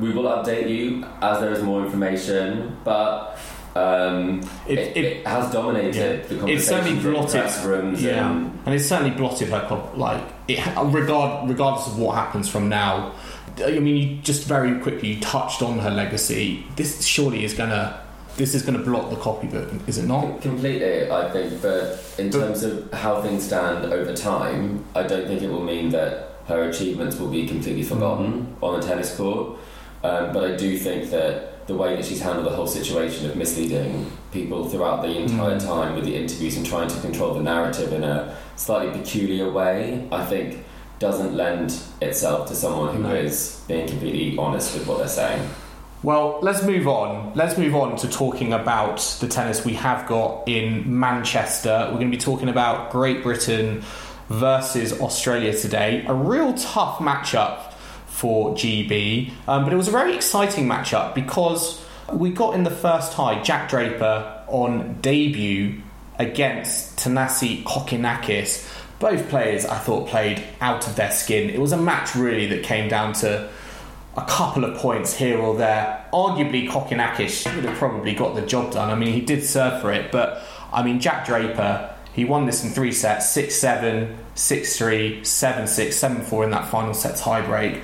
we 0.00 0.10
will 0.12 0.24
update 0.24 0.68
you 0.68 1.04
as 1.22 1.40
there 1.40 1.52
is 1.52 1.62
more 1.62 1.84
information, 1.84 2.76
but. 2.84 3.38
Um, 3.76 4.40
It- 4.66 4.78
it, 4.78 4.96
it- 4.96 5.26
has 5.26 5.52
dominated 5.52 5.94
Yeah. 5.94 6.02
the 6.06 6.46
It's 6.52 6.68
conversations 6.68 6.68
certainly 6.68 7.00
blotted- 7.00 8.00
yeah, 8.00 8.30
and 8.30 8.58
and 8.64 8.74
it's 8.74 8.86
certainly 8.86 9.10
blotted 9.10 9.48
her. 9.48 9.62
Like 9.94 10.22
it, 10.48 10.58
regard 11.00 11.48
regardless 11.48 11.86
of 11.88 11.98
what 11.98 12.14
happens 12.16 12.48
from 12.48 12.68
now. 12.68 13.12
I 13.64 13.78
mean, 13.78 13.96
you 13.96 14.16
just 14.22 14.44
very 14.44 14.78
quickly 14.80 15.08
you 15.14 15.20
touched 15.20 15.62
on 15.62 15.78
her 15.78 15.90
legacy. 15.90 16.64
This 16.76 17.04
surely 17.04 17.44
is 17.44 17.54
gonna 17.54 17.94
this 18.36 18.54
is 18.54 18.62
gonna 18.62 18.78
blot 18.90 19.08
the 19.10 19.16
copybook, 19.16 19.68
is 19.88 19.96
it 19.98 20.06
not? 20.06 20.42
Completely, 20.42 21.10
I 21.10 21.30
think, 21.30 21.62
but 21.62 21.98
in 22.18 22.30
But- 22.30 22.38
terms 22.40 22.62
of 22.62 22.92
how 22.92 23.20
things 23.22 23.44
stand 23.44 23.84
over 23.92 24.12
time, 24.12 24.84
I 24.94 25.02
don't 25.04 25.26
think 25.26 25.40
it 25.42 25.50
will 25.50 25.62
mean 25.64 25.88
that 25.90 26.12
her 26.48 26.68
achievements 26.70 27.16
will 27.18 27.28
be 27.38 27.46
completely 27.46 27.82
forgotten 27.82 28.54
on 28.62 28.78
the 28.80 28.86
tennis 28.86 29.16
court. 29.16 29.56
Um, 30.04 30.32
but 30.34 30.44
I 30.44 30.54
do 30.54 30.76
think 30.78 31.10
that 31.10 31.55
the 31.66 31.74
way 31.74 31.96
that 31.96 32.04
she's 32.04 32.20
handled 32.20 32.46
the 32.46 32.50
whole 32.54 32.66
situation 32.66 33.28
of 33.28 33.36
misleading 33.36 34.10
people 34.32 34.68
throughout 34.68 35.02
the 35.02 35.08
entire 35.16 35.56
Mm. 35.58 35.66
time 35.66 35.94
with 35.96 36.04
the 36.04 36.14
interviews 36.14 36.56
and 36.56 36.64
trying 36.64 36.88
to 36.88 37.00
control 37.00 37.34
the 37.34 37.42
narrative 37.42 37.92
in 37.92 38.04
a 38.04 38.34
slightly 38.56 38.90
peculiar 38.96 39.50
way, 39.50 40.04
I 40.12 40.24
think 40.24 40.64
doesn't 40.98 41.34
lend 41.36 41.74
itself 42.00 42.48
to 42.48 42.54
someone 42.54 42.94
who 42.94 43.08
is 43.10 43.60
No. 43.68 43.74
being 43.74 43.88
completely 43.88 44.36
honest 44.38 44.74
with 44.74 44.86
what 44.86 44.98
they're 44.98 45.08
saying. 45.08 45.42
Well, 46.02 46.38
let's 46.40 46.62
move 46.62 46.86
on. 46.86 47.32
Let's 47.34 47.58
move 47.58 47.74
on 47.74 47.96
to 47.96 48.08
talking 48.08 48.52
about 48.52 48.98
the 49.20 49.26
tennis 49.26 49.64
we 49.64 49.74
have 49.74 50.06
got 50.06 50.44
in 50.46 50.84
Manchester. 50.86 51.88
We're 51.90 51.98
going 51.98 52.10
to 52.12 52.16
be 52.16 52.22
talking 52.22 52.48
about 52.48 52.90
Great 52.90 53.22
Britain 53.24 53.82
versus 54.28 54.98
Australia 55.00 55.52
today. 55.52 56.04
A 56.06 56.14
real 56.14 56.52
tough 56.54 56.98
matchup 56.98 57.72
for 58.16 58.52
GB, 58.54 59.30
um, 59.46 59.64
but 59.64 59.74
it 59.74 59.76
was 59.76 59.88
a 59.88 59.90
very 59.90 60.16
exciting 60.16 60.66
matchup 60.66 61.14
because 61.14 61.84
we 62.10 62.30
got 62.30 62.54
in 62.54 62.64
the 62.64 62.70
first 62.70 63.12
tie 63.12 63.42
Jack 63.42 63.68
Draper 63.68 64.42
on 64.48 64.98
debut 65.02 65.82
against 66.18 66.96
Thanasi 66.96 67.62
Kokkinakis. 67.64 68.72
Both 69.00 69.28
players, 69.28 69.66
I 69.66 69.76
thought, 69.76 70.08
played 70.08 70.42
out 70.62 70.86
of 70.88 70.96
their 70.96 71.10
skin. 71.10 71.50
It 71.50 71.60
was 71.60 71.72
a 71.72 71.76
match 71.76 72.14
really 72.14 72.46
that 72.46 72.62
came 72.62 72.88
down 72.88 73.12
to 73.14 73.50
a 74.16 74.24
couple 74.24 74.64
of 74.64 74.78
points 74.78 75.14
here 75.14 75.38
or 75.38 75.54
there. 75.54 76.02
Arguably, 76.10 76.66
Kokinakis 76.66 77.54
would 77.54 77.66
have 77.66 77.76
probably 77.76 78.14
got 78.14 78.34
the 78.34 78.46
job 78.46 78.72
done. 78.72 78.88
I 78.88 78.94
mean, 78.94 79.12
he 79.12 79.20
did 79.20 79.44
serve 79.44 79.82
for 79.82 79.92
it, 79.92 80.10
but 80.10 80.42
I 80.72 80.82
mean, 80.82 81.00
Jack 81.00 81.26
Draper, 81.26 81.94
he 82.14 82.24
won 82.24 82.46
this 82.46 82.64
in 82.64 82.70
three 82.70 82.92
sets 82.92 83.30
6 83.30 83.54
7, 83.54 84.16
6 84.34 84.78
3, 84.78 85.22
7 85.22 85.66
6, 85.66 85.96
7 85.96 86.22
4 86.22 86.44
in 86.44 86.50
that 86.52 86.70
final 86.70 86.94
set 86.94 87.16
tiebreak. 87.16 87.82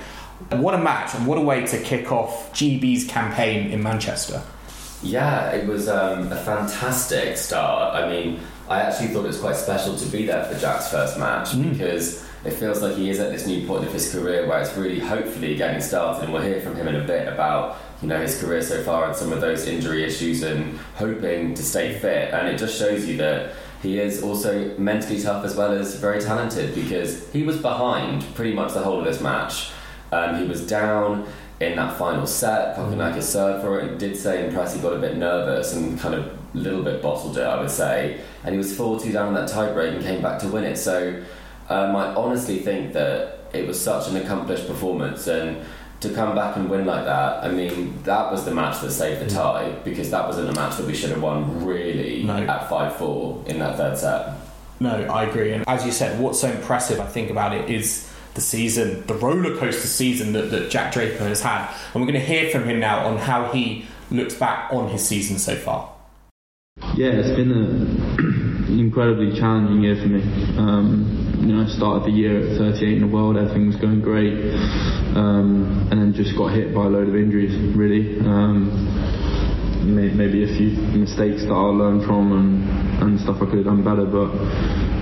What 0.51 0.73
a 0.73 0.77
match, 0.77 1.15
and 1.15 1.25
what 1.27 1.37
a 1.37 1.41
way 1.41 1.65
to 1.65 1.79
kick 1.81 2.11
off 2.11 2.51
GB's 2.53 3.05
campaign 3.07 3.71
in 3.71 3.81
Manchester. 3.81 4.41
Yeah, 5.01 5.51
it 5.51 5.67
was 5.67 5.89
um, 5.89 6.31
a 6.31 6.35
fantastic 6.37 7.37
start. 7.37 7.93
I 7.95 8.09
mean, 8.09 8.39
I 8.69 8.79
actually 8.81 9.07
thought 9.09 9.25
it 9.25 9.27
was 9.27 9.39
quite 9.39 9.55
special 9.57 9.97
to 9.97 10.05
be 10.07 10.25
there 10.25 10.45
for 10.45 10.57
Jack's 10.59 10.89
first 10.89 11.19
match 11.19 11.49
Mm. 11.49 11.71
because 11.71 12.23
it 12.45 12.51
feels 12.53 12.81
like 12.81 12.95
he 12.95 13.09
is 13.09 13.19
at 13.19 13.31
this 13.31 13.45
new 13.45 13.65
point 13.67 13.85
of 13.85 13.91
his 13.93 14.13
career 14.13 14.47
where 14.47 14.59
it's 14.61 14.75
really 14.77 14.99
hopefully 14.99 15.55
getting 15.55 15.81
started, 15.81 16.23
and 16.23 16.33
we'll 16.33 16.41
hear 16.41 16.61
from 16.61 16.75
him 16.75 16.87
in 16.87 16.95
a 16.95 17.03
bit 17.03 17.27
about 17.27 17.77
you 18.01 18.07
know 18.07 18.19
his 18.21 18.39
career 18.41 18.61
so 18.61 18.81
far 18.83 19.05
and 19.05 19.15
some 19.15 19.31
of 19.33 19.41
those 19.41 19.65
injury 19.67 20.03
issues 20.03 20.43
and 20.43 20.77
hoping 20.95 21.53
to 21.55 21.63
stay 21.63 21.97
fit. 21.99 22.33
And 22.33 22.47
it 22.47 22.57
just 22.57 22.77
shows 22.77 23.05
you 23.05 23.17
that 23.17 23.53
he 23.81 23.99
is 23.99 24.23
also 24.23 24.77
mentally 24.77 25.21
tough 25.21 25.43
as 25.43 25.55
well 25.55 25.73
as 25.73 25.95
very 25.95 26.21
talented 26.21 26.73
because 26.75 27.29
he 27.33 27.43
was 27.43 27.57
behind 27.57 28.23
pretty 28.35 28.53
much 28.53 28.73
the 28.73 28.79
whole 28.81 28.99
of 28.99 29.05
this 29.05 29.19
match. 29.21 29.71
Um, 30.13 30.39
he 30.41 30.45
was 30.47 30.65
down 30.65 31.27
in 31.59 31.75
that 31.75 31.97
final 31.97 32.27
set. 32.27 32.75
Kokkinakis 32.75 33.23
served 33.23 33.63
for 33.63 33.79
it. 33.79 33.97
Did 33.97 34.15
say 34.15 34.45
in 34.45 34.53
press 34.53 34.75
he 34.75 34.81
got 34.81 34.93
a 34.93 34.99
bit 34.99 35.17
nervous 35.17 35.73
and 35.73 35.99
kind 35.99 36.15
of 36.15 36.25
a 36.25 36.57
little 36.57 36.83
bit 36.83 37.01
bottled 37.01 37.37
it, 37.37 37.43
I 37.43 37.59
would 37.59 37.71
say. 37.71 38.21
And 38.43 38.53
he 38.53 38.57
was 38.57 38.75
4 38.75 38.99
2 38.99 39.11
down 39.11 39.29
in 39.29 39.33
that 39.33 39.49
tiebreak 39.49 39.95
and 39.95 40.03
came 40.03 40.21
back 40.21 40.39
to 40.41 40.47
win 40.47 40.63
it. 40.65 40.77
So 40.77 41.23
um, 41.69 41.95
I 41.95 42.13
honestly 42.13 42.59
think 42.59 42.93
that 42.93 43.39
it 43.53 43.67
was 43.67 43.79
such 43.81 44.07
an 44.09 44.17
accomplished 44.17 44.67
performance. 44.67 45.27
And 45.27 45.65
to 46.01 46.09
come 46.13 46.35
back 46.35 46.57
and 46.57 46.69
win 46.69 46.85
like 46.85 47.05
that, 47.05 47.43
I 47.43 47.49
mean, 47.49 48.01
that 48.03 48.31
was 48.31 48.43
the 48.45 48.53
match 48.53 48.81
that 48.81 48.91
saved 48.91 49.21
the 49.21 49.33
tie 49.33 49.71
because 49.83 50.11
that 50.11 50.27
wasn't 50.27 50.49
a 50.49 50.53
match 50.53 50.77
that 50.77 50.85
we 50.85 50.93
should 50.93 51.11
have 51.11 51.21
won 51.21 51.65
really 51.65 52.23
No. 52.23 52.35
at 52.35 52.69
5 52.69 52.95
4 52.97 53.43
in 53.47 53.59
that 53.59 53.77
third 53.77 53.97
set. 53.97 54.33
No, 54.79 54.89
I 54.89 55.23
agree. 55.23 55.53
And 55.53 55.63
as 55.67 55.85
you 55.85 55.91
said, 55.91 56.19
what's 56.19 56.41
so 56.41 56.49
impressive, 56.49 56.99
I 56.99 57.05
think, 57.05 57.29
about 57.29 57.55
it 57.55 57.69
is 57.69 58.09
the 58.35 58.41
season, 58.41 59.05
the 59.07 59.13
roller 59.15 59.55
coaster 59.57 59.87
season 59.87 60.33
that, 60.33 60.49
that 60.51 60.69
Jack 60.69 60.93
Draper 60.93 61.23
has 61.23 61.41
had. 61.41 61.69
And 61.93 62.01
we're 62.01 62.11
going 62.11 62.19
to 62.19 62.25
hear 62.25 62.49
from 62.49 62.63
him 62.63 62.79
now 62.79 63.05
on 63.05 63.17
how 63.17 63.51
he 63.51 63.85
looks 64.09 64.35
back 64.35 64.71
on 64.71 64.89
his 64.89 65.07
season 65.07 65.37
so 65.37 65.55
far. 65.55 65.91
Yeah, 66.95 67.11
it's 67.11 67.35
been 67.35 67.51
an 68.67 68.79
incredibly 68.79 69.37
challenging 69.39 69.83
year 69.83 69.95
for 69.95 70.07
me. 70.07 70.21
Um, 70.57 71.23
you 71.39 71.53
know, 71.53 71.63
I 71.63 71.67
started 71.67 72.05
the 72.05 72.15
year 72.15 72.39
at 72.39 72.57
38 72.57 72.93
in 72.93 73.01
the 73.01 73.07
world, 73.07 73.37
everything 73.37 73.67
was 73.67 73.75
going 73.75 74.01
great, 74.01 74.33
um, 75.15 75.87
and 75.91 75.99
then 75.99 76.13
just 76.13 76.37
got 76.37 76.53
hit 76.53 76.73
by 76.73 76.85
a 76.85 76.89
load 76.89 77.09
of 77.09 77.15
injuries, 77.15 77.53
really. 77.75 78.19
Um, 78.21 78.71
maybe 79.83 80.43
a 80.43 80.47
few 80.47 80.71
mistakes 80.97 81.43
that 81.43 81.51
I 81.51 81.67
learned 81.75 82.05
from 82.05 82.31
and, 82.31 83.03
and 83.03 83.19
stuff 83.19 83.37
I 83.41 83.45
could 83.45 83.55
have 83.55 83.65
done 83.65 83.83
better, 83.83 84.05
but 84.05 84.31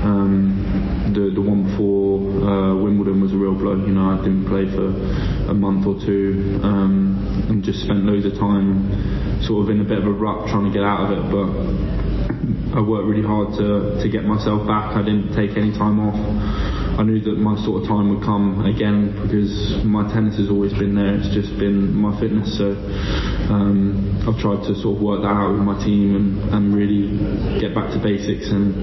um, 0.01 1.13
the, 1.13 1.29
the 1.29 1.41
one 1.41 1.69
before 1.69 2.00
uh, 2.41 2.75
Wimbledon 2.75 3.21
was 3.21 3.33
a 3.33 3.37
real 3.37 3.53
blow. 3.55 3.75
You 3.75 3.93
know, 3.93 4.11
I 4.11 4.17
didn't 4.17 4.45
play 4.45 4.65
for 4.65 4.89
a 5.49 5.53
month 5.53 5.85
or 5.85 5.95
two 6.05 6.59
um, 6.63 7.45
and 7.49 7.63
just 7.63 7.83
spent 7.83 8.03
loads 8.03 8.25
of 8.25 8.33
time 8.33 9.41
sort 9.43 9.65
of 9.65 9.69
in 9.69 9.81
a 9.81 9.87
bit 9.87 9.97
of 9.97 10.05
a 10.05 10.13
rut 10.13 10.49
trying 10.49 10.65
to 10.65 10.73
get 10.73 10.83
out 10.83 11.05
of 11.05 11.09
it, 11.13 11.23
but 11.29 11.49
I 12.77 12.81
worked 12.81 13.05
really 13.07 13.25
hard 13.25 13.53
to, 13.59 14.01
to 14.01 14.07
get 14.09 14.23
myself 14.23 14.65
back. 14.67 14.95
I 14.95 15.03
didn't 15.03 15.35
take 15.35 15.57
any 15.57 15.71
time 15.71 15.99
off. 15.99 16.80
I 17.01 17.03
knew 17.03 17.19
that 17.21 17.41
my 17.41 17.57
sort 17.65 17.81
of 17.81 17.89
time 17.89 18.13
would 18.13 18.21
come 18.21 18.61
again 18.61 19.09
because 19.25 19.81
my 19.81 20.05
tennis 20.13 20.37
has 20.37 20.53
always 20.53 20.69
been 20.77 20.93
there. 20.93 21.17
It's 21.17 21.33
just 21.33 21.49
been 21.57 21.89
my 21.97 22.13
fitness. 22.21 22.53
So 22.61 22.77
um, 23.49 24.21
I've 24.21 24.37
tried 24.37 24.61
to 24.69 24.77
sort 24.77 24.97
of 24.97 25.01
work 25.01 25.25
that 25.25 25.33
out 25.33 25.49
with 25.49 25.65
my 25.65 25.81
team 25.81 26.13
and, 26.13 26.53
and 26.53 26.63
really 26.77 27.17
get 27.57 27.73
back 27.73 27.89
to 27.89 27.97
basics 27.97 28.53
and 28.53 28.77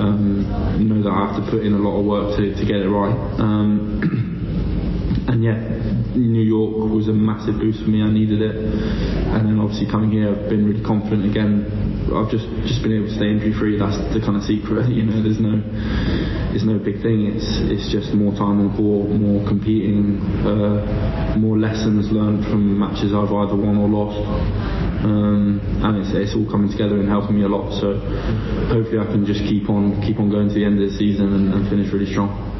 um, 0.00 0.88
know 0.88 1.04
that 1.04 1.12
I 1.12 1.20
have 1.28 1.36
to 1.36 1.44
put 1.52 1.60
in 1.60 1.76
a 1.76 1.82
lot 1.84 2.00
of 2.00 2.08
work 2.08 2.40
to, 2.40 2.48
to 2.48 2.64
get 2.64 2.80
it 2.80 2.88
right. 2.88 3.12
Um, 3.36 5.28
and 5.28 5.44
yeah, 5.44 5.60
New 6.16 6.40
York 6.40 6.88
was 6.88 7.08
a 7.08 7.12
massive 7.12 7.60
boost 7.60 7.84
for 7.84 7.92
me. 7.92 8.00
I 8.00 8.08
needed 8.08 8.40
it, 8.40 8.56
and 8.56 9.44
then 9.44 9.60
obviously 9.60 9.84
coming 9.84 10.08
here, 10.08 10.32
I've 10.32 10.48
been 10.48 10.64
really 10.64 10.80
confident 10.82 11.28
again. 11.28 11.89
I've 12.12 12.30
just 12.30 12.46
just 12.66 12.82
been 12.82 12.92
able 12.92 13.06
to 13.06 13.14
stay 13.14 13.30
injury 13.30 13.54
free. 13.54 13.78
That's 13.78 13.96
the 14.12 14.20
kind 14.20 14.36
of 14.36 14.42
secret, 14.42 14.88
you 14.96 15.06
know. 15.06 15.22
There's 15.22 15.40
no 15.40 15.62
it's 16.52 16.64
no 16.64 16.78
big 16.78 17.02
thing. 17.02 17.30
It's 17.30 17.46
it's 17.70 17.88
just 17.90 18.12
more 18.14 18.32
time 18.34 18.58
on 18.58 18.74
court, 18.76 19.08
more 19.14 19.46
competing, 19.46 20.18
uh, 20.42 21.36
more 21.38 21.58
lessons 21.58 22.10
learned 22.10 22.44
from 22.46 22.78
matches 22.78 23.14
I've 23.14 23.30
either 23.30 23.56
won 23.56 23.78
or 23.78 23.88
lost. 23.88 24.20
Um, 25.00 25.60
and 25.80 25.96
it's, 25.96 26.12
it's 26.12 26.36
all 26.36 26.44
coming 26.50 26.70
together 26.70 27.00
and 27.00 27.08
helping 27.08 27.36
me 27.36 27.44
a 27.44 27.48
lot. 27.48 27.72
So 27.80 27.96
hopefully 28.68 29.00
I 29.00 29.06
can 29.06 29.24
just 29.24 29.40
keep 29.40 29.70
on 29.70 30.02
keep 30.02 30.18
on 30.18 30.28
going 30.28 30.48
to 30.48 30.54
the 30.54 30.64
end 30.64 30.82
of 30.82 30.90
the 30.90 30.96
season 30.96 31.32
and, 31.32 31.54
and 31.54 31.68
finish 31.70 31.92
really 31.92 32.10
strong. 32.10 32.50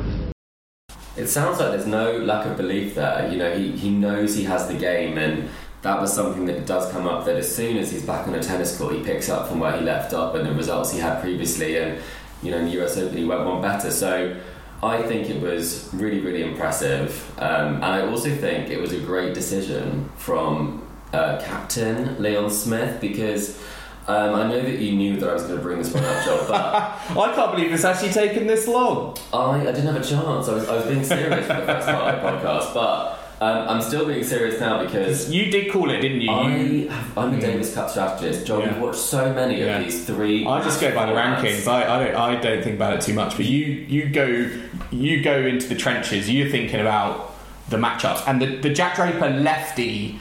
It 1.17 1.27
sounds 1.27 1.61
like 1.61 1.73
there's 1.73 1.87
no 1.87 2.17
lack 2.17 2.47
of 2.47 2.57
belief 2.57 2.95
there. 2.95 3.29
You 3.31 3.37
know, 3.37 3.55
he, 3.55 3.73
he 3.73 3.91
knows 3.91 4.35
he 4.35 4.45
has 4.45 4.69
the 4.69 4.79
game, 4.79 5.19
and 5.19 5.51
that 5.83 6.01
was 6.01 6.13
something 6.13 6.45
that 6.47 6.67
does 6.67 6.91
come 6.93 7.07
up. 7.07 7.25
That 7.25 7.37
as 7.37 7.55
soon 7.55 7.77
as 7.79 7.91
he's 7.91 8.05
back 8.05 8.29
on 8.29 8.35
a 8.35 8.43
tennis 8.43 8.77
court, 8.77 8.95
he 8.95 9.03
picks 9.03 9.29
up 9.29 9.49
from 9.49 9.61
where 9.61 9.77
he 9.77 9.83
left 9.83 10.13
up 10.13 10.35
and 10.35 10.47
the 10.47 10.53
results 10.53 10.93
he 10.93 10.99
had 10.99 11.21
previously, 11.21 11.79
and 11.79 12.01
you 12.43 12.51
know, 12.51 12.59
in 12.59 12.67
the 12.67 12.83
US 12.83 12.97
Open 12.97 13.17
he 13.17 13.25
went 13.25 13.45
one 13.45 13.63
better. 13.63 13.91
So 13.91 14.37
I 14.83 15.03
think 15.03 15.31
it 15.31 15.41
was 15.41 15.89
really, 15.93 16.21
really 16.21 16.43
impressive, 16.43 17.33
um, 17.39 17.77
and 17.77 17.85
I 17.85 18.07
also 18.07 18.35
think 18.35 18.71
it 18.71 18.81
was 18.81 18.93
a 18.93 19.01
great 19.01 19.35
decision 19.35 20.11
from 20.17 20.87
uh, 21.13 21.41
captain 21.43 22.21
Leon 22.23 22.51
Smith 22.51 23.01
because. 23.01 23.61
Um, 24.09 24.35
I 24.35 24.49
know 24.49 24.61
that 24.61 24.79
you 24.81 24.97
knew 24.97 25.21
that 25.21 25.29
I 25.29 25.35
was 25.35 25.43
going 25.45 25.57
to 25.57 25.63
bring 25.63 25.79
this 25.79 25.93
one 25.95 26.03
up, 26.03 26.25
Joel, 26.25 26.45
but 26.49 26.65
I 27.17 27.33
can't 27.33 27.53
believe 27.53 27.71
it's 27.71 27.85
actually 27.85 28.11
taken 28.11 28.47
this 28.49 28.67
long. 28.67 29.17
I, 29.33 29.61
I 29.61 29.65
didn't 29.67 29.87
have 29.87 30.03
a 30.03 30.05
chance. 30.05 30.49
I 30.49 30.55
was, 30.55 30.69
I 30.69 30.77
was 30.77 30.87
being 30.87 31.05
serious 31.05 31.47
for 31.47 31.55
the 31.55 31.67
first 31.67 31.87
part 31.87 32.15
of 32.15 32.23
the 32.23 32.49
podcast, 32.49 32.75
but 32.75 33.20
um, 33.41 33.69
I'm 33.69 33.83
still 33.83 34.07
being 34.07 34.23
serious 34.23 34.61
now 34.61 34.83
because 34.85 35.31
You 35.31 35.51
did 35.51 35.73
call 35.73 35.91
it, 35.91 36.01
didn't 36.01 36.21
you? 36.21 36.31
I 36.31 36.93
have, 36.95 37.19
I'm 37.19 37.35
a 37.35 37.41
Davis 37.41 37.75
Cup 37.75 37.89
strategist. 37.89 38.47
John, 38.47 38.61
Yeah. 38.61 38.73
we've 38.75 38.83
watched 38.83 38.99
so 39.01 39.33
many 39.33 39.61
Yeah. 39.61 39.79
of 39.79 39.85
these 39.85 40.05
three. 40.05 40.47
I 40.47 40.63
just 40.63 40.81
go 40.81 40.95
by 40.95 41.07
the 41.07 41.13
rankings. 41.13 41.67
I, 41.67 41.83
I 42.01 42.05
don't. 42.05 42.15
I 42.17 42.35
don't 42.37 42.63
think 42.63 42.77
about 42.77 42.95
it 42.95 43.01
too 43.01 43.15
much. 43.15 43.37
But 43.37 43.47
you, 43.47 43.65
you 43.65 44.09
go, 44.11 44.51
you 44.91 45.23
go 45.23 45.39
into 45.39 45.67
the 45.69 45.75
trenches. 45.75 46.29
You're 46.31 46.51
thinking 46.51 46.81
about 46.81 47.35
the 47.71 47.77
matchups 47.79 48.23
and 48.27 48.43
the, 48.43 48.57
the 48.59 48.69
Jack 48.71 48.97
Draper 48.97 49.31
lefty, 49.31 50.19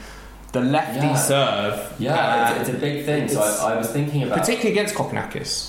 the 0.54 0.62
lefty 0.62 1.00
Yeah. 1.08 1.16
serve. 1.16 1.94
Yeah, 2.00 2.14
uh, 2.16 2.60
it's, 2.60 2.70
it's 2.70 2.78
a 2.78 2.80
big 2.80 3.06
thing. 3.06 3.28
So 3.28 3.42
I, 3.42 3.74
I 3.74 3.78
was 3.78 3.90
thinking 3.92 4.24
about. 4.24 4.38
particularly 4.40 4.72
against 4.72 4.96
Kokkinakis. 4.96 5.69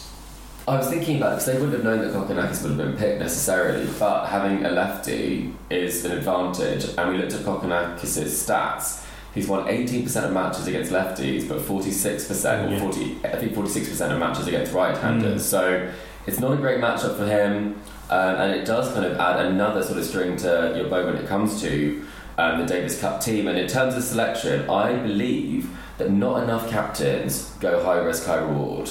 I 0.70 0.76
was 0.76 0.88
thinking 0.88 1.16
about 1.16 1.30
because 1.30 1.46
they 1.46 1.54
wouldn't 1.54 1.72
have 1.72 1.83
known 1.85 1.98
that 1.98 2.12
Kokkinakis 2.14 2.62
would 2.62 2.68
have 2.72 2.78
been 2.78 2.96
picked 2.96 3.18
necessarily, 3.18 3.88
but 3.98 4.26
having 4.26 4.64
a 4.64 4.70
lefty 4.70 5.52
is 5.68 6.04
an 6.04 6.12
advantage. 6.12 6.87
And 6.96 7.11
we 7.11 7.18
looked 7.18 7.33
at 7.33 7.40
Kokkinakis' 7.40 7.98
stats. 8.28 9.04
He's 9.35 9.48
won 9.48 9.66
18% 9.66 10.24
of 10.24 10.33
matches 10.33 10.68
against 10.68 10.92
lefties, 10.92 11.48
but 11.48 11.59
46% 11.61 12.70
Yeah. 12.70 12.76
or 12.76 12.92
40, 12.92 13.16
I 13.24 13.37
think 13.37 13.52
46% 13.52 14.12
of 14.12 14.18
matches 14.20 14.46
against 14.46 14.72
right-handers. 14.72 15.44
So 15.44 15.88
it's 16.26 16.38
not 16.38 16.52
a 16.52 16.56
great 16.56 16.80
matchup 16.80 17.16
for 17.16 17.26
him, 17.26 17.74
um, 18.09 18.35
and 18.37 18.52
it 18.54 18.64
does 18.64 18.92
kind 18.92 19.04
of 19.06 19.18
add 19.18 19.46
another 19.46 19.83
sort 19.83 19.98
of 19.98 20.04
string 20.04 20.37
to 20.38 20.72
your 20.76 20.88
bow 20.88 21.04
when 21.06 21.16
it 21.16 21.26
comes 21.26 21.61
to 21.62 22.02
um, 22.38 22.61
the 22.61 22.66
Davis 22.66 23.00
Cup 23.00 23.20
team. 23.20 23.48
And 23.48 23.59
in 23.59 23.66
terms 23.66 23.94
of 23.96 24.02
selection, 24.04 24.70
I 24.70 24.94
believe 24.94 25.68
that 25.98 26.11
not 26.12 26.42
enough 26.44 26.70
captains 26.70 27.50
go 27.61 27.83
high 27.85 27.98
risk, 27.98 28.26
high 28.26 28.37
reward. 28.38 28.88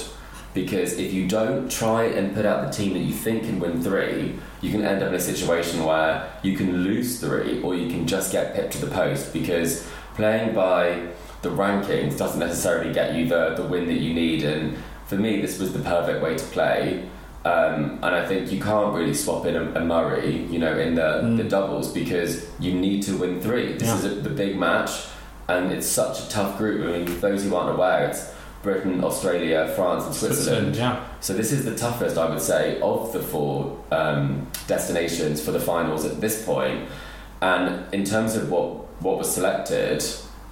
Because 0.52 0.94
if 0.98 1.12
you 1.12 1.28
don't 1.28 1.70
try 1.70 2.04
and 2.04 2.34
put 2.34 2.44
out 2.44 2.66
the 2.66 2.72
team 2.76 2.94
that 2.94 3.00
you 3.00 3.12
think 3.12 3.44
can 3.44 3.60
win 3.60 3.82
three, 3.82 4.36
you 4.60 4.70
can 4.72 4.82
end 4.84 5.02
up 5.02 5.10
in 5.10 5.14
a 5.14 5.20
situation 5.20 5.84
where 5.84 6.28
you 6.42 6.56
can 6.56 6.78
lose 6.82 7.20
three 7.20 7.62
or 7.62 7.74
you 7.76 7.88
can 7.88 8.06
just 8.06 8.32
get 8.32 8.54
pipped 8.54 8.72
to 8.72 8.84
the 8.84 8.90
post. 8.90 9.32
Because 9.32 9.88
playing 10.14 10.54
by 10.54 11.08
the 11.42 11.50
rankings 11.50 12.18
doesn't 12.18 12.40
necessarily 12.40 12.92
get 12.92 13.14
you 13.14 13.28
the, 13.28 13.54
the 13.54 13.62
win 13.62 13.86
that 13.86 14.00
you 14.00 14.12
need. 14.12 14.42
And 14.42 14.76
for 15.06 15.14
me, 15.16 15.40
this 15.40 15.58
was 15.60 15.72
the 15.72 15.78
perfect 15.80 16.22
way 16.22 16.36
to 16.36 16.44
play. 16.46 17.08
Um, 17.44 17.98
and 18.02 18.14
I 18.14 18.26
think 18.26 18.52
you 18.52 18.60
can't 18.60 18.92
really 18.92 19.14
swap 19.14 19.46
in 19.46 19.56
a, 19.56 19.62
a 19.80 19.84
Murray, 19.84 20.44
you 20.50 20.58
know, 20.58 20.76
in 20.78 20.94
the, 20.96 21.34
the 21.42 21.48
doubles 21.48 21.90
because 21.92 22.46
you 22.58 22.74
need 22.74 23.02
to 23.04 23.16
win 23.16 23.40
three. 23.40 23.72
This 23.74 23.88
Yeah. 23.88 23.96
is 23.96 24.04
a, 24.04 24.08
the 24.16 24.28
big 24.28 24.58
match, 24.58 24.90
and 25.48 25.72
it's 25.72 25.86
such 25.86 26.20
a 26.20 26.28
tough 26.28 26.58
group. 26.58 26.86
I 26.86 26.98
mean, 26.98 27.06
for 27.06 27.14
those 27.28 27.42
who 27.44 27.54
aren't 27.56 27.74
aware, 27.74 28.08
it's 28.10 28.30
Britain, 28.62 29.02
Australia, 29.02 29.72
France, 29.74 30.04
and 30.06 30.14
Switzerland. 30.14 30.76
yeah. 30.76 31.04
So 31.20 31.32
this 31.32 31.50
is 31.52 31.64
the 31.64 31.74
toughest, 31.74 32.18
I 32.18 32.28
would 32.28 32.42
say, 32.42 32.80
of 32.80 33.12
the 33.12 33.20
four 33.22 33.82
um, 33.90 34.46
destinations 34.66 35.42
for 35.42 35.52
the 35.52 35.60
finals 35.60 36.04
at 36.04 36.20
this 36.20 36.44
point. 36.44 36.88
And 37.40 37.92
in 37.94 38.04
terms 38.04 38.36
of 38.36 38.50
what 38.50 38.86
what 39.00 39.16
was 39.16 39.34
selected, 39.34 40.04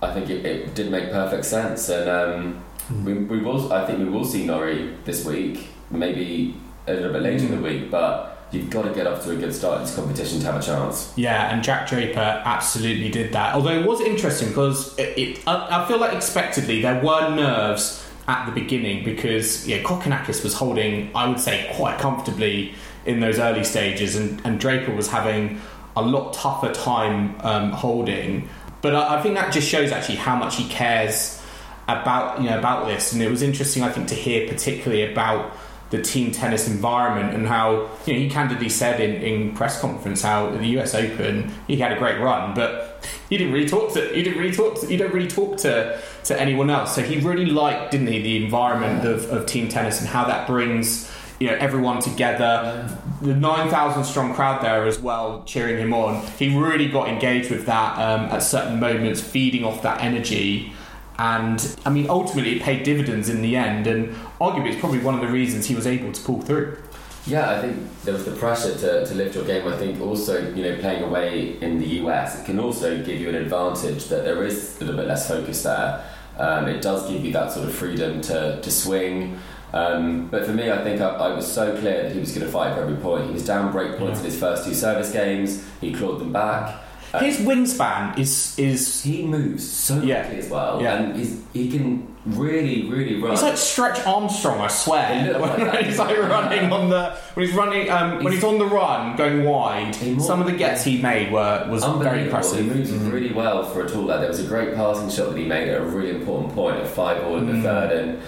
I 0.02 0.12
think 0.14 0.30
it, 0.30 0.46
it 0.46 0.74
did 0.74 0.90
make 0.90 1.10
perfect 1.10 1.44
sense. 1.44 1.90
And 1.90 2.08
um, 2.08 2.64
we, 3.04 3.12
we 3.12 3.40
will, 3.40 3.72
I 3.72 3.84
think 3.86 3.98
we 3.98 4.06
will 4.06 4.24
see 4.24 4.46
Norrie 4.46 4.96
this 5.04 5.24
week, 5.24 5.68
maybe 5.90 6.56
a 6.86 6.94
little 6.94 7.12
bit 7.12 7.22
later 7.22 7.44
in 7.44 7.56
the 7.56 7.62
week, 7.62 7.90
but 7.90 8.37
you've 8.50 8.70
got 8.70 8.82
to 8.82 8.94
get 8.94 9.06
off 9.06 9.24
to 9.24 9.32
a 9.32 9.36
good 9.36 9.54
start 9.54 9.80
in 9.80 9.86
this 9.86 9.94
competition 9.94 10.40
to 10.40 10.46
have 10.46 10.56
a 10.56 10.62
chance. 10.62 11.12
Yeah, 11.16 11.52
and 11.52 11.62
Jack 11.62 11.88
Draper 11.88 12.42
absolutely 12.44 13.10
did 13.10 13.32
that. 13.32 13.54
Although 13.54 13.78
it 13.78 13.86
was 13.86 14.00
interesting 14.00 14.48
because 14.48 14.98
it, 14.98 15.18
it, 15.18 15.42
I, 15.46 15.86
feel 15.86 15.98
like 15.98 16.14
expectedly 16.14 16.80
there 16.80 17.02
were 17.02 17.34
nerves 17.34 18.06
at 18.26 18.46
the 18.46 18.52
beginning 18.52 19.04
because 19.04 19.66
yeah, 19.66 19.82
Kokkinakis 19.82 20.42
was 20.42 20.54
holding, 20.54 21.14
I 21.14 21.28
would 21.28 21.40
say, 21.40 21.70
quite 21.74 21.98
comfortably 21.98 22.74
in 23.04 23.20
those 23.20 23.38
early 23.38 23.64
stages, 23.64 24.16
and, 24.16 24.40
and 24.44 24.58
Draper 24.60 24.94
was 24.94 25.08
having 25.08 25.60
a 25.96 26.02
lot 26.02 26.32
tougher 26.32 26.72
time 26.72 27.38
um, 27.40 27.72
holding. 27.72 28.48
But 28.80 28.94
I, 28.94 29.18
I 29.18 29.22
think 29.22 29.34
that 29.34 29.52
just 29.52 29.68
shows 29.68 29.92
actually 29.92 30.16
how 30.16 30.36
much 30.36 30.56
he 30.56 30.68
cares 30.68 31.42
about 31.88 32.40
you 32.40 32.48
know 32.48 32.58
about 32.58 32.86
this, 32.86 33.12
and 33.12 33.22
it 33.22 33.30
was 33.30 33.42
interesting 33.42 33.82
I 33.82 33.90
think 33.90 34.08
to 34.08 34.14
hear 34.14 34.46
particularly 34.48 35.10
about 35.10 35.56
the 35.90 36.02
team 36.02 36.30
tennis 36.30 36.68
environment 36.68 37.34
and 37.34 37.46
how 37.46 37.88
you 38.04 38.12
know 38.12 38.18
he 38.18 38.28
candidly 38.28 38.68
said 38.68 39.00
in, 39.00 39.22
in 39.22 39.54
press 39.54 39.80
conference 39.80 40.22
how 40.22 40.50
the 40.50 40.66
US 40.78 40.94
Open 40.94 41.52
he 41.66 41.76
had 41.76 41.92
a 41.92 41.98
great 41.98 42.20
run, 42.20 42.54
but 42.54 43.06
he 43.28 43.38
didn't 43.38 43.52
really 43.52 43.68
talk 43.68 43.92
to 43.94 44.00
he 44.14 44.22
didn't 44.22 44.38
really 44.38 44.54
talk 44.54 44.80
to, 44.80 44.86
he 44.86 44.96
don't 44.96 45.12
really 45.12 45.28
talk 45.28 45.56
to 45.58 46.00
to 46.24 46.40
anyone 46.40 46.70
else. 46.70 46.94
So 46.94 47.02
he 47.02 47.18
really 47.20 47.46
liked, 47.46 47.92
didn't 47.92 48.08
he, 48.08 48.20
the 48.20 48.44
environment 48.44 49.06
of, 49.06 49.30
of 49.30 49.46
team 49.46 49.68
tennis 49.68 50.00
and 50.00 50.08
how 50.08 50.24
that 50.24 50.46
brings 50.46 51.10
you 51.38 51.46
know 51.46 51.54
everyone 51.54 52.00
together. 52.00 52.88
The 53.22 53.34
nine 53.34 53.68
thousand 53.70 54.04
strong 54.04 54.34
crowd 54.34 54.62
there 54.62 54.86
as 54.86 54.98
well, 54.98 55.42
cheering 55.44 55.78
him 55.78 55.94
on. 55.94 56.24
He 56.38 56.56
really 56.56 56.88
got 56.88 57.08
engaged 57.08 57.50
with 57.50 57.66
that 57.66 57.98
um, 57.98 58.26
at 58.26 58.42
certain 58.42 58.80
moments, 58.80 59.20
feeding 59.20 59.64
off 59.64 59.82
that 59.82 60.02
energy. 60.02 60.72
And 61.18 61.76
I 61.84 61.90
mean, 61.90 62.08
ultimately, 62.08 62.56
it 62.56 62.62
paid 62.62 62.84
dividends 62.84 63.28
in 63.28 63.42
the 63.42 63.56
end, 63.56 63.86
and 63.86 64.14
arguably, 64.40 64.70
it's 64.70 64.80
probably 64.80 65.00
one 65.00 65.14
of 65.14 65.20
the 65.20 65.26
reasons 65.26 65.66
he 65.66 65.74
was 65.74 65.86
able 65.86 66.12
to 66.12 66.22
pull 66.22 66.40
through. 66.42 66.78
Yeah, 67.26 67.50
I 67.50 67.60
think 67.60 68.02
there 68.04 68.14
was 68.14 68.24
the 68.24 68.30
pressure 68.32 68.74
to, 68.74 69.04
to 69.04 69.14
lift 69.14 69.34
your 69.34 69.44
game. 69.44 69.68
I 69.68 69.76
think 69.76 70.00
also, 70.00 70.54
you 70.54 70.62
know, 70.62 70.78
playing 70.78 71.02
away 71.02 71.58
in 71.60 71.78
the 71.78 71.86
US, 72.02 72.40
it 72.40 72.46
can 72.46 72.58
also 72.58 73.04
give 73.04 73.20
you 73.20 73.28
an 73.28 73.34
advantage 73.34 74.06
that 74.06 74.24
there 74.24 74.44
is 74.44 74.76
a 74.80 74.84
little 74.84 74.96
bit 74.96 75.08
less 75.08 75.28
focus 75.28 75.62
there. 75.64 76.04
Um, 76.38 76.68
it 76.68 76.80
does 76.80 77.10
give 77.10 77.24
you 77.24 77.32
that 77.32 77.52
sort 77.52 77.68
of 77.68 77.74
freedom 77.74 78.22
to, 78.22 78.60
to 78.62 78.70
swing. 78.70 79.38
Um, 79.74 80.28
but 80.28 80.46
for 80.46 80.52
me, 80.52 80.70
I 80.70 80.82
think 80.82 81.02
I, 81.02 81.08
I 81.08 81.34
was 81.34 81.50
so 81.50 81.78
clear 81.78 82.04
that 82.04 82.12
he 82.12 82.20
was 82.20 82.30
going 82.30 82.46
to 82.46 82.52
fight 82.52 82.74
for 82.74 82.82
every 82.82 82.96
point. 82.96 83.26
He 83.26 83.32
was 83.32 83.44
down 83.44 83.72
break 83.72 83.98
points 83.98 84.20
in 84.20 84.24
his 84.24 84.38
first 84.38 84.64
two 84.64 84.72
service 84.72 85.12
games. 85.12 85.66
He 85.80 85.92
clawed 85.92 86.20
them 86.20 86.32
back. 86.32 86.82
Uh, 87.14 87.20
His 87.20 87.38
wingspan 87.38 88.18
is 88.18 88.58
is 88.58 89.02
he 89.02 89.22
moves 89.24 89.66
so 89.68 89.94
quickly 89.94 90.10
Yeah. 90.10 90.26
as 90.26 90.50
well, 90.50 90.82
Yeah. 90.82 90.94
and 90.96 91.16
he's, 91.16 91.40
he 91.54 91.70
can 91.70 92.06
really, 92.26 92.84
really 92.90 93.18
run. 93.20 93.30
He's 93.30 93.42
like 93.42 93.56
Stretch 93.56 94.04
Armstrong, 94.06 94.60
I 94.60 94.66
swear. 94.68 95.32
looked 95.32 95.40
like 95.40 95.56
that, 95.58 95.72
when 95.74 95.84
he's 95.86 95.98
like 95.98 96.18
running 96.18 96.70
on 96.70 96.90
the 96.90 97.16
when 97.32 97.46
he's 97.46 97.54
running 97.56 97.88
um, 97.90 98.22
when 98.22 98.32
he's 98.34 98.44
on 98.44 98.58
the 98.58 98.66
run 98.66 99.16
going 99.16 99.44
wide. 99.44 99.96
He 99.96 100.12
more- 100.12 100.26
Some 100.26 100.40
of 100.42 100.46
the 100.46 100.52
gets 100.52 100.84
he 100.84 101.00
made 101.00 101.32
were 101.32 101.66
was 101.70 101.82
very 101.82 101.94
Unbelievable. 101.94 102.24
impressive. 102.26 102.58
He 102.66 102.70
moves 102.74 102.92
really 102.92 103.32
well 103.32 103.62
for 103.64 103.82
a 103.84 103.88
tall 103.88 104.02
lad. 104.04 104.20
There 104.20 104.28
was 104.28 104.40
a 104.40 104.46
great 104.46 104.74
passing 104.74 105.08
shot 105.08 105.30
that 105.30 105.38
he 105.38 105.46
made 105.46 105.68
at 105.68 105.80
a 105.80 105.84
really 105.84 106.10
important 106.10 106.54
point 106.54 106.76
at 106.76 106.86
five 106.88 107.24
all 107.24 107.38
in 107.38 107.46
the 107.46 107.62
third, 107.62 107.90
and 107.92 108.18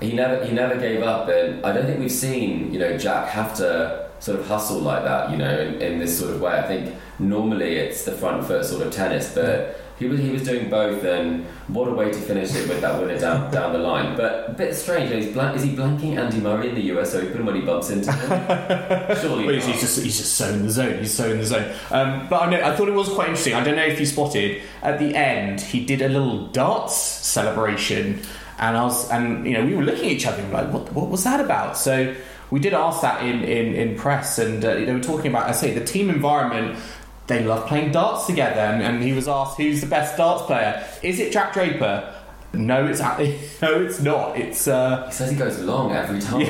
he 0.00 0.12
never 0.12 0.44
he 0.44 0.52
never 0.54 0.76
gave 0.78 1.02
up. 1.02 1.28
And 1.28 1.64
I 1.66 1.72
don't 1.72 1.86
think 1.86 1.98
we've 1.98 2.12
seen 2.12 2.72
you 2.72 2.78
know 2.78 2.96
Jack 2.96 3.30
have 3.30 3.56
to 3.56 4.07
sort 4.20 4.38
of 4.40 4.46
hustle 4.46 4.80
like 4.80 5.04
that. 5.04 5.30
You 5.30 5.36
know, 5.36 5.58
in, 5.60 5.80
in 5.80 5.98
this 5.98 6.18
sort 6.18 6.32
of 6.34 6.40
way. 6.40 6.58
I 6.58 6.66
think 6.66 6.94
normally 7.18 7.76
it's 7.76 8.04
the 8.04 8.12
front 8.12 8.44
foot 8.46 8.64
sort 8.64 8.86
of 8.86 8.92
tennis, 8.92 9.32
but. 9.34 9.80
He 9.98 10.06
was, 10.06 10.20
he 10.20 10.30
was 10.30 10.44
doing 10.44 10.70
both, 10.70 11.02
and 11.02 11.44
what 11.66 11.88
a 11.88 11.90
way 11.90 12.12
to 12.12 12.18
finish 12.20 12.54
it 12.54 12.68
with 12.68 12.80
that 12.82 13.00
winner 13.00 13.18
down 13.18 13.50
down 13.56 13.72
the 13.72 13.80
line. 13.80 14.16
But 14.16 14.48
a 14.48 14.52
bit 14.52 14.76
strange. 14.76 15.10
He's 15.12 15.32
blank, 15.32 15.56
is 15.56 15.64
he 15.64 15.74
blanking 15.74 16.16
Andy 16.16 16.38
Murray 16.38 16.68
in 16.68 16.76
the 16.76 16.82
US 16.96 17.16
Open 17.16 17.44
when 17.44 17.56
he 17.56 17.62
bumps 17.62 17.90
into 17.90 18.12
him? 18.12 18.28
Surely 19.20 19.44
But 19.44 19.54
he's, 19.56 19.66
not. 19.66 19.72
he's 19.72 19.80
just 19.80 20.00
he's 20.00 20.18
just 20.18 20.34
so 20.36 20.50
in 20.50 20.66
the 20.66 20.70
zone. 20.70 20.98
He's 21.00 21.12
so 21.12 21.28
in 21.28 21.38
the 21.38 21.46
zone. 21.46 21.74
Um, 21.90 22.28
but 22.28 22.42
I 22.42 22.48
know 22.48 22.62
I 22.62 22.76
thought 22.76 22.86
it 22.86 22.92
was 22.94 23.08
quite 23.08 23.26
interesting. 23.26 23.54
I 23.54 23.64
don't 23.64 23.74
know 23.74 23.84
if 23.86 23.98
you 23.98 24.06
spotted 24.06 24.62
at 24.82 25.00
the 25.00 25.16
end 25.16 25.60
he 25.60 25.84
did 25.84 26.00
a 26.00 26.08
little 26.08 26.46
darts 26.46 26.94
celebration, 26.94 28.20
and 28.60 28.76
I 28.76 28.84
was 28.84 29.10
and 29.10 29.44
you 29.46 29.54
know 29.54 29.64
we 29.64 29.74
were 29.74 29.82
looking 29.82 30.06
at 30.06 30.12
each 30.12 30.26
other 30.26 30.40
and 30.42 30.52
like 30.52 30.72
what 30.72 30.92
what 30.92 31.08
was 31.08 31.24
that 31.24 31.40
about? 31.40 31.76
So 31.76 32.14
we 32.50 32.60
did 32.60 32.74
ask 32.74 33.00
that 33.02 33.22
in 33.24 33.42
in, 33.44 33.74
in 33.74 33.96
press, 33.96 34.38
and 34.38 34.64
uh, 34.64 34.74
they 34.74 34.92
were 34.92 35.00
talking 35.00 35.30
about 35.30 35.48
I 35.48 35.52
say 35.52 35.72
the 35.72 35.84
team 35.84 36.10
environment. 36.10 36.78
They 37.26 37.44
love 37.44 37.66
playing 37.66 37.92
darts 37.92 38.24
together, 38.26 38.60
and, 38.60 38.82
and 38.82 39.02
he 39.02 39.12
was 39.12 39.28
asked 39.28 39.58
who's 39.58 39.82
the 39.82 39.86
best 39.86 40.16
darts 40.16 40.44
player. 40.44 40.82
Is 41.02 41.20
it 41.20 41.30
Jack 41.30 41.52
Draper? 41.52 42.14
No, 42.54 42.86
it's 42.86 43.00
no, 43.60 43.82
it's 43.82 44.00
not. 44.00 44.38
It's 44.38 44.66
uh, 44.66 45.04
He 45.08 45.12
says 45.12 45.30
he 45.30 45.36
goes 45.36 45.58
long 45.60 45.92
every 45.92 46.18
time 46.18 46.46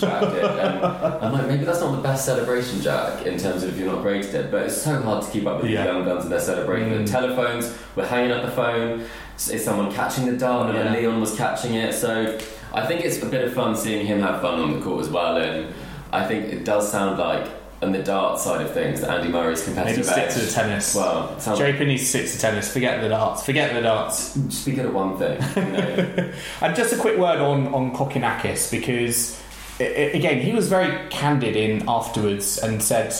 Jack 0.00 0.20
did. 0.32 0.42
And 0.42 0.82
I'm 0.86 1.32
like, 1.34 1.46
maybe 1.46 1.64
that's 1.66 1.80
not 1.80 1.94
the 1.94 2.00
best 2.00 2.24
celebration, 2.24 2.80
Jack, 2.80 3.26
in 3.26 3.38
terms 3.38 3.62
of 3.62 3.68
if 3.74 3.78
you're 3.78 3.92
not 3.92 4.00
great 4.00 4.24
at 4.24 4.34
it. 4.34 4.50
But 4.50 4.62
it's 4.62 4.80
so 4.80 4.98
hard 5.02 5.22
to 5.22 5.30
keep 5.30 5.46
up 5.46 5.60
with 5.60 5.70
Yeah. 5.70 5.84
the 5.84 5.92
young 5.92 6.04
guns 6.06 6.22
and 6.24 6.32
their 6.32 6.40
celebrating. 6.40 6.88
Mm. 6.94 7.04
The 7.04 7.12
telephones, 7.12 7.78
we're 7.94 8.06
hanging 8.06 8.32
up 8.32 8.46
the 8.46 8.52
phone. 8.52 9.04
Is 9.36 9.62
someone 9.62 9.92
catching 9.92 10.24
the 10.24 10.38
dart? 10.38 10.70
And 10.74 10.78
then 10.78 10.92
Leon 10.94 11.20
was 11.20 11.36
catching 11.36 11.74
it. 11.74 11.92
So 11.92 12.38
I 12.74 12.86
think 12.86 13.04
it's 13.04 13.22
a 13.22 13.26
bit 13.26 13.44
of 13.46 13.54
fun 13.54 13.76
seeing 13.76 14.06
him 14.06 14.20
have 14.20 14.40
fun 14.40 14.58
on 14.58 14.72
the 14.72 14.80
court 14.84 15.04
as 15.04 15.10
well. 15.10 15.36
And 15.36 15.74
I 16.12 16.26
think 16.26 16.52
it 16.52 16.64
does 16.64 16.90
sound 16.90 17.18
like, 17.18 17.48
on 17.82 17.90
the 17.90 18.02
dart 18.02 18.38
side 18.38 18.64
of 18.64 18.72
things, 18.72 19.00
that 19.00 19.10
Andy 19.10 19.28
Murray's 19.28 19.64
competitive 19.64 20.06
maybe 20.06 20.08
stick 20.08 20.24
edge. 20.28 20.34
to 20.34 20.40
the 20.40 20.52
tennis. 20.52 20.94
Well, 20.94 21.38
sounds 21.40 21.58
Draper 21.58 21.84
needs 21.84 22.02
to 22.02 22.08
stick 22.08 22.30
to 22.30 22.38
tennis. 22.38 22.72
Forget 22.72 23.02
the 23.02 23.08
darts. 23.08 23.44
Forget 23.44 23.74
the 23.74 23.82
darts. 23.82 24.34
just 24.34 24.64
be 24.64 24.72
good 24.72 24.86
at 24.86 24.94
one 24.94 25.18
thing. 25.18 25.42
You 25.56 25.72
know? 25.72 26.32
And 26.60 26.76
just 26.76 26.92
a 26.92 26.96
quick 26.96 27.18
word 27.18 27.40
on 27.40 27.74
on 27.74 27.92
Kokkinakis 27.92 28.70
because 28.70 29.42
again 29.80 30.40
he 30.40 30.52
was 30.52 30.68
very 30.68 31.08
candid 31.08 31.56
in 31.56 31.82
afterwards 31.88 32.58
and 32.58 32.80
said 32.82 33.14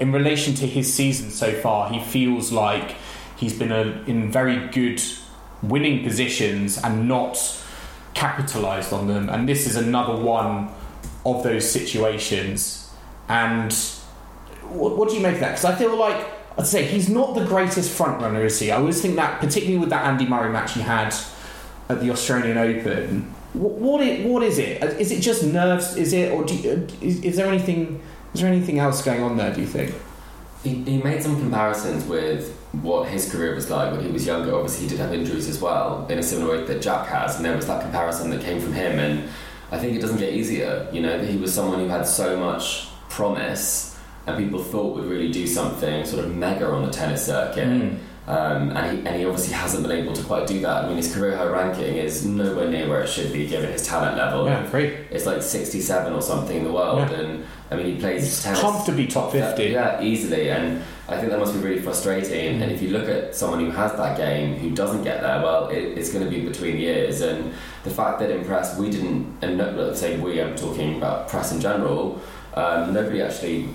in 0.00 0.10
relation 0.12 0.54
to 0.54 0.66
his 0.66 0.92
season 0.92 1.30
so 1.30 1.52
far 1.52 1.90
he 1.90 2.00
feels 2.00 2.50
like 2.50 2.96
he's 3.36 3.56
been 3.56 3.70
a, 3.70 3.82
in 4.06 4.32
very 4.32 4.66
good 4.68 5.00
winning 5.62 6.02
positions 6.02 6.78
and 6.78 7.06
not 7.06 7.36
capitalized 8.18 8.92
on 8.92 9.06
them 9.06 9.28
and 9.28 9.48
this 9.48 9.66
is 9.66 9.76
another 9.76 10.16
one 10.16 10.68
of 11.24 11.42
those 11.42 11.70
situations 11.70 12.90
and 13.28 13.72
what, 14.62 14.96
what 14.96 15.08
do 15.08 15.14
you 15.14 15.20
make 15.20 15.34
of 15.34 15.40
that 15.40 15.50
because 15.50 15.64
I 15.64 15.74
feel 15.76 15.96
like 15.96 16.26
I'd 16.58 16.66
say 16.66 16.84
he's 16.84 17.08
not 17.08 17.34
the 17.34 17.44
greatest 17.44 17.90
front 17.96 18.20
runner 18.20 18.44
is 18.44 18.58
he 18.58 18.72
I 18.72 18.78
always 18.78 19.00
think 19.00 19.16
that 19.16 19.40
particularly 19.40 19.78
with 19.78 19.90
that 19.90 20.04
Andy 20.04 20.26
Murray 20.26 20.50
match 20.50 20.72
he 20.72 20.80
had 20.80 21.14
at 21.88 22.00
the 22.00 22.10
Australian 22.10 22.58
Open. 22.58 23.22
What, 23.54 23.72
what, 23.72 24.00
it, 24.02 24.26
what 24.26 24.42
is 24.42 24.58
it? 24.58 24.82
Uh, 24.82 24.86
is 24.86 25.10
it 25.10 25.20
just 25.20 25.42
nerves? 25.44 25.96
Is 25.96 26.12
it, 26.12 26.32
or 26.32 26.44
you, 26.46 26.70
uh, 26.70 27.04
is, 27.04 27.22
is 27.22 27.36
there 27.36 27.46
anything? 27.46 28.00
Is 28.34 28.42
there 28.42 28.52
anything 28.52 28.78
else 28.78 29.02
going 29.02 29.22
on 29.22 29.36
there? 29.36 29.54
Do 29.54 29.60
you 29.60 29.66
think? 29.66 29.94
He, 30.62 30.74
he 30.84 30.98
made 30.98 31.22
some 31.22 31.38
comparisons 31.40 32.04
with 32.04 32.57
what 32.72 33.08
his 33.08 33.30
career 33.32 33.54
was 33.54 33.70
like 33.70 33.92
when 33.92 34.04
he 34.04 34.10
was 34.10 34.26
younger. 34.26 34.54
Obviously, 34.54 34.84
he 34.84 34.90
did 34.90 34.98
have 35.00 35.12
injuries 35.12 35.48
as 35.48 35.60
well, 35.60 36.06
in 36.08 36.18
a 36.18 36.22
similar 36.22 36.58
way 36.58 36.64
that 36.64 36.82
Jack 36.82 37.06
has, 37.08 37.36
and 37.36 37.44
there 37.44 37.56
was 37.56 37.66
that 37.66 37.82
comparison 37.82 38.30
that 38.30 38.42
came 38.42 38.60
from 38.60 38.72
him. 38.72 38.98
And 38.98 39.28
I 39.72 39.78
think 39.78 39.96
it 39.96 40.00
doesn't 40.00 40.18
get 40.18 40.32
easier. 40.34 40.86
You 40.92 41.00
know, 41.02 41.18
that 41.18 41.26
he 41.28 41.36
was 41.38 41.52
someone 41.54 41.78
who 41.78 41.88
had 41.88 42.06
so 42.06 42.38
much 42.38 42.88
promise, 43.08 43.98
and 44.26 44.36
people 44.36 44.62
thought 44.62 44.96
would 44.96 45.06
really 45.06 45.32
do 45.32 45.46
something 45.46 46.04
sort 46.04 46.24
of 46.24 46.34
mega 46.34 46.66
on 46.70 46.84
the 46.84 46.90
tennis 46.92 47.24
circuit. 47.26 47.66
Mm. 47.68 47.98
Um, 48.26 48.76
and, 48.76 48.98
he, 48.98 49.06
and 49.06 49.16
he 49.16 49.24
obviously 49.24 49.54
hasn't 49.54 49.88
been 49.88 49.96
able 49.96 50.12
to 50.12 50.22
quite 50.22 50.46
do 50.46 50.60
that. 50.60 50.84
I 50.84 50.86
mean, 50.86 50.98
his 50.98 51.14
career 51.14 51.34
high 51.34 51.46
ranking 51.46 51.96
is 51.96 52.26
nowhere 52.26 52.68
near 52.68 52.86
where 52.86 53.00
it 53.00 53.08
should 53.08 53.32
be 53.32 53.46
given 53.46 53.72
his 53.72 53.86
talent 53.86 54.18
level. 54.18 54.44
Yeah, 54.44 54.68
great. 54.70 54.92
It's 55.10 55.24
like 55.24 55.40
67 55.42 56.12
or 56.12 56.20
something 56.20 56.58
in 56.58 56.64
the 56.64 56.70
world, 56.72 56.98
Yeah. 57.10 57.20
and 57.20 57.44
I 57.70 57.76
mean, 57.76 57.86
he 57.86 57.98
plays 57.98 58.42
tennis 58.42 58.60
Comfortably 58.60 59.06
top 59.06 59.32
fifty. 59.32 59.68
yeah, 59.68 60.02
easily, 60.02 60.50
and 60.50 60.82
I 61.08 61.16
think 61.16 61.30
that 61.30 61.38
must 61.38 61.54
be 61.54 61.60
really 61.60 61.80
frustrating. 61.80 62.60
And 62.60 62.70
if 62.70 62.82
you 62.82 62.90
look 62.90 63.08
at 63.08 63.34
someone 63.34 63.60
who 63.60 63.70
has 63.70 63.92
that 63.92 64.18
game 64.18 64.56
who 64.56 64.70
doesn't 64.70 65.04
get 65.04 65.22
there, 65.22 65.42
well, 65.42 65.68
it, 65.68 65.96
it's 65.96 66.12
going 66.12 66.22
to 66.22 66.30
be 66.30 66.40
between 66.40 66.76
years. 66.76 67.22
And 67.22 67.54
the 67.84 67.90
fact 67.90 68.18
that 68.18 68.30
in 68.30 68.44
press 68.44 68.78
we 68.78 68.90
didn't, 68.90 69.38
and 69.40 69.56
no, 69.56 69.70
let's 69.70 70.00
say 70.00 70.18
we, 70.18 70.40
I'm 70.42 70.54
talking 70.54 70.98
about 70.98 71.28
press 71.28 71.50
in 71.50 71.62
general, 71.62 72.20
um, 72.54 72.92
nobody 72.92 73.22
actually 73.22 73.68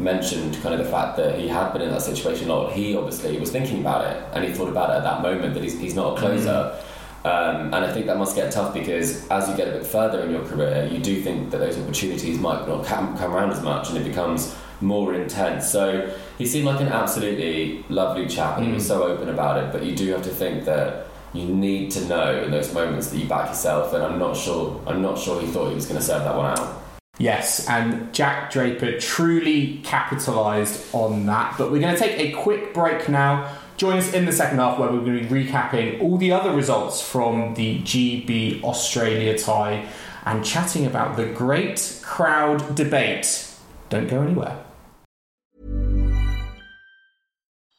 mentioned 0.00 0.60
kind 0.62 0.74
of 0.74 0.84
the 0.84 0.90
fact 0.90 1.16
that 1.18 1.38
he 1.38 1.46
had 1.46 1.72
been 1.72 1.82
in 1.82 1.90
that 1.90 2.02
situation 2.02 2.50
a 2.50 2.54
lot. 2.54 2.72
He 2.72 2.96
obviously 2.96 3.38
was 3.38 3.52
thinking 3.52 3.80
about 3.80 4.10
it, 4.10 4.20
and 4.34 4.44
he 4.44 4.52
thought 4.52 4.68
about 4.68 4.90
it 4.90 4.94
at 4.94 5.04
that 5.04 5.22
moment 5.22 5.54
that 5.54 5.62
he's, 5.62 5.78
he's 5.78 5.94
not 5.94 6.16
a 6.16 6.20
closer. 6.20 6.76
Um, 7.22 7.66
and 7.74 7.84
I 7.84 7.92
think 7.92 8.06
that 8.06 8.16
must 8.16 8.34
get 8.34 8.50
tough 8.50 8.72
because 8.72 9.28
as 9.28 9.46
you 9.46 9.54
get 9.54 9.68
a 9.68 9.72
bit 9.72 9.86
further 9.86 10.22
in 10.22 10.30
your 10.30 10.44
career, 10.44 10.88
you 10.90 10.98
do 10.98 11.20
think 11.20 11.50
that 11.50 11.58
those 11.58 11.78
opportunities 11.78 12.38
might 12.38 12.66
not 12.66 12.86
come, 12.86 13.16
come 13.18 13.34
around 13.34 13.50
as 13.50 13.62
much 13.62 13.90
and 13.90 13.98
it 13.98 14.04
becomes 14.04 14.56
more 14.80 15.14
intense. 15.14 15.68
So 15.68 16.14
he 16.38 16.46
seemed 16.46 16.66
like 16.66 16.80
an 16.80 16.88
absolutely 16.88 17.84
lovely 17.88 18.26
chap 18.26 18.58
and 18.58 18.66
he 18.66 18.72
was 18.72 18.84
mm. 18.84 18.88
so 18.88 19.02
open 19.04 19.28
about 19.28 19.62
it, 19.62 19.72
but 19.72 19.84
you 19.84 19.94
do 19.94 20.10
have 20.12 20.22
to 20.22 20.30
think 20.30 20.64
that 20.64 21.06
you 21.32 21.44
need 21.44 21.90
to 21.92 22.04
know 22.06 22.42
in 22.42 22.50
those 22.50 22.72
moments 22.74 23.08
that 23.10 23.18
you 23.18 23.28
back 23.28 23.48
yourself 23.48 23.92
and 23.92 24.02
I'm 24.02 24.18
not 24.18 24.36
sure 24.36 24.82
I'm 24.86 25.00
not 25.00 25.18
sure 25.18 25.40
he 25.40 25.46
thought 25.46 25.68
he 25.68 25.74
was 25.74 25.86
going 25.86 25.98
to 25.98 26.04
serve 26.04 26.24
that 26.24 26.36
one 26.36 26.58
out. 26.58 26.80
Yes, 27.18 27.68
and 27.68 28.12
Jack 28.14 28.50
Draper 28.50 28.98
truly 28.98 29.82
capitalised 29.84 30.94
on 30.94 31.26
that. 31.26 31.56
But 31.58 31.70
we're 31.70 31.80
going 31.80 31.94
to 31.94 32.00
take 32.00 32.18
a 32.18 32.32
quick 32.32 32.72
break 32.72 33.10
now. 33.10 33.54
Join 33.76 33.98
us 33.98 34.14
in 34.14 34.24
the 34.24 34.32
second 34.32 34.58
half 34.58 34.78
where 34.78 34.90
we're 34.90 35.00
going 35.00 35.22
to 35.22 35.28
be 35.28 35.44
recapping 35.44 36.00
all 36.00 36.16
the 36.16 36.32
other 36.32 36.50
results 36.50 37.02
from 37.02 37.54
the 37.54 37.80
GB 37.80 38.62
Australia 38.62 39.36
tie 39.38 39.86
and 40.24 40.44
chatting 40.44 40.86
about 40.86 41.16
the 41.16 41.26
great 41.26 42.00
crowd 42.02 42.74
debate. 42.74 43.46
Don't 43.90 44.08
go 44.08 44.22
anywhere. 44.22 44.64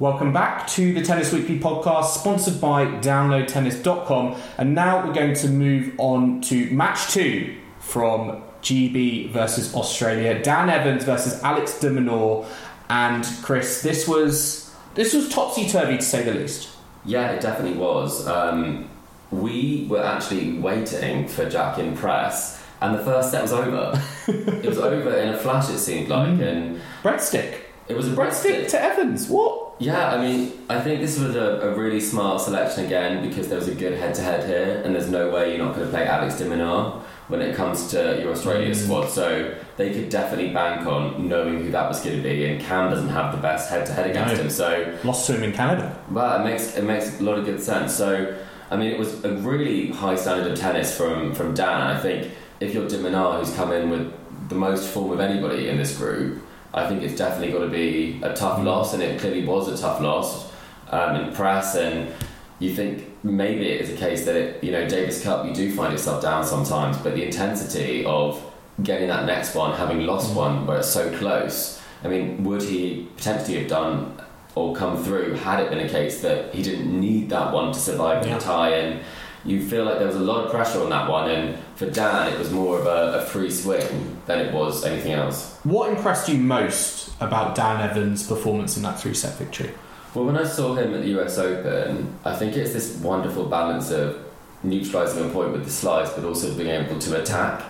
Welcome 0.00 0.32
back 0.32 0.66
to 0.68 0.94
the 0.94 1.02
Tennis 1.02 1.30
Weekly 1.30 1.60
podcast, 1.60 2.14
sponsored 2.14 2.58
by 2.58 2.86
DownloadTennis.com. 2.86 4.34
And 4.56 4.74
now 4.74 5.06
we're 5.06 5.12
going 5.12 5.34
to 5.34 5.48
move 5.50 5.92
on 5.98 6.40
to 6.40 6.70
match 6.70 7.12
two 7.12 7.54
from 7.80 8.42
GB 8.62 9.28
versus 9.28 9.74
Australia. 9.74 10.42
Dan 10.42 10.70
Evans 10.70 11.04
versus 11.04 11.42
Alex 11.42 11.80
de 11.80 11.90
Minaur. 11.90 12.46
And 12.88 13.28
Chris, 13.42 13.82
this 13.82 14.08
was 14.08 14.74
this 14.94 15.12
was 15.12 15.28
topsy 15.28 15.68
turvy 15.68 15.98
to 15.98 16.02
say 16.02 16.22
the 16.22 16.32
least. 16.32 16.70
Yeah, 17.04 17.32
it 17.32 17.42
definitely 17.42 17.76
was. 17.76 18.26
Um, 18.26 18.88
we 19.30 19.86
were 19.90 20.02
actually 20.02 20.58
waiting 20.60 21.28
for 21.28 21.46
Jack 21.46 21.78
in 21.78 21.94
press, 21.94 22.64
and 22.80 22.98
the 22.98 23.04
first 23.04 23.32
set 23.32 23.42
was 23.42 23.52
over. 23.52 24.02
it 24.28 24.64
was 24.64 24.78
over 24.78 25.14
in 25.18 25.28
a 25.28 25.36
flash, 25.36 25.68
it 25.68 25.76
seemed 25.76 26.08
like, 26.08 26.40
and 26.40 26.80
Breadstick. 27.02 27.56
it 27.86 27.94
was 27.94 28.10
a 28.10 28.16
Breadstick 28.16 28.70
to 28.70 28.82
Evans. 28.82 29.28
What? 29.28 29.59
Yeah, 29.80 30.10
I 30.12 30.20
mean, 30.20 30.52
I 30.68 30.78
think 30.78 31.00
this 31.00 31.18
was 31.18 31.34
a, 31.34 31.70
a 31.70 31.74
really 31.74 32.00
smart 32.00 32.42
selection 32.42 32.84
again 32.84 33.26
because 33.26 33.48
there 33.48 33.58
was 33.58 33.66
a 33.66 33.74
good 33.74 33.98
head 33.98 34.14
to 34.16 34.22
head 34.22 34.46
here, 34.46 34.82
and 34.84 34.94
there's 34.94 35.08
no 35.08 35.30
way 35.30 35.56
you're 35.56 35.64
not 35.64 35.74
going 35.74 35.86
to 35.86 35.90
play 35.90 36.06
Alex 36.06 36.36
de 36.36 36.44
Minaur 36.44 37.00
when 37.28 37.40
it 37.40 37.56
comes 37.56 37.90
to 37.92 38.20
your 38.20 38.32
Australia 38.32 38.70
mm. 38.70 38.76
squad. 38.76 39.06
So 39.08 39.54
they 39.78 39.90
could 39.94 40.10
definitely 40.10 40.52
bank 40.52 40.86
on 40.86 41.26
knowing 41.26 41.62
who 41.62 41.70
that 41.70 41.88
was 41.88 42.00
going 42.04 42.18
to 42.18 42.22
be, 42.22 42.44
and 42.44 42.60
Cam 42.60 42.90
doesn't 42.90 43.08
have 43.08 43.34
the 43.34 43.40
best 43.40 43.70
head 43.70 43.86
to 43.86 43.92
head 43.94 44.10
against 44.10 44.36
No. 44.36 44.42
him. 44.42 44.50
So 44.50 44.98
Lost 45.02 45.26
to 45.28 45.36
him 45.36 45.44
in 45.44 45.52
Canada. 45.52 45.98
well, 46.10 46.38
it 46.40 46.44
makes 46.44 46.76
it 46.76 46.84
makes 46.84 47.18
a 47.18 47.22
lot 47.22 47.38
of 47.38 47.46
good 47.46 47.62
sense. 47.62 47.94
So, 47.94 48.36
I 48.70 48.76
mean, 48.76 48.90
it 48.90 48.98
was 48.98 49.24
a 49.24 49.32
really 49.36 49.92
high 49.92 50.14
standard 50.16 50.52
of 50.52 50.58
tennis 50.58 50.94
from 50.94 51.34
from 51.34 51.54
Dan. 51.54 51.96
I 51.96 51.98
think 51.98 52.30
if 52.60 52.74
you're 52.74 52.86
de 52.86 52.98
Minaur, 52.98 53.38
who's 53.38 53.54
come 53.56 53.72
in 53.72 53.88
with 53.88 54.12
the 54.50 54.56
most 54.56 54.90
form 54.92 55.10
of 55.10 55.20
anybody 55.20 55.68
in 55.70 55.78
this 55.78 55.96
group, 55.96 56.42
I 56.72 56.88
think 56.88 57.02
it's 57.02 57.16
definitely 57.16 57.52
got 57.52 57.60
to 57.64 57.68
be 57.70 58.20
a 58.22 58.32
tough 58.32 58.62
loss, 58.64 58.94
and 58.94 59.02
it 59.02 59.20
clearly 59.20 59.44
was 59.44 59.68
a 59.68 59.76
tough 59.80 60.00
loss 60.00 60.50
um, 60.90 61.16
in 61.16 61.32
press. 61.32 61.74
And 61.74 62.12
you 62.58 62.74
think 62.74 63.06
maybe 63.24 63.68
it 63.68 63.80
is 63.80 63.90
a 63.90 63.96
case 63.96 64.24
that 64.26 64.36
it, 64.36 64.62
you 64.64 64.70
know 64.72 64.88
Davis 64.88 65.22
Cup, 65.22 65.46
you 65.46 65.54
do 65.54 65.74
find 65.74 65.92
yourself 65.92 66.22
down 66.22 66.44
sometimes, 66.44 66.96
but 66.98 67.14
the 67.14 67.24
intensity 67.24 68.04
of 68.04 68.42
getting 68.82 69.08
that 69.08 69.26
next 69.26 69.54
one, 69.54 69.76
having 69.76 70.06
lost 70.06 70.34
one 70.34 70.66
where 70.66 70.78
it's 70.78 70.88
so 70.88 71.14
close. 71.18 71.80
I 72.02 72.08
mean, 72.08 72.44
would 72.44 72.62
he 72.62 73.08
potentially 73.16 73.58
have 73.58 73.68
done 73.68 74.20
or 74.54 74.74
come 74.74 75.02
through 75.02 75.34
had 75.34 75.60
it 75.60 75.70
been 75.70 75.80
a 75.80 75.88
case 75.88 76.22
that 76.22 76.54
he 76.54 76.62
didn't 76.62 76.98
need 76.98 77.28
that 77.30 77.52
one 77.52 77.72
to 77.72 77.78
survive 77.78 78.22
in 78.22 78.28
Yeah. 78.30 78.38
the 78.38 78.44
tie? 78.44 78.70
And 78.70 79.00
you 79.44 79.66
feel 79.66 79.84
like 79.84 79.98
there 79.98 80.06
was 80.06 80.16
a 80.16 80.20
lot 80.20 80.44
of 80.44 80.50
pressure 80.50 80.82
on 80.82 80.90
that 80.90 81.08
one, 81.08 81.30
and 81.30 81.58
for 81.76 81.88
Dan, 81.90 82.32
it 82.32 82.38
was 82.38 82.50
more 82.50 82.78
of 82.78 82.86
a, 82.86 83.20
a 83.20 83.24
free 83.26 83.50
swing 83.50 84.20
than 84.26 84.38
it 84.38 84.52
was 84.52 84.84
anything 84.84 85.12
else. 85.12 85.58
What 85.64 85.90
impressed 85.90 86.28
you 86.28 86.38
most 86.38 87.14
about 87.20 87.54
Dan 87.54 87.80
Evans' 87.80 88.26
performance 88.26 88.76
in 88.76 88.82
that 88.82 89.00
three 89.00 89.14
set 89.14 89.38
victory? 89.38 89.72
Well, 90.14 90.24
when 90.24 90.36
I 90.36 90.44
saw 90.44 90.74
him 90.74 90.92
at 90.92 91.02
the 91.02 91.20
US 91.20 91.38
Open, 91.38 92.18
I 92.24 92.34
think 92.34 92.56
it's 92.56 92.72
this 92.72 92.96
wonderful 92.98 93.46
balance 93.46 93.90
of 93.90 94.18
neutralising 94.62 95.24
a 95.24 95.32
point 95.32 95.52
with 95.52 95.64
the 95.64 95.70
slice, 95.70 96.12
but 96.12 96.24
also 96.24 96.54
being 96.54 96.68
able 96.68 96.98
to 96.98 97.22
attack. 97.22 97.64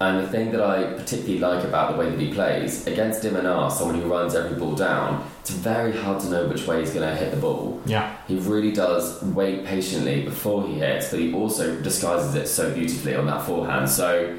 And 0.00 0.18
the 0.24 0.28
thing 0.28 0.50
that 0.52 0.60
I 0.60 0.94
particularly 0.94 1.38
like 1.38 1.64
about 1.64 1.92
the 1.92 1.98
way 1.98 2.10
that 2.10 2.18
he 2.18 2.32
plays 2.32 2.86
against 2.86 3.22
de 3.22 3.30
Minaur, 3.30 3.70
someone 3.70 4.00
who 4.00 4.08
runs 4.08 4.34
every 4.34 4.58
ball 4.58 4.74
down, 4.74 5.28
it's 5.42 5.50
very 5.50 5.92
hard 5.92 6.20
to 6.20 6.30
know 6.30 6.46
which 6.46 6.68
way 6.68 6.78
he's 6.78 6.94
going 6.94 7.08
to 7.08 7.16
hit 7.16 7.32
the 7.32 7.36
ball. 7.36 7.82
Yeah. 7.84 8.16
He 8.28 8.38
really 8.38 8.70
does 8.70 9.20
wait 9.24 9.64
patiently 9.66 10.22
before 10.22 10.64
he 10.68 10.74
hits, 10.74 11.10
but 11.10 11.18
he 11.18 11.34
also 11.34 11.80
disguises 11.80 12.36
it 12.36 12.46
so 12.46 12.72
beautifully 12.72 13.16
on 13.16 13.26
that 13.26 13.44
forehand. 13.44 13.90
So 13.90 14.38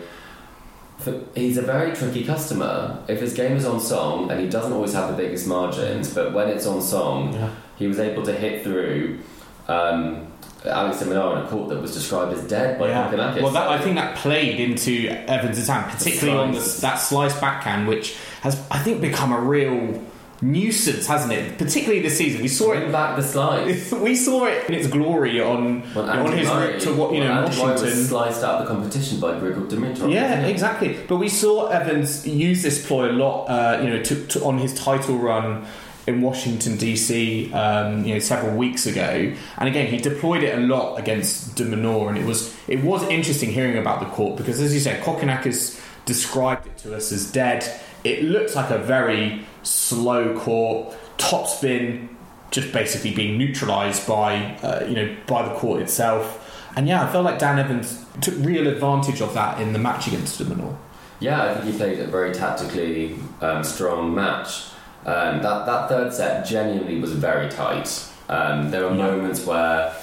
for, 0.99 1.19
he's 1.35 1.57
a 1.57 1.61
very 1.61 1.93
tricky 1.93 2.23
customer. 2.23 3.03
If 3.09 3.19
his 3.19 3.33
game 3.33 3.57
is 3.57 3.65
on 3.65 3.81
song, 3.81 4.31
and 4.31 4.39
he 4.39 4.47
doesn't 4.47 4.71
always 4.71 4.93
have 4.93 5.11
the 5.11 5.21
biggest 5.21 5.45
margins, 5.45 6.13
but 6.13 6.31
when 6.31 6.47
it's 6.47 6.65
on 6.65 6.81
song, 6.81 7.33
Yeah. 7.33 7.49
he 7.75 7.87
was 7.87 7.99
able 7.99 8.23
to 8.23 8.31
hit 8.31 8.63
through 8.63 9.19
um, 9.67 10.27
Alex 10.65 10.99
de 10.99 11.05
Minaur 11.05 11.37
in 11.37 11.45
a 11.45 11.47
court 11.49 11.67
that 11.67 11.81
was 11.81 11.93
described 11.93 12.31
as 12.31 12.47
dead 12.47 12.79
by 12.79 12.87
Yeah. 12.87 13.41
Well, 13.41 13.51
that, 13.51 13.67
I 13.67 13.77
think 13.77 13.95
that 13.97 14.15
played 14.15 14.57
into 14.61 15.09
Evans' 15.09 15.67
hand, 15.67 15.91
particularly 15.91 16.39
on 16.39 16.51
the, 16.53 16.77
that 16.79 16.95
slice 16.95 17.37
backhand, 17.41 17.89
which 17.89 18.15
has, 18.41 18.55
I 18.71 18.79
think, 18.79 19.01
become 19.01 19.33
a 19.33 19.39
real 19.41 20.01
nuisance, 20.43 21.07
hasn't 21.07 21.31
it? 21.31 21.57
Particularly 21.57 22.01
this 22.01 22.17
season. 22.17 22.41
We 22.41 22.47
saw 22.49 22.69
Bring 22.71 22.89
it. 22.89 22.91
back 22.91 23.15
the 23.15 23.23
slice. 23.23 23.91
We 24.03 24.15
saw 24.15 24.45
it 24.45 24.67
in 24.67 24.75
its 24.75 24.87
glory 24.87 25.39
on 25.41 25.81
When 25.93 26.09
on 26.09 26.31
his 26.37 26.47
Murray- 26.47 26.73
route 26.73 26.81
to 26.81 26.93
what 26.93 27.13
you 27.13 27.19
when 27.19 27.27
know 27.27 27.43
Andy 27.45 27.57
Washington. 27.59 27.97
was 27.97 28.09
sliced 28.09 28.43
out 28.43 28.61
of 28.61 28.67
the 28.67 28.73
competition 28.73 29.19
by 29.19 29.31
Grigor 29.39 29.67
Dimitrov. 29.69 30.11
Yeah, 30.13 30.41
exactly. 30.45 30.97
But 31.07 31.17
we 31.17 31.29
saw 31.29 31.67
Evans 31.67 32.27
use 32.27 32.61
this 32.61 32.85
ploy 32.85 33.09
a 33.09 33.13
lot, 33.13 33.45
uh, 33.45 33.81
you 33.81 33.89
know, 33.89 34.03
to, 34.03 34.27
to, 34.27 34.43
on 34.43 34.57
his 34.57 34.73
title 34.73 35.17
run 35.17 35.65
in 36.05 36.21
Washington 36.21 36.73
DC, 36.77 37.53
um, 37.53 38.03
you 38.03 38.13
know, 38.15 38.19
several 38.19 38.57
weeks 38.57 38.85
ago. 38.85 39.33
And 39.57 39.69
again, 39.69 39.87
he 39.87 39.97
deployed 39.97 40.43
it 40.43 40.53
a 40.57 40.59
lot 40.61 40.97
against 40.97 41.55
De 41.55 41.63
Minaur, 41.63 42.09
and 42.09 42.17
it 42.17 42.25
was 42.25 42.53
it 42.67 42.83
was 42.83 43.03
interesting 43.03 43.51
hearing 43.53 43.77
about 43.77 44.01
the 44.01 44.07
court 44.07 44.35
because, 44.35 44.59
as 44.59 44.73
you 44.73 44.81
said, 44.81 45.01
Kokkinakis 45.01 45.79
described 46.05 46.67
it 46.67 46.77
to 46.79 46.93
us 46.93 47.13
as 47.13 47.31
dead. 47.31 47.63
It 48.03 48.23
looks 48.23 48.53
like 48.53 48.69
a 48.69 48.77
very 48.79 49.45
slow 49.63 50.37
court, 50.37 50.95
topspin, 51.17 52.09
just 52.51 52.71
basically 52.71 53.13
being 53.13 53.37
neutralised 53.37 54.07
by 54.07 54.55
uh, 54.61 54.85
you 54.87 54.95
know 54.95 55.15
by 55.27 55.47
the 55.47 55.55
court 55.55 55.81
itself. 55.81 56.39
And 56.75 56.87
yeah, 56.87 57.03
I 57.07 57.11
felt 57.11 57.23
like 57.25 57.39
Dan 57.39 57.59
Evans 57.59 58.03
took 58.21 58.33
real 58.39 58.67
advantage 58.67 59.21
of 59.21 59.33
that 59.35 59.59
in 59.61 59.73
the 59.73 59.79
match 59.79 60.07
against 60.07 60.37
De 60.39 60.45
Minaur. 60.45 60.75
Yeah, 61.19 61.43
I 61.43 61.53
think 61.53 61.65
he 61.71 61.77
played 61.77 61.99
a 61.99 62.07
very 62.07 62.33
tactically 62.33 63.15
um, 63.41 63.63
strong 63.63 64.13
match. 64.13 64.65
Um, 65.05 65.41
that 65.41 65.65
that 65.65 65.89
third 65.89 66.13
set 66.13 66.45
genuinely 66.45 66.99
was 66.99 67.11
very 67.13 67.49
tight. 67.49 68.09
Um, 68.29 68.71
there 68.71 68.83
were 68.87 68.95
Yeah. 68.95 69.07
moments 69.07 69.45
where 69.45 69.93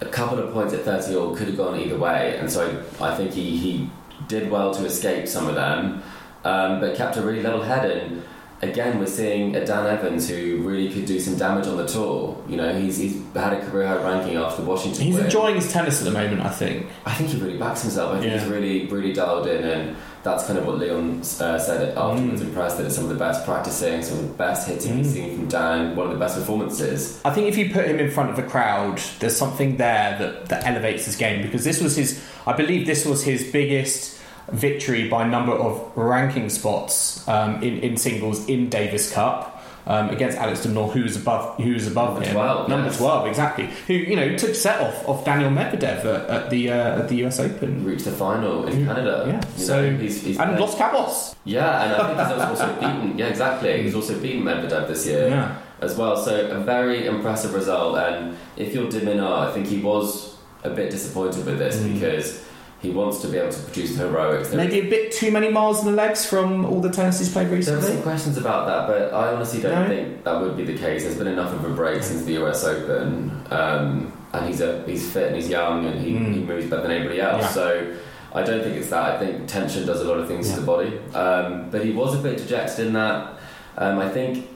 a 0.00 0.06
couple 0.06 0.38
of 0.38 0.52
points 0.52 0.72
at 0.72 0.82
30 0.84 1.16
all 1.16 1.34
could 1.34 1.46
have 1.48 1.56
gone 1.56 1.78
either 1.78 1.98
way, 1.98 2.36
and 2.38 2.50
so 2.50 2.82
I 3.00 3.14
think 3.14 3.32
he, 3.32 3.56
he 3.56 3.90
did 4.28 4.50
well 4.50 4.72
to 4.74 4.84
escape 4.84 5.26
some 5.28 5.46
of 5.48 5.54
them, 5.54 6.02
um, 6.44 6.80
but 6.80 6.94
kept 6.96 7.16
a 7.16 7.22
really 7.22 7.42
level 7.42 7.62
head. 7.62 7.90
And 7.90 8.22
again, 8.62 8.98
we're 8.98 9.06
seeing 9.06 9.56
a 9.56 9.64
Dan 9.64 9.86
Evans 9.86 10.28
who 10.28 10.58
really 10.62 10.92
could 10.92 11.06
do 11.06 11.18
some 11.18 11.36
damage 11.36 11.66
on 11.66 11.76
the 11.76 11.86
tour. 11.86 12.42
You 12.48 12.56
know, 12.56 12.72
he's, 12.78 12.98
he's 12.98 13.20
had 13.34 13.52
a 13.54 13.64
career 13.70 13.86
high 13.88 14.02
ranking 14.02 14.36
after 14.36 14.62
Washington. 14.62 15.02
He's 15.04 15.16
win. 15.16 15.24
enjoying 15.24 15.54
his 15.56 15.72
tennis 15.72 16.00
at 16.00 16.04
the 16.04 16.10
moment, 16.10 16.42
I 16.42 16.50
think. 16.50 16.86
I 17.06 17.14
think 17.14 17.30
he 17.30 17.40
really 17.40 17.58
backs 17.58 17.82
himself. 17.82 18.14
I 18.14 18.20
think 18.20 18.32
Yeah. 18.32 18.38
he's 18.40 18.48
really, 18.48 18.86
really 18.86 19.12
dialed 19.12 19.46
in, 19.46 19.64
and 19.64 19.96
that's 20.22 20.46
kind 20.46 20.58
of 20.58 20.66
what 20.66 20.78
Leon 20.78 21.20
uh, 21.20 21.58
said 21.58 21.96
afterwards. 21.96 22.42
Mm. 22.42 22.48
Impressed 22.48 22.76
that 22.76 22.86
it's 22.86 22.94
some 22.94 23.04
of 23.04 23.10
the 23.10 23.16
best 23.16 23.44
practicing, 23.46 24.02
some 24.02 24.18
of 24.18 24.28
the 24.28 24.34
best 24.34 24.68
hitting 24.68 24.98
he's 24.98 25.14
seen 25.14 25.34
from 25.36 25.48
Dan, 25.48 25.96
one 25.96 26.06
of 26.08 26.12
the 26.12 26.18
best 26.18 26.36
performances. 26.36 27.20
I 27.24 27.30
think 27.30 27.48
if 27.48 27.56
you 27.56 27.70
put 27.72 27.86
him 27.86 27.98
in 27.98 28.10
front 28.10 28.30
of 28.30 28.38
a 28.38 28.42
crowd, 28.42 29.00
there's 29.20 29.36
something 29.36 29.78
there 29.78 30.18
that, 30.18 30.46
that 30.50 30.66
elevates 30.66 31.06
his 31.06 31.16
game 31.16 31.40
because 31.42 31.64
this 31.64 31.80
was 31.80 31.96
his, 31.96 32.22
I 32.46 32.52
believe 32.52 32.86
this 32.86 33.06
was 33.06 33.22
his 33.24 33.50
biggest 33.50 34.19
victory 34.52 35.08
by 35.08 35.26
number 35.26 35.52
of 35.52 35.80
ranking 35.96 36.48
spots 36.50 37.26
um, 37.28 37.62
in, 37.62 37.78
in 37.80 37.96
singles 37.96 38.46
in 38.48 38.68
Davis 38.68 39.12
Cup. 39.12 39.56
Um, 39.86 40.10
against 40.10 40.36
Alex 40.36 40.62
de 40.62 40.68
who 40.68 41.02
was 41.02 41.16
above, 41.16 41.56
who 41.56 41.72
was 41.72 41.86
above 41.88 42.10
Number 42.12 42.26
him, 42.26 42.34
12, 42.34 42.68
number 42.68 42.86
yes. 42.88 42.98
twelve, 42.98 43.26
exactly. 43.26 43.68
Who 43.86 43.94
you 43.94 44.14
know 44.14 44.36
took 44.36 44.54
set 44.54 44.78
off 44.78 45.08
off 45.08 45.24
Daniel 45.24 45.50
Medvedev 45.50 46.04
at, 46.04 46.30
at 46.30 46.50
the 46.50 46.70
uh, 46.70 46.98
at 47.00 47.08
the 47.08 47.24
US 47.24 47.40
Open, 47.40 47.82
Reached 47.84 48.04
the 48.04 48.12
final 48.12 48.66
in 48.68 48.84
Canada. 48.84 49.24
yeah. 49.26 49.40
You 49.56 49.64
So 49.64 49.90
know, 49.90 49.96
he's, 49.96 50.22
he's 50.22 50.38
and 50.38 50.50
played- 50.50 50.60
lost 50.60 50.78
Cabos. 50.78 51.34
Yeah, 51.44 51.82
and 51.82 51.92
I 51.94 52.06
think 52.28 52.40
he's 52.40 52.60
also 52.60 52.74
beaten. 52.78 53.18
Yeah, 53.18 53.26
exactly. 53.28 53.82
He's 53.82 53.94
also 53.94 54.20
beaten 54.20 54.42
Medvedev 54.42 54.86
this 54.86 55.06
year 55.06 55.28
Yeah. 55.28 55.56
as 55.80 55.96
well. 55.96 56.14
So 56.18 56.50
a 56.50 56.60
very 56.60 57.06
impressive 57.06 57.54
result. 57.54 57.96
And 57.96 58.36
if 58.58 58.74
you're 58.74 58.88
De 58.88 59.00
Minaur, 59.00 59.48
I 59.48 59.52
think 59.52 59.66
he 59.66 59.80
was 59.80 60.36
a 60.62 60.70
bit 60.70 60.90
disappointed 60.90 61.46
with 61.46 61.58
this 61.58 61.78
Mm. 61.78 61.94
because 61.94 62.44
he 62.80 62.90
wants 62.90 63.20
to 63.20 63.28
be 63.28 63.36
able 63.36 63.52
to 63.52 63.60
produce 63.62 63.96
heroics. 63.96 64.48
There 64.48 64.56
Maybe 64.56 64.80
a 64.86 64.88
bit 64.90 65.12
too 65.12 65.30
many 65.30 65.50
miles 65.50 65.80
in 65.80 65.86
the 65.86 65.92
legs 65.92 66.24
from 66.24 66.64
all 66.64 66.80
the 66.80 66.90
tennis 66.90 67.18
he's 67.18 67.30
played 67.30 67.48
recently. 67.48 67.80
There 67.80 67.90
recently. 67.90 67.96
some 67.96 68.02
questions 68.02 68.36
about 68.38 68.66
that, 68.66 68.86
but 68.86 69.14
I 69.14 69.34
honestly 69.34 69.60
don't 69.60 69.82
No? 69.82 69.88
think 69.88 70.24
that 70.24 70.40
would 70.40 70.56
be 70.56 70.64
the 70.64 70.78
case. 70.78 71.02
There's 71.04 71.18
been 71.18 71.26
enough 71.26 71.52
of 71.52 71.64
a 71.64 71.74
break 71.74 72.02
since 72.02 72.24
the 72.24 72.32
US 72.42 72.64
Open, 72.64 73.30
um, 73.50 74.12
and 74.32 74.46
he's 74.46 74.60
a, 74.62 74.82
he's 74.86 75.12
fit 75.12 75.26
and 75.28 75.36
he's 75.36 75.48
young 75.50 75.84
and 75.86 76.00
he, 76.00 76.12
Mm. 76.12 76.34
he 76.34 76.40
moves 76.40 76.66
better 76.70 76.82
than 76.82 76.92
anybody 76.92 77.20
else. 77.20 77.42
Yeah. 77.42 77.48
So 77.48 77.92
I 78.32 78.42
don't 78.42 78.62
think 78.62 78.76
it's 78.76 78.88
that. 78.90 79.14
I 79.16 79.18
think 79.18 79.46
tension 79.46 79.84
does 79.86 80.00
a 80.00 80.04
lot 80.04 80.18
of 80.18 80.26
things 80.28 80.48
Yeah. 80.48 80.54
to 80.54 80.60
the 80.60 80.66
body. 80.66 80.98
Um, 81.14 81.68
but 81.70 81.84
he 81.84 81.92
was 81.92 82.14
a 82.14 82.18
bit 82.18 82.38
dejected 82.38 82.86
in 82.86 82.92
that. 82.94 83.34
Um, 83.76 83.98
I 83.98 84.08
think 84.08 84.46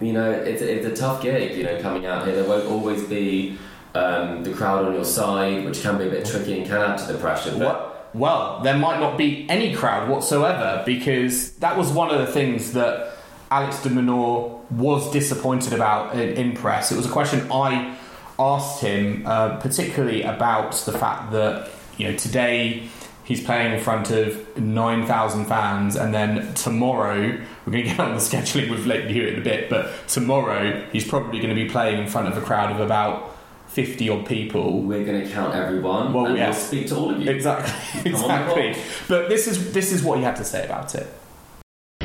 you 0.00 0.12
know 0.12 0.30
it's 0.30 0.60
it's 0.60 0.84
a 0.86 0.94
tough 0.94 1.22
gig. 1.22 1.56
You 1.56 1.64
know, 1.64 1.80
coming 1.80 2.04
out 2.04 2.26
here, 2.26 2.34
there 2.34 2.44
won't 2.44 2.66
always 2.66 3.04
be. 3.04 3.56
Um, 3.96 4.44
the 4.44 4.52
crowd 4.52 4.84
on 4.84 4.94
your 4.94 5.04
side, 5.04 5.64
which 5.64 5.80
can 5.80 5.96
be 5.96 6.06
a 6.06 6.10
bit 6.10 6.26
tricky 6.26 6.58
and 6.58 6.66
can 6.66 6.76
add 6.76 6.98
to 6.98 7.12
the 7.12 7.18
pressure. 7.18 7.52
But 7.52 7.60
What? 7.60 7.92
Well, 8.14 8.60
there 8.62 8.76
might 8.76 9.00
not 9.00 9.16
be 9.16 9.46
any 9.48 9.74
crowd 9.74 10.08
whatsoever 10.08 10.82
because 10.84 11.52
that 11.56 11.76
was 11.76 11.90
one 11.92 12.10
of 12.10 12.18
the 12.18 12.26
things 12.26 12.72
that 12.72 13.16
Alex 13.50 13.82
de 13.82 13.90
Minaur 13.90 14.60
was 14.70 15.10
disappointed 15.12 15.72
about 15.72 16.14
in, 16.14 16.30
in 16.30 16.52
press. 16.54 16.90
It 16.90 16.96
was 16.96 17.06
a 17.06 17.10
question 17.10 17.50
I 17.50 17.96
asked 18.38 18.82
him, 18.82 19.22
uh, 19.26 19.56
particularly 19.58 20.22
about 20.22 20.72
the 20.72 20.92
fact 20.92 21.32
that 21.32 21.70
you 21.96 22.10
know 22.10 22.16
today 22.16 22.88
he's 23.24 23.42
playing 23.42 23.74
in 23.74 23.80
front 23.80 24.10
of 24.10 24.58
nine 24.58 25.06
thousand 25.06 25.46
fans, 25.46 25.96
and 25.96 26.14
then 26.14 26.54
tomorrow 26.54 27.38
we're 27.64 27.72
going 27.72 27.84
to 27.88 27.90
get 27.90 28.00
on 28.00 28.14
the 28.14 28.20
scheduling 28.20 28.70
with 28.70 28.86
Lleyton 28.86 29.12
Hewitt 29.12 29.34
in 29.34 29.40
a 29.40 29.44
bit, 29.44 29.70
but 29.70 29.92
tomorrow 30.08 30.86
he's 30.92 31.06
probably 31.06 31.38
going 31.38 31.54
to 31.54 31.62
be 31.62 31.68
playing 31.68 32.00
in 32.00 32.08
front 32.08 32.28
of 32.28 32.36
a 32.36 32.44
crowd 32.44 32.72
of 32.72 32.80
about 32.80 33.35
fifty 33.76 34.08
odd 34.08 34.24
people. 34.24 34.80
we're 34.80 35.04
going 35.04 35.20
to 35.22 35.30
count 35.30 35.54
everyone, 35.54 36.14
Well, 36.14 36.26
and 36.26 36.36
yeah. 36.38 36.46
we'll 36.48 36.58
speak 36.58 36.86
to 36.88 36.96
all 36.96 37.10
of 37.14 37.20
you. 37.20 37.30
Exactly, 37.30 38.10
exactly. 38.10 38.74
But 39.06 39.28
this 39.28 39.46
is 39.46 39.74
this 39.74 39.92
is 39.92 40.02
what 40.02 40.16
he 40.16 40.24
had 40.24 40.36
to 40.36 40.44
say 40.44 40.64
about 40.64 40.94
it. 40.94 41.06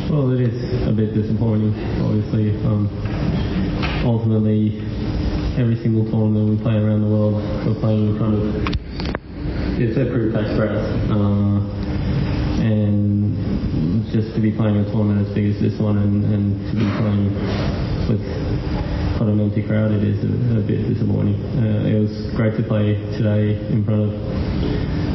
Well, 0.10 0.34
it 0.34 0.42
is 0.42 0.88
a 0.88 0.92
bit 0.92 1.14
disappointing, 1.14 1.74
obviously. 2.04 2.50
Um, 2.68 2.90
ultimately, 4.04 4.82
every 5.58 5.78
single 5.78 6.04
tournament 6.12 6.50
we 6.50 6.58
play 6.62 6.76
around 6.76 7.02
the 7.08 7.12
world, 7.16 7.36
we're 7.66 7.80
playing 7.80 8.10
in 8.10 8.18
front 8.18 8.34
of 8.36 8.42
it's 9.84 9.98
a 9.98 10.06
pretty 10.12 10.30
packed 10.36 10.54
crowd, 10.58 10.76
uh, 11.10 11.58
and 12.62 14.06
just 14.12 14.36
to 14.36 14.42
be 14.42 14.52
playing 14.52 14.76
a 14.78 14.84
tournament 14.92 15.26
as 15.26 15.34
big 15.34 15.56
as 15.56 15.62
this 15.62 15.80
one, 15.80 15.98
and, 15.98 16.26
and 16.34 16.44
to 16.68 16.74
be 16.76 16.88
playing 17.00 17.30
with 18.18 19.30
an 19.30 19.40
empty 19.40 19.64
crowd, 19.64 19.92
it 19.92 20.04
is 20.04 20.20
a, 20.24 20.60
a 20.60 20.62
bit 20.62 20.88
disappointing. 20.88 21.40
Uh, 21.56 21.88
it 21.88 22.00
was 22.00 22.32
great 22.36 22.58
to 22.58 22.64
play 22.64 22.96
today 23.16 23.56
in 23.72 23.86
front 23.86 24.10
of 24.10 24.14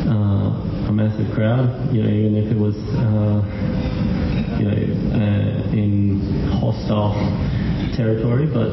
uh, 0.09 0.89
a 0.89 0.93
massive 0.93 1.29
crowd. 1.35 1.69
You 1.93 2.03
know, 2.03 2.09
even 2.09 2.37
if 2.37 2.53
it 2.53 2.59
was. 2.59 2.77
Uh, 2.97 3.45
you 4.59 4.65
know, 4.65 4.73
uh, 4.73 5.77
in 5.77 6.21
hostile 6.49 7.13
territory, 7.97 8.47
but 8.49 8.73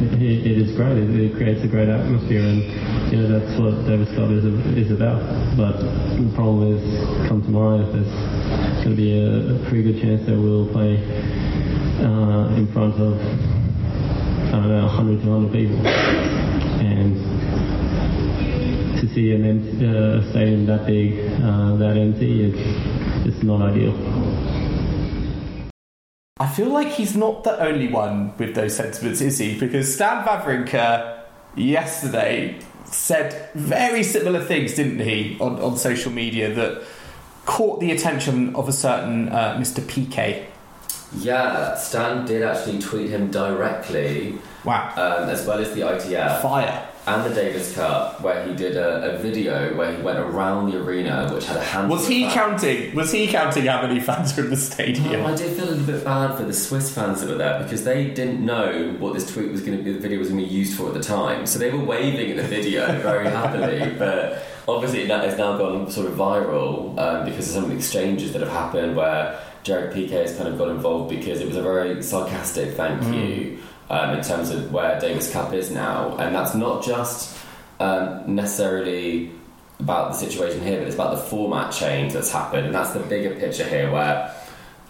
it, 0.00 0.20
it 0.22 0.56
is 0.56 0.76
great. 0.76 0.96
It, 0.96 1.10
it 1.12 1.36
creates 1.36 1.64
a 1.64 1.68
great 1.68 1.88
atmosphere, 1.88 2.40
and 2.40 2.64
you 3.12 3.16
know 3.20 3.28
that's 3.28 3.52
what 3.60 3.84
Davis 3.84 4.08
Cup 4.16 4.30
is, 4.32 4.44
is 4.76 4.90
about. 4.90 5.20
But 5.56 5.80
the 6.16 6.32
problem 6.34 6.76
is, 6.76 6.82
come 7.28 7.42
tomorrow, 7.42 7.84
there's 7.92 8.08
going 8.84 8.96
to 8.96 8.96
be 8.96 9.20
a, 9.20 9.56
a 9.56 9.68
pretty 9.68 9.84
good 9.84 10.00
chance 10.00 10.24
that 10.24 10.36
we'll 10.36 10.68
play 10.72 10.96
uh, 12.00 12.56
in 12.56 12.68
front 12.72 12.96
of 12.96 13.20
Know 14.50 14.84
100 14.86 15.22
200 15.22 15.52
people, 15.52 15.86
and 15.86 17.14
to 18.98 19.14
see 19.14 19.32
an 19.32 19.44
uh, 19.84 20.30
stadium 20.30 20.66
that 20.66 20.86
big, 20.86 21.18
uh, 21.42 21.76
that 21.76 21.96
empty, 21.96 22.50
it's 22.50 23.24
just 23.24 23.42
not 23.44 23.62
ideal. 23.62 23.94
I 26.40 26.48
feel 26.48 26.68
like 26.68 26.88
he's 26.88 27.16
not 27.16 27.44
the 27.44 27.60
only 27.60 27.88
one 27.88 28.36
with 28.38 28.54
those 28.54 28.76
sentiments, 28.76 29.20
is 29.20 29.38
he? 29.38 29.58
Because 29.58 29.94
Stan 29.94 30.24
Wawrinka 30.24 31.24
yesterday 31.56 32.58
said 32.86 33.50
very 33.54 34.02
similar 34.02 34.42
things, 34.42 34.74
didn't 34.74 35.00
he, 35.00 35.36
on, 35.40 35.60
on 35.60 35.76
social 35.76 36.10
media 36.10 36.52
that 36.54 36.82
caught 37.44 37.80
the 37.80 37.90
attention 37.90 38.54
of 38.54 38.68
a 38.68 38.72
certain 38.72 39.28
uh, 39.28 39.56
Mr. 39.58 39.80
Piqué. 39.82 40.46
Yeah, 41.16 41.74
Stan 41.74 42.26
did 42.26 42.42
actually 42.42 42.78
tweet 42.80 43.10
him 43.10 43.30
directly. 43.30 44.38
Wow. 44.64 44.92
Um, 44.96 45.30
as 45.30 45.46
well 45.46 45.58
as 45.58 45.72
the 45.74 45.80
ITF. 45.80 46.42
Fire. 46.42 46.88
And 47.06 47.24
the 47.24 47.34
Davis 47.34 47.74
Cup, 47.74 48.20
where 48.20 48.46
he 48.46 48.54
did 48.54 48.76
a, 48.76 49.14
a, 49.14 49.18
video 49.18 49.74
where 49.78 49.96
he 49.96 50.02
went 50.02 50.18
around 50.18 50.70
the 50.70 50.78
arena, 50.78 51.32
which 51.32 51.46
had 51.46 51.56
a 51.56 51.64
hand. 51.64 51.88
Was 51.88 52.06
he 52.06 52.28
counting? 52.28 52.94
Was 52.94 53.12
he 53.12 53.26
counting 53.28 53.64
how 53.64 53.80
many 53.80 53.98
fans 53.98 54.36
were 54.36 54.44
in 54.44 54.50
the 54.50 54.58
stadium? 54.58 55.24
I 55.24 55.34
did 55.34 55.56
feel 55.56 55.70
a 55.70 55.70
little 55.70 55.86
bit 55.86 56.04
bad 56.04 56.36
for 56.36 56.44
the 56.44 56.52
Swiss 56.52 56.94
fans 56.94 57.22
that 57.22 57.30
were 57.30 57.38
there 57.38 57.62
because 57.62 57.84
they 57.84 58.10
didn't 58.10 58.44
know 58.44 58.94
what 58.98 59.14
this 59.14 59.32
tweet 59.32 59.50
was 59.50 59.62
going 59.62 59.78
to 59.78 59.82
be. 59.82 59.92
The 59.92 60.00
video 60.00 60.18
was 60.18 60.28
going 60.28 60.42
to 60.42 60.46
be 60.46 60.54
used 60.54 60.76
for 60.76 60.88
at 60.88 60.94
the 60.94 61.02
time, 61.02 61.46
so 61.46 61.58
they 61.58 61.70
were 61.70 61.82
waving 61.82 62.30
at 62.32 62.36
the 62.36 62.42
video 62.42 62.86
very 63.00 63.30
happily. 63.30 63.94
But 63.98 64.44
obviously, 64.68 65.04
it 65.04 65.08
has 65.08 65.38
now 65.38 65.56
gone 65.56 65.90
sort 65.90 66.08
of 66.08 66.12
viral 66.12 66.98
um, 66.98 67.24
because 67.24 67.48
of 67.48 67.54
some 67.54 67.64
of 67.64 67.70
the 67.70 67.76
exchanges 67.76 68.34
that 68.34 68.42
have 68.42 68.50
happened 68.50 68.96
where 68.96 69.40
Gerard 69.62 69.92
Piqué 69.92 70.22
has 70.22 70.36
kind 70.36 70.48
of 70.48 70.58
got 70.58 70.68
involved 70.68 71.10
because 71.10 71.40
it 71.40 71.46
was 71.46 71.56
a 71.56 71.62
very 71.62 72.02
sarcastic 72.02 72.74
thank 72.74 73.02
mm. 73.02 73.14
you 73.14 73.58
um, 73.90 74.16
in 74.16 74.24
terms 74.24 74.50
of 74.50 74.72
where 74.72 74.98
Davis 75.00 75.32
Cup 75.32 75.52
is 75.52 75.70
now, 75.70 76.16
and 76.18 76.34
that's 76.34 76.54
not 76.54 76.84
just 76.84 77.36
um, 77.80 78.34
necessarily 78.34 79.30
about 79.80 80.12
the 80.12 80.18
situation 80.18 80.60
here, 80.62 80.78
but 80.78 80.86
it's 80.86 80.94
about 80.94 81.14
the 81.14 81.22
format 81.22 81.72
change 81.72 82.12
that's 82.12 82.32
happened, 82.32 82.66
and 82.66 82.74
that's 82.74 82.92
the 82.92 83.00
bigger 83.00 83.34
picture 83.34 83.64
here, 83.64 83.90
where 83.90 84.34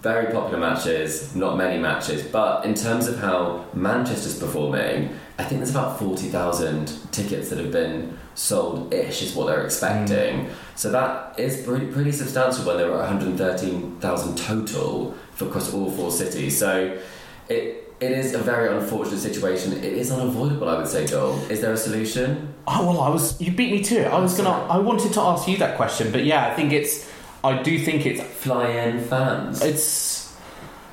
very 0.00 0.32
popular 0.32 0.58
matches, 0.58 1.34
not 1.34 1.56
many 1.56 1.80
matches. 1.80 2.22
But 2.22 2.64
in 2.64 2.74
terms 2.74 3.06
of 3.06 3.18
how 3.18 3.64
Manchester's 3.74 4.38
performing, 4.38 5.18
I 5.38 5.44
think 5.44 5.60
there's 5.60 5.70
about 5.70 5.98
forty 5.98 6.28
thousand 6.28 6.92
tickets 7.12 7.48
that 7.50 7.58
have 7.58 7.72
been 7.72 8.18
sold 8.34 8.92
ish 8.92 9.22
is 9.22 9.34
what 9.34 9.46
they're 9.46 9.64
expecting. 9.64 10.46
Mm. 10.46 10.50
So 10.74 10.90
that 10.90 11.38
is 11.38 11.62
pretty, 11.64 11.86
pretty 11.86 12.12
substantial 12.12 12.64
when 12.66 12.76
there 12.78 12.90
were 12.90 12.98
113,000 12.98 14.36
total 14.36 15.14
for 15.32 15.46
across 15.46 15.72
all 15.72 15.90
four 15.90 16.10
cities. 16.10 16.58
So 16.58 16.98
it 17.48 17.93
it 18.04 18.12
is 18.12 18.34
a 18.34 18.38
very 18.38 18.74
unfortunate 18.76 19.20
situation. 19.20 19.72
It 19.72 19.84
is 19.84 20.12
unavoidable, 20.12 20.68
I 20.68 20.76
would 20.76 20.88
say, 20.88 21.06
Joel. 21.06 21.38
Is 21.50 21.60
there 21.60 21.72
a 21.72 21.76
solution? 21.76 22.54
Oh 22.66 22.86
well, 22.86 23.00
I 23.00 23.08
was. 23.08 23.40
You 23.40 23.50
beat 23.52 23.72
me 23.72 23.82
to 23.84 23.94
it. 24.02 24.06
I 24.06 24.18
was 24.18 24.36
gonna. 24.36 24.50
I 24.50 24.78
wanted 24.78 25.12
to 25.14 25.20
ask 25.20 25.48
you 25.48 25.56
that 25.58 25.76
question, 25.76 26.12
but 26.12 26.24
yeah, 26.24 26.46
I 26.46 26.54
think 26.54 26.72
it's. 26.72 27.10
I 27.42 27.62
do 27.62 27.78
think 27.78 28.06
it's 28.06 28.22
fly-in 28.22 29.00
fans. 29.04 29.62
It's. 29.62 30.34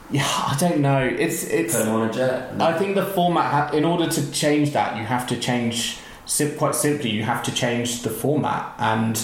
Yeah, 0.10 0.26
I 0.26 0.56
don't 0.60 0.80
know. 0.80 1.02
It's 1.02 1.44
it's. 1.44 1.76
Put 1.76 1.86
them 1.86 1.96
on 1.96 2.10
a 2.10 2.14
jet. 2.14 2.56
No. 2.56 2.66
I 2.66 2.78
think 2.78 2.96
the 2.96 3.06
format. 3.06 3.74
in 3.74 3.86
order 3.86 4.10
to 4.10 4.32
change 4.32 4.72
that, 4.72 4.98
you 4.98 5.04
have 5.04 5.28
to 5.28 5.40
change. 5.40 5.98
Sim- 6.26 6.58
quite 6.58 6.76
simply, 6.76 7.10
you 7.10 7.24
have 7.24 7.44
to 7.44 7.54
change 7.54 8.04
the 8.04 8.10
format, 8.10 8.74
and 8.78 9.22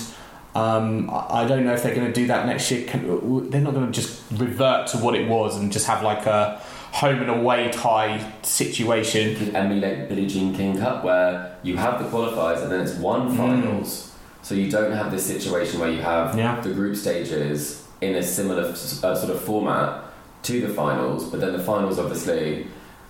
um, 0.55 1.09
I 1.11 1.45
don't 1.45 1.65
know 1.65 1.73
if 1.73 1.83
they're 1.83 1.93
going 1.93 2.07
to 2.07 2.13
do 2.13 2.27
that 2.27 2.47
next 2.47 2.71
year. 2.71 2.85
They're 2.87 3.61
not 3.61 3.73
going 3.75 3.85
to 3.85 3.91
just 3.91 4.23
revert 4.31 4.87
to 4.87 4.97
what 4.97 5.13
it 5.13 5.27
was 5.27 5.55
and 5.55 5.71
just 5.71 5.85
have 5.85 6.01
like 6.01 6.25
a 6.25 6.59
home 6.91 7.21
and 7.21 7.29
away 7.29 7.69
tie 7.71 8.33
situation. 8.41 9.55
Emulate 9.55 10.09
Billie 10.09 10.27
Jean 10.27 10.55
King 10.55 10.77
Cup, 10.77 11.03
where 11.03 11.57
you 11.63 11.77
have 11.77 12.01
the 12.03 12.09
qualifiers 12.09 12.63
and 12.63 12.71
then 12.71 12.81
it's 12.81 12.95
one 12.95 13.29
mm. 13.29 13.37
finals. 13.37 13.89
Mm. 13.89 14.45
So 14.45 14.55
you 14.55 14.71
don't 14.71 14.93
have 14.93 15.11
this 15.11 15.25
situation 15.25 15.79
where 15.79 15.91
you 15.91 16.01
have 16.01 16.37
yeah. 16.37 16.59
the 16.61 16.73
group 16.73 16.95
stages 16.95 17.85
in 17.99 18.15
a 18.15 18.23
similar 18.23 18.63
uh, 18.63 18.73
sort 18.73 19.29
of 19.29 19.41
format 19.41 20.03
to 20.43 20.61
the 20.61 20.73
finals, 20.73 21.29
but 21.29 21.41
then 21.41 21.53
the 21.53 21.63
finals 21.63 21.99
obviously 21.99 22.67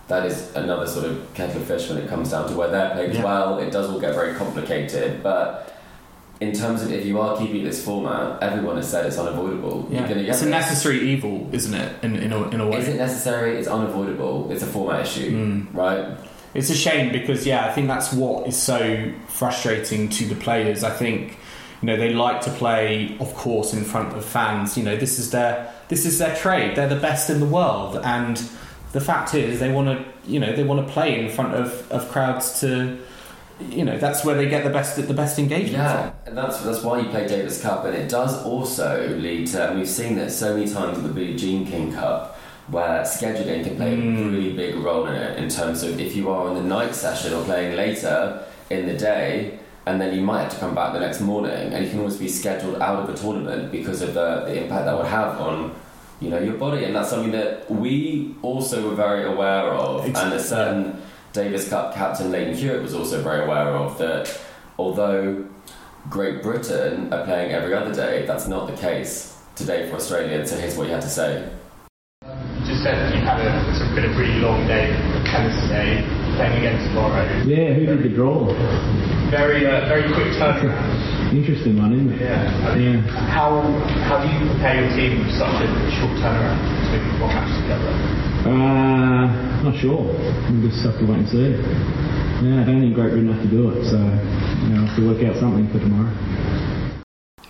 that 0.07 0.25
is 0.25 0.55
another 0.55 0.87
sort 0.87 1.05
of 1.05 1.33
kettle 1.33 1.61
of 1.61 1.67
fish 1.67 1.89
when 1.89 1.97
it 1.97 2.07
comes 2.07 2.31
down 2.31 2.49
to 2.49 2.55
where 2.55 2.69
they're 2.69 2.91
played 2.91 3.13
yeah. 3.13 3.23
well. 3.23 3.59
It 3.59 3.71
does 3.71 3.89
all 3.89 3.99
get 3.99 4.13
very 4.13 4.33
complicated, 4.35 5.21
but 5.21 5.76
in 6.39 6.53
terms 6.53 6.83
of 6.83 6.91
if 6.91 7.05
you 7.05 7.19
are 7.19 7.37
keeping 7.37 7.63
this 7.63 7.83
format, 7.83 8.41
everyone 8.43 8.75
has 8.77 8.89
said 8.89 9.05
it's 9.05 9.17
unavoidable. 9.17 9.87
Yeah. 9.89 10.07
it's 10.07 10.41
a 10.43 10.49
necessary 10.49 10.99
evil, 11.09 11.49
isn't 11.51 11.73
it? 11.73 12.03
In, 12.03 12.15
in, 12.15 12.31
a, 12.31 12.49
in 12.49 12.61
a 12.61 12.67
way. 12.67 12.77
Is 12.77 12.87
it 12.87 12.97
necessary? 12.97 13.57
It's 13.57 13.67
unavoidable. 13.67 14.51
It's 14.51 14.61
a 14.61 14.67
format 14.67 15.01
issue, 15.01 15.31
mm. 15.31 15.73
right? 15.73 16.17
It's 16.53 16.69
a 16.69 16.75
shame 16.75 17.11
because, 17.11 17.45
yeah, 17.45 17.65
I 17.65 17.71
think 17.71 17.87
that's 17.87 18.13
what 18.13 18.47
is 18.47 18.61
so 18.61 19.11
frustrating 19.27 20.09
to 20.09 20.25
the 20.25 20.35
players. 20.35 20.83
I 20.83 20.91
think 20.91 21.37
You 21.81 21.87
know, 21.87 21.97
they 21.97 22.13
like 22.13 22.41
to 22.41 22.49
play, 22.51 23.15
of 23.19 23.33
course, 23.35 23.73
in 23.73 23.83
front 23.83 24.15
of 24.15 24.25
fans. 24.25 24.77
You 24.77 24.83
know, 24.83 24.97
this 24.97 25.19
is 25.19 25.29
their 25.29 25.71
this 25.89 26.05
is 26.05 26.17
their 26.17 26.35
trade. 26.35 26.75
They're 26.75 26.89
the 26.89 26.95
best 26.95 27.29
in 27.29 27.39
the 27.39 27.45
world, 27.45 27.97
and 28.03 28.41
the 28.93 29.01
fact 29.01 29.35
is, 29.35 29.59
they 29.59 29.71
want 29.71 29.87
to 29.87 30.31
you 30.31 30.39
know 30.39 30.55
they 30.55 30.63
want 30.63 30.85
to 30.85 30.91
play 30.91 31.19
in 31.19 31.29
front 31.29 31.53
of, 31.53 31.89
of 31.91 32.09
crowds 32.09 32.59
to 32.61 32.97
you 33.71 33.83
know 33.83 33.97
that's 33.97 34.23
where 34.23 34.35
they 34.35 34.47
get 34.47 34.63
the 34.63 34.69
best 34.69 34.95
the 35.07 35.13
best 35.13 35.39
engagement. 35.39 35.73
Yeah, 35.83 36.11
and 36.25 36.37
that's 36.37 36.61
that's 36.61 36.83
why 36.83 36.99
you 36.99 37.09
play 37.09 37.27
Davis 37.27 37.61
Cup, 37.61 37.85
and 37.85 37.95
it 37.95 38.09
does 38.09 38.43
also 38.43 39.07
lead 39.17 39.47
to. 39.47 39.69
And 39.69 39.79
we've 39.79 39.87
seen 39.89 40.15
this 40.15 40.37
so 40.37 40.55
many 40.55 40.71
times 40.71 40.97
with 40.97 41.07
the 41.07 41.13
Billie 41.13 41.35
Jean 41.35 41.65
King 41.65 41.91
Cup, 41.93 42.37
where 42.69 43.01
scheduling 43.01 43.63
can 43.63 43.75
play 43.75 43.95
Mm. 43.97 44.27
a 44.27 44.29
really 44.29 44.53
big 44.53 44.75
role 44.75 45.07
in 45.07 45.15
it. 45.15 45.37
In 45.37 45.49
terms 45.49 45.83
of 45.83 45.99
if 45.99 46.15
you 46.15 46.29
are 46.29 46.47
on 46.47 46.55
the 46.55 46.61
night 46.63 46.93
session 46.93 47.33
or 47.33 47.43
playing 47.43 47.75
later 47.75 48.43
in 48.69 48.85
the 48.85 48.93
day, 48.97 49.57
and 49.87 49.99
then 49.99 50.13
you 50.13 50.21
might 50.21 50.43
have 50.43 50.51
to 50.53 50.59
come 50.59 50.75
back 50.75 50.93
the 50.93 50.99
next 50.99 51.21
morning, 51.21 51.73
and 51.73 51.83
you 51.83 51.89
can 51.89 51.99
always 51.99 52.17
be 52.17 52.27
scheduled 52.27 52.79
out 52.81 52.99
of 53.03 53.09
a 53.09 53.17
tournament 53.17 53.71
because 53.71 54.01
of 54.01 54.13
the, 54.13 54.41
the 54.45 54.63
impact 54.63 54.85
that 54.85 54.95
would 54.95 55.07
have 55.07 55.39
on. 55.41 55.73
You 56.19 56.31
know 56.31 56.39
your 56.39 56.55
body, 56.55 56.83
and 56.83 56.95
that's 56.95 57.09
something 57.11 57.31
that 57.31 57.69
we 57.69 58.33
also 58.41 58.89
were 58.89 58.95
very 58.95 59.23
aware 59.23 59.65
of, 59.71 60.03
and 60.05 60.33
a 60.33 60.39
certain 60.39 60.99
Davis 61.33 61.69
Cup 61.69 61.93
captain 61.93 62.31
Lleyton 62.31 62.55
Hewitt 62.55 62.81
was 62.81 62.93
also 62.93 63.21
very 63.21 63.43
aware 63.43 63.69
of 63.69 63.97
that. 63.97 64.39
Although 64.79 65.45
Great 66.09 66.41
Britain 66.41 67.11
are 67.13 67.25
playing 67.25 67.51
every 67.51 67.73
other 67.73 67.93
day, 67.93 68.25
that's 68.25 68.47
not 68.47 68.67
the 68.67 68.77
case 68.77 69.37
today 69.55 69.89
for 69.89 69.95
Australia. 69.97 70.45
So 70.47 70.57
here's 70.57 70.77
what 70.77 70.87
you 70.87 70.93
had 70.93 71.01
to 71.01 71.09
say. 71.09 71.49
just 72.65 72.83
said 72.83 72.95
that 72.95 73.15
you 73.15 73.21
had 73.21 73.39
a, 73.39 73.69
it's 73.69 73.79
been 73.95 74.05
a 74.05 74.17
really 74.17 74.39
long 74.39 74.65
day 74.67 74.91
of 74.91 75.25
tennis 75.25 75.59
today, 75.63 76.05
playing 76.37 76.57
again 76.59 76.87
tomorrow. 76.87 77.25
Yeah, 77.43 77.73
who 77.73 77.85
did 77.85 78.03
the 78.03 78.09
draw? 78.09 78.45
Very, 79.29 79.65
uh, 79.65 79.87
very 79.87 80.03
quick 80.13 80.27
turnaround. 80.39 80.96
Interesting 81.31 81.77
one, 81.77 81.93
isn't 81.93 82.11
it? 82.13 82.21
Yeah. 82.21 82.75
Yeah. 82.75 83.01
How, 83.29 83.61
how 84.07 84.23
do 84.23 84.29
you 84.29 84.49
prepare 84.51 84.85
your 84.85 84.95
team 84.95 85.23
for 85.25 85.31
such 85.31 85.61
a 85.61 85.67
short 85.99 86.13
turnaround 86.23 86.59
between 86.91 87.19
one 87.19 87.35
match 87.35 87.61
together? 87.61 88.17
Uh, 88.47 89.63
not 89.63 89.75
sure. 89.75 90.03
We'll 90.49 90.69
just 90.69 90.83
have 90.85 90.97
to 90.99 91.05
wait 91.05 91.19
and 91.19 91.29
see. 91.29 91.51
Yeah, 92.45 92.61
I 92.61 92.63
don't 92.65 92.79
think 92.81 92.95
Great 92.95 93.11
Britain 93.11 93.33
have 93.33 93.41
to 93.41 93.49
do 93.49 93.71
it, 93.71 93.83
so 93.89 93.97
you 93.97 94.69
know, 94.69 94.81
I'll 94.81 94.87
have 94.87 94.95
to 94.95 95.07
work 95.07 95.23
out 95.23 95.35
something 95.37 95.67
for 95.69 95.79
tomorrow. 95.79 96.13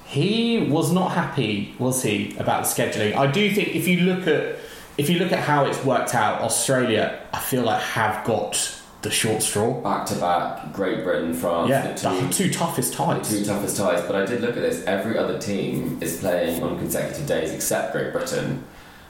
He 0.06 0.68
was 0.72 0.92
not 0.92 1.12
happy, 1.12 1.76
was 1.78 2.02
he, 2.02 2.36
about 2.38 2.64
the 2.64 2.70
scheduling? 2.70 3.16
I 3.16 3.30
do 3.30 3.54
think 3.54 3.76
if 3.76 3.88
you 3.88 4.02
look 4.02 4.26
at 4.28 4.58
if 4.98 5.10
you 5.10 5.20
look 5.20 5.32
at 5.32 5.40
how 5.40 5.66
it's 5.66 5.84
worked 5.86 6.16
out, 6.16 6.42
Australia, 6.42 7.22
I 7.32 7.40
feel 7.40 7.64
like 7.64 7.82
have 7.82 8.26
got 8.26 8.82
the 9.08 9.14
short 9.14 9.42
straw. 9.42 9.74
Back 9.82 10.06
to 10.08 10.16
back, 10.16 10.74
Great 10.74 11.04
Britain, 11.06 11.34
France, 11.34 11.70
Yeah, 11.70 11.94
the 11.94 12.10
the 12.10 12.28
two, 12.34 12.50
two 12.50 12.54
toughest 12.54 12.94
ties. 12.94 13.30
two 13.30 13.46
toughest 13.46 13.78
ties. 13.78 14.02
But 14.02 14.16
I 14.18 14.26
did 14.26 14.42
look 14.42 14.58
at 14.58 14.62
this. 14.62 14.84
Every 14.86 15.18
other 15.18 15.40
team 15.40 15.98
is 16.02 16.20
playing 16.20 16.62
on 16.62 16.78
consecutive 16.78 17.26
days 17.26 17.52
except 17.54 17.94
Great 17.94 18.12
Britain, 18.12 18.64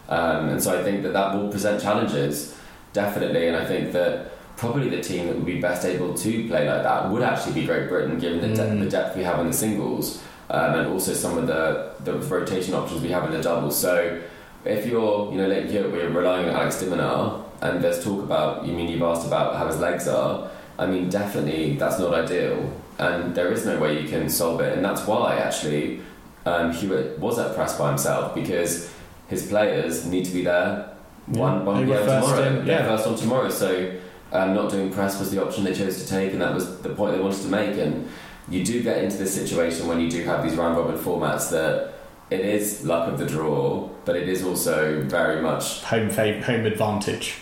um, 0.10 0.50
and 0.50 0.62
so 0.64 0.80
I 0.80 0.84
think 0.84 1.02
that 1.04 1.14
that 1.14 1.36
will 1.36 1.50
present 1.50 1.82
challenges 1.82 2.56
definitely. 2.94 3.48
And 3.48 3.58
I 3.58 3.66
think 3.66 3.92
that 3.94 4.32
probably 4.56 4.90
the 4.90 5.02
team 5.02 5.28
that 5.28 5.36
would 5.36 5.46
be 5.46 5.60
best 5.60 5.84
able 5.86 6.14
to 6.14 6.48
play 6.48 6.68
like 6.70 6.84
that 6.84 7.10
would 7.12 7.22
actually 7.24 7.54
be 7.60 7.66
Great 7.66 7.90
Britain, 7.90 8.20
given 8.20 8.40
the, 8.42 8.56
de- 8.56 8.64
Mm. 8.70 8.80
the 8.84 8.90
depth 8.90 9.16
we 9.18 9.24
have 9.24 9.40
in 9.40 9.48
the 9.48 9.54
singles 9.54 10.22
um, 10.50 10.74
and 10.76 10.88
also 10.94 11.14
some 11.14 11.38
of 11.40 11.48
the 11.48 11.92
the 12.04 12.14
rotation 12.14 12.74
options 12.76 13.02
we 13.02 13.10
have 13.10 13.24
in 13.26 13.32
the 13.32 13.42
doubles. 13.42 13.76
So. 13.80 14.20
If 14.68 14.86
you're, 14.86 15.32
you 15.32 15.38
know, 15.38 15.48
like 15.48 15.66
here 15.70 15.90
we're 15.90 16.10
relying 16.10 16.50
on 16.50 16.56
Alex 16.56 16.80
De 16.80 16.86
Minaur, 16.88 17.44
and 17.62 17.84
there's 17.84 18.04
talk 18.04 18.24
about, 18.24 18.66
you 18.66 18.74
mean 18.74 18.90
you've 18.90 19.02
asked 19.02 19.26
about 19.26 19.56
how 19.56 19.68
his 19.68 19.78
legs 19.78 20.08
are. 20.08 20.50
I 20.78 20.86
mean, 20.86 21.10
definitely 21.10 21.76
that's 21.76 21.98
not 22.00 22.14
ideal, 22.14 22.72
and 23.00 23.34
there 23.34 23.52
is 23.52 23.66
no 23.66 23.80
way 23.80 24.00
you 24.02 24.08
can 24.08 24.30
solve 24.30 24.62
it, 24.62 24.76
and 24.76 24.86
that's 24.86 25.08
why 25.08 25.38
actually 25.38 26.02
um, 26.46 26.72
Hewitt 26.72 27.18
was 27.20 27.40
at 27.40 27.56
press 27.56 27.78
by 27.78 27.90
himself 27.90 28.36
because 28.36 28.94
his 29.28 29.48
players 29.48 30.06
need 30.06 30.26
to 30.26 30.32
be 30.32 30.44
there. 30.44 30.94
One, 31.28 31.60
Yeah, 31.60 31.64
one 31.64 31.86
game 31.88 32.06
tomorrow. 32.06 32.60
in, 32.60 32.66
yeah. 32.66 32.86
first 32.86 33.08
on 33.08 33.16
tomorrow, 33.16 33.50
so 33.50 33.92
um, 34.32 34.54
not 34.54 34.72
doing 34.72 34.92
press 34.94 35.20
was 35.20 35.32
the 35.32 35.44
option 35.44 35.64
they 35.64 35.74
chose 35.74 36.02
to 36.04 36.08
take, 36.08 36.32
and 36.34 36.42
that 36.42 36.54
was 36.54 36.80
the 36.82 36.90
point 36.90 37.16
they 37.16 37.22
wanted 37.22 37.42
to 37.42 37.48
make. 37.48 37.78
And 37.78 38.08
you 38.50 38.64
do 38.64 38.82
get 38.84 39.04
into 39.04 39.18
this 39.18 39.34
situation 39.34 39.88
when 39.88 40.00
you 40.00 40.10
do 40.10 40.24
have 40.24 40.42
these 40.44 40.56
round 40.56 40.78
robin 40.78 40.98
formats 40.98 41.50
that 41.50 41.96
it 42.30 42.40
is 42.42 42.84
luck 42.86 43.08
of 43.12 43.18
the 43.18 43.26
draw, 43.26 43.88
but 44.06 44.16
it 44.16 44.28
is 44.30 44.44
also 44.44 45.02
very 45.04 45.42
much 45.42 45.82
Home 45.84 46.10
fav- 46.10 46.44
home 46.44 46.66
advantage. 46.66 47.36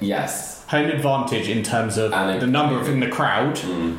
yes. 0.00 0.64
Home 0.68 0.86
advantage 0.90 1.48
in 1.48 1.62
terms 1.62 1.96
of 1.98 2.12
And 2.12 2.30
it- 2.36 2.40
the 2.40 2.46
number 2.46 2.78
of 2.78 2.88
in 2.88 3.00
the 3.00 3.08
crowd, 3.08 3.56
Mm. 3.56 3.96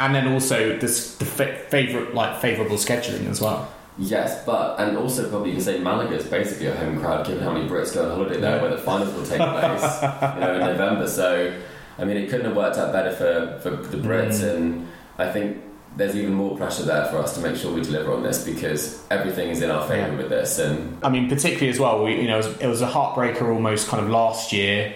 and 0.00 0.14
then 0.14 0.32
also 0.32 0.76
this, 0.78 1.14
the 1.16 1.24
fa- 1.24 1.56
favorite 1.68 2.14
like 2.14 2.40
favorable 2.40 2.76
scheduling 2.76 3.28
as 3.30 3.40
well. 3.40 3.68
Yes, 4.00 4.44
but 4.46 4.78
and 4.78 4.96
also 4.96 5.28
probably 5.28 5.48
you 5.50 5.56
can 5.56 5.64
say 5.64 5.78
Malaga 5.80 6.14
is 6.14 6.24
basically 6.26 6.68
a 6.68 6.74
home 6.74 7.00
crowd, 7.00 7.26
given 7.26 7.42
how 7.42 7.50
many 7.52 7.68
Brits 7.68 7.92
go 7.92 8.04
on 8.04 8.10
holiday 8.16 8.40
there, 8.40 8.60
where 8.62 8.70
the 8.70 8.78
finals 8.78 9.12
will 9.12 9.24
take 9.24 9.38
place, 9.38 10.02
you 10.34 10.40
know, 10.40 10.54
in 10.54 10.60
November. 10.60 11.06
So, 11.08 11.52
I 11.98 12.04
mean, 12.04 12.16
it 12.16 12.30
couldn't 12.30 12.46
have 12.46 12.56
worked 12.56 12.76
out 12.78 12.92
better 12.92 13.10
for, 13.10 13.58
for 13.60 13.70
the 13.88 13.96
Brits, 13.96 14.40
Mm. 14.44 14.54
and 14.56 14.88
I 15.18 15.28
think 15.32 15.56
there's 15.98 16.16
even 16.16 16.32
more 16.32 16.56
pressure 16.56 16.84
there 16.84 17.04
for 17.06 17.18
us 17.18 17.34
to 17.34 17.40
make 17.40 17.56
sure 17.56 17.74
we 17.74 17.82
deliver 17.82 18.14
on 18.14 18.22
this 18.22 18.44
because 18.44 19.04
everything 19.10 19.48
is 19.50 19.60
in 19.62 19.70
our 19.70 19.86
favour 19.86 20.12
Yeah. 20.12 20.16
with 20.16 20.30
this, 20.30 20.58
and 20.58 20.96
I 21.04 21.10
mean, 21.10 21.28
particularly 21.28 21.68
as 21.68 21.78
well, 21.78 22.02
we, 22.04 22.14
you 22.22 22.28
know, 22.28 22.38
it 22.38 22.44
was, 22.46 22.58
it 22.58 22.66
was 22.68 22.82
a 22.82 22.86
heartbreaker 22.88 23.52
almost 23.52 23.88
kind 23.88 24.02
of 24.04 24.08
last 24.10 24.52
year, 24.52 24.94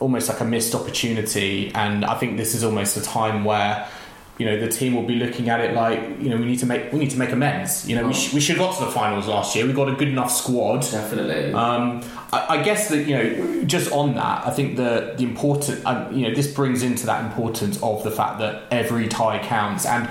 almost 0.00 0.28
like 0.28 0.40
a 0.40 0.44
missed 0.44 0.74
opportunity. 0.74 1.72
And 1.74 2.04
I 2.04 2.14
think 2.18 2.36
this 2.36 2.54
is 2.54 2.62
almost 2.62 2.96
a 2.96 3.02
time 3.02 3.44
where, 3.44 3.88
you 4.36 4.44
know, 4.46 4.58
the 4.58 4.68
team 4.68 4.94
will 4.94 5.06
be 5.06 5.14
looking 5.14 5.48
at 5.48 5.60
it 5.60 5.74
like, 5.74 6.00
you 6.20 6.28
know, 6.28 6.36
we 6.36 6.44
need 6.44 6.58
to 6.58 6.66
make 6.66 6.92
we 6.92 6.98
need 6.98 7.10
to 7.10 7.18
make 7.18 7.30
amends. 7.32 7.88
You 7.88 7.94
know, 7.96 8.06
we, 8.08 8.12
sh- 8.12 8.34
we 8.34 8.40
should 8.40 8.56
have 8.56 8.66
got 8.68 8.78
to 8.78 8.84
the 8.86 8.90
finals 8.90 9.28
last 9.28 9.54
year. 9.54 9.64
We 9.66 9.72
got 9.72 9.88
a 9.88 9.94
good 9.94 10.08
enough 10.08 10.32
squad. 10.32 10.80
definitely. 10.82 11.52
Um, 11.52 12.02
I, 12.32 12.58
I 12.58 12.62
guess 12.62 12.88
that 12.88 13.06
you 13.06 13.14
know, 13.16 13.64
just 13.64 13.92
on 13.92 14.14
that, 14.16 14.46
I 14.46 14.50
think 14.50 14.76
the 14.76 15.14
the 15.16 15.22
important, 15.24 15.86
um, 15.86 16.12
you 16.12 16.26
know, 16.28 16.34
this 16.34 16.52
brings 16.52 16.82
into 16.82 17.06
that 17.06 17.24
importance 17.24 17.80
of 17.82 18.02
the 18.02 18.10
fact 18.10 18.40
that 18.40 18.64
every 18.72 19.06
tie 19.08 19.38
counts. 19.38 19.86
And 19.86 20.08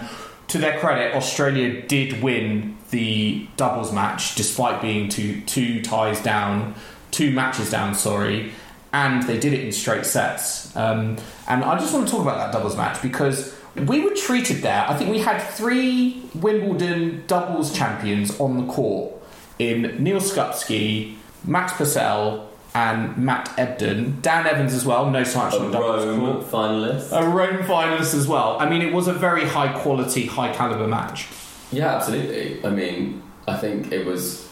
to 0.48 0.58
their 0.58 0.80
credit, 0.80 1.16
Australia 1.16 1.82
did 1.88 2.22
win 2.22 2.78
the 2.91 3.48
doubles 3.58 3.91
match 3.91 4.36
despite 4.36 4.82
being 4.82 5.10
two 5.10 5.41
two 5.41 5.82
ties 5.82 6.22
down, 6.22 6.76
two 7.12 7.32
matches 7.32 7.72
down. 7.72 7.96
Sorry. 7.96 8.52
And 8.91 9.24
they 9.24 9.39
did 9.39 9.54
it 9.54 9.62
in 9.62 9.72
straight 9.72 10.06
sets. 10.06 10.76
Um, 10.76 11.18
and 11.48 11.64
I 11.64 11.80
just 11.80 11.91
want 11.94 12.08
to 12.08 12.12
talk 12.12 12.22
about 12.22 12.38
that 12.38 12.52
doubles 12.52 12.78
match 12.78 13.02
because 13.02 13.56
we 13.76 14.02
were 14.02 14.14
treated 14.14 14.58
there. 14.58 14.86
I 14.88 14.96
think 14.96 15.10
we 15.10 15.18
had 15.20 15.39
three 15.39 16.22
Wimbledon 16.36 17.24
doubles 17.26 17.76
champions 17.76 18.39
on 18.39 18.68
the 18.68 18.72
court 18.72 19.14
in 19.58 20.04
Neal 20.04 20.20
Skupski, 20.20 21.16
Max 21.44 21.74
Purcell, 21.74 22.50
and 22.76 23.17
Matt 23.17 23.49
Ebden. 23.57 24.21
Dan 24.21 24.47
Evans 24.47 24.74
as 24.74 24.86
well, 24.86 25.09
no 25.09 25.24
slouch 25.24 25.53
on 25.53 25.71
doubles 25.71 26.05
Rome 26.05 26.19
court. 26.19 26.45
finalist. 26.51 27.11
A 27.11 27.28
Rome 27.28 27.59
finalist 27.59 28.13
as 28.15 28.28
well. 28.28 28.57
I 28.59 28.67
mean, 28.69 28.82
it 28.82 28.91
was 28.93 29.07
a 29.07 29.13
very 29.13 29.45
high 29.47 29.71
quality, 29.80 30.26
high 30.26 30.51
caliber 30.53 30.88
match. 30.88 31.28
Yeah, 31.71 31.95
absolutely. 31.95 32.63
I 32.65 32.69
mean, 32.69 33.21
I 33.47 33.57
think 33.57 33.91
it 33.91 34.05
was 34.05 34.47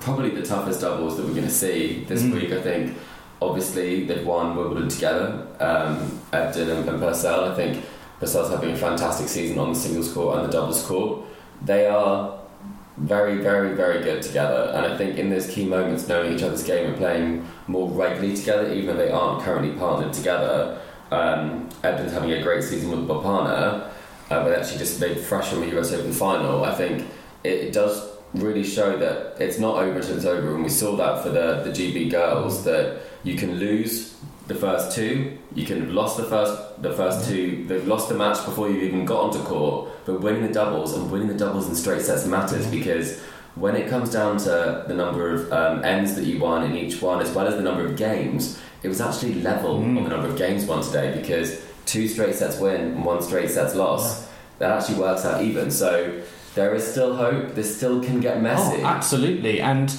probably 0.00 0.30
the 0.30 0.42
toughest 0.42 0.80
doubles 0.82 1.16
that 1.16 1.24
we're 1.26 1.32
going 1.34 1.44
to 1.46 1.50
see 1.50 2.04
this 2.08 2.22
Mm. 2.22 2.34
week. 2.34 2.52
I 2.52 2.60
think 2.60 2.96
obviously 3.42 4.04
they've 4.06 4.24
won 4.26 4.54
Wimbledon 4.56 4.88
together, 4.88 5.46
um, 5.60 6.20
Ebden 6.32 6.68
and, 6.78 6.88
and 6.88 7.00
Purcell. 7.00 7.44
I 7.50 7.54
think 7.54 7.84
Purcell's 8.20 8.50
having 8.50 8.70
a 8.70 8.76
fantastic 8.76 9.28
season 9.28 9.58
on 9.58 9.72
the 9.72 9.78
singles 9.78 10.12
court 10.12 10.38
and 10.38 10.48
the 10.48 10.52
doubles 10.52 10.82
court. 10.84 11.22
They 11.64 11.86
are 11.86 12.38
very, 12.96 13.38
very, 13.38 13.74
very 13.74 14.02
good 14.02 14.22
together, 14.22 14.72
and 14.74 14.86
I 14.86 14.96
think 14.96 15.18
in 15.18 15.30
those 15.30 15.48
key 15.48 15.66
moments, 15.66 16.06
knowing 16.06 16.32
each 16.32 16.42
other's 16.42 16.62
game 16.62 16.86
and 16.86 16.96
playing 16.96 17.48
more 17.66 17.88
regularly 17.88 18.36
together, 18.36 18.72
even 18.72 18.96
though 18.96 19.04
they 19.04 19.10
aren't 19.10 19.42
currently 19.42 19.76
partnered 19.78 20.12
together. 20.12 20.80
Um, 21.10 21.68
having 21.82 22.32
a 22.32 22.42
great 22.42 22.64
season 22.64 22.90
with 22.90 23.06
Bopanna, 23.06 23.90
uh, 24.30 24.42
but 24.42 24.58
actually 24.58 24.78
just 24.78 25.00
made 25.00 25.18
fresh 25.18 25.48
from 25.48 25.60
the 25.60 25.78
US 25.78 25.92
Open 25.92 26.12
final. 26.12 26.64
I 26.64 26.74
think 26.74 27.06
it, 27.42 27.52
it 27.52 27.72
does 27.72 28.10
really 28.32 28.64
show 28.64 28.96
that 28.98 29.40
it's 29.40 29.58
not 29.58 29.76
over 29.76 29.98
until 29.98 30.16
it's 30.16 30.24
over, 30.24 30.54
and 30.54 30.62
we 30.62 30.70
saw 30.70 30.96
that 30.96 31.22
for 31.22 31.30
the, 31.30 31.62
the 31.64 31.70
GB 31.70 32.10
girls 32.10 32.64
that 32.64 33.02
you 33.22 33.36
can 33.36 33.56
lose 33.56 34.16
the 34.46 34.54
first 34.54 34.94
two, 34.94 35.38
you 35.54 35.64
can 35.64 35.80
have 35.80 35.90
lost 35.90 36.16
the 36.16 36.24
first 36.24 36.82
the 36.82 36.92
first 36.92 37.28
two, 37.28 37.64
they've 37.66 37.86
lost 37.86 38.08
the 38.08 38.14
match 38.14 38.44
before 38.44 38.68
you've 38.68 38.82
even 38.82 39.04
got 39.04 39.20
onto 39.20 39.38
court, 39.40 39.90
but 40.04 40.20
winning 40.20 40.42
the 40.42 40.52
doubles 40.52 40.94
and 40.94 41.10
winning 41.10 41.28
the 41.28 41.34
doubles 41.34 41.68
in 41.68 41.74
straight 41.74 42.02
sets 42.02 42.26
matters 42.26 42.66
because 42.66 43.20
when 43.54 43.76
it 43.76 43.88
comes 43.88 44.10
down 44.10 44.36
to 44.38 44.84
the 44.88 44.94
number 44.94 45.32
of 45.32 45.52
um, 45.52 45.84
ends 45.84 46.14
that 46.16 46.24
you 46.24 46.38
won 46.38 46.64
in 46.64 46.76
each 46.76 47.00
one, 47.00 47.20
as 47.20 47.30
well 47.32 47.46
as 47.46 47.54
the 47.54 47.62
number 47.62 47.84
of 47.84 47.96
games, 47.96 48.60
it 48.82 48.88
was 48.88 49.00
actually 49.00 49.34
level 49.34 49.76
on 49.76 49.94
the 49.94 50.00
number 50.02 50.28
of 50.28 50.36
games 50.36 50.64
won 50.64 50.82
today 50.82 51.16
because 51.18 51.64
two 51.86 52.08
straight 52.08 52.34
sets 52.34 52.58
win 52.58 52.80
and 52.80 53.04
one 53.04 53.22
straight 53.22 53.50
sets 53.50 53.74
loss. 53.74 54.28
That 54.58 54.70
actually 54.70 54.98
works 54.98 55.24
out 55.24 55.42
even. 55.42 55.70
So 55.70 56.22
there 56.54 56.74
is 56.74 56.86
still 56.86 57.16
hope. 57.16 57.54
This 57.54 57.76
still 57.76 58.02
can 58.02 58.20
get 58.20 58.42
messy. 58.42 58.82
Oh, 58.82 58.86
absolutely. 58.86 59.60
And 59.60 59.94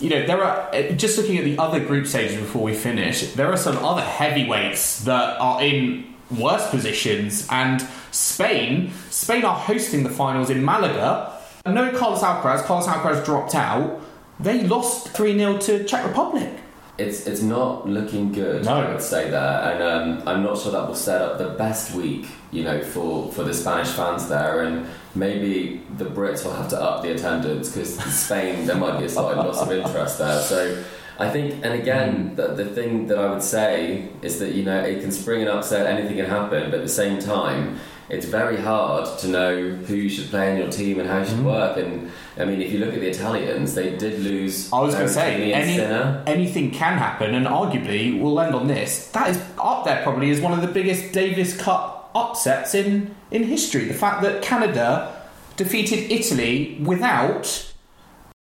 you 0.00 0.08
know, 0.08 0.26
there 0.26 0.42
are 0.42 0.74
uh, 0.74 0.92
just 0.92 1.18
looking 1.18 1.36
at 1.36 1.44
the 1.44 1.58
other 1.58 1.84
group 1.84 2.06
stages 2.06 2.38
before 2.38 2.62
we 2.62 2.74
finish. 2.74 3.32
There 3.32 3.52
are 3.52 3.56
some 3.56 3.76
other 3.84 4.02
heavyweights 4.02 5.04
that 5.04 5.38
are 5.38 5.62
in 5.62 6.14
worse 6.30 6.68
positions, 6.70 7.46
and 7.50 7.86
Spain, 8.10 8.92
Spain 9.10 9.44
are 9.44 9.56
hosting 9.56 10.02
the 10.02 10.10
finals 10.10 10.50
in 10.50 10.64
Malaga. 10.64 11.38
No 11.66 11.92
Carlos 11.96 12.20
Alcaraz. 12.22 12.64
Carlos 12.64 12.86
Alcaraz 12.86 13.24
dropped 13.24 13.54
out. 13.54 14.00
They 14.38 14.62
lost 14.62 15.08
3 15.10 15.36
0 15.36 15.58
to 15.58 15.84
Czech 15.84 16.06
Republic. 16.06 16.50
It's 16.98 17.26
it's 17.26 17.42
not 17.42 17.88
looking 17.88 18.32
good. 18.32 18.64
No. 18.64 18.74
I 18.74 18.92
would 18.92 19.02
say 19.02 19.30
that, 19.30 19.72
and 19.72 19.82
um, 19.82 20.28
I'm 20.28 20.42
not 20.42 20.58
sure 20.58 20.72
that 20.72 20.86
will 20.86 20.94
set 20.94 21.22
up 21.22 21.38
the 21.38 21.48
best 21.50 21.94
week, 21.94 22.26
you 22.50 22.62
know, 22.62 22.82
for 22.82 23.30
for 23.32 23.42
the 23.42 23.54
Spanish 23.54 23.88
fans 23.88 24.28
there, 24.28 24.62
and 24.62 24.86
maybe 25.14 25.82
the 25.96 26.04
Brits 26.04 26.44
will 26.44 26.54
have 26.54 26.68
to 26.68 26.80
up 26.80 27.02
the 27.02 27.12
attendance 27.12 27.70
because 27.70 27.98
Spain 28.14 28.66
there 28.66 28.76
might 28.76 28.98
be 28.98 29.06
a 29.06 29.08
slight 29.08 29.36
loss 29.36 29.60
of 29.60 29.72
interest 29.72 30.18
there. 30.18 30.40
So. 30.42 30.84
I 31.20 31.28
think, 31.28 31.62
and 31.62 31.74
again, 31.74 32.30
mm. 32.30 32.36
the, 32.36 32.54
the 32.54 32.64
thing 32.64 33.06
that 33.08 33.18
I 33.18 33.30
would 33.30 33.42
say 33.42 34.08
is 34.22 34.38
that 34.38 34.54
you 34.54 34.64
know 34.64 34.80
it 34.80 35.02
can 35.02 35.12
spring 35.12 35.42
an 35.42 35.48
upset, 35.48 35.86
anything 35.86 36.16
can 36.16 36.26
happen, 36.26 36.70
but 36.70 36.80
at 36.80 36.82
the 36.82 36.88
same 36.88 37.18
time, 37.18 37.78
it's 38.08 38.26
very 38.26 38.56
hard 38.56 39.18
to 39.18 39.28
know 39.28 39.70
who 39.70 39.94
you 39.94 40.08
should 40.08 40.30
play 40.30 40.50
in 40.50 40.56
your 40.56 40.70
team 40.70 40.98
and 40.98 41.08
how 41.08 41.18
you 41.18 41.26
should 41.26 41.38
mm. 41.38 41.44
work. 41.44 41.76
And 41.76 42.10
I 42.38 42.46
mean, 42.46 42.62
if 42.62 42.72
you 42.72 42.78
look 42.78 42.94
at 42.94 43.00
the 43.00 43.08
Italians, 43.08 43.74
they 43.74 43.96
did 43.96 44.20
lose. 44.20 44.72
I 44.72 44.80
was 44.80 44.94
going 44.94 45.06
to 45.06 45.12
say, 45.12 45.52
any, 45.52 45.78
anything 46.26 46.70
can 46.70 46.96
happen, 46.96 47.34
and 47.34 47.46
arguably, 47.46 48.18
we'll 48.18 48.40
end 48.40 48.54
on 48.54 48.66
this. 48.66 49.08
That 49.08 49.28
is 49.28 49.42
up 49.58 49.84
there 49.84 50.02
probably 50.02 50.30
as 50.30 50.40
one 50.40 50.52
of 50.52 50.62
the 50.62 50.72
biggest 50.72 51.12
Davis 51.12 51.54
Cup 51.54 52.10
upsets 52.14 52.74
in, 52.74 53.14
in 53.30 53.44
history. 53.44 53.84
The 53.84 53.94
fact 53.94 54.22
that 54.22 54.42
Canada 54.42 55.14
defeated 55.56 56.10
Italy 56.10 56.78
without 56.82 57.72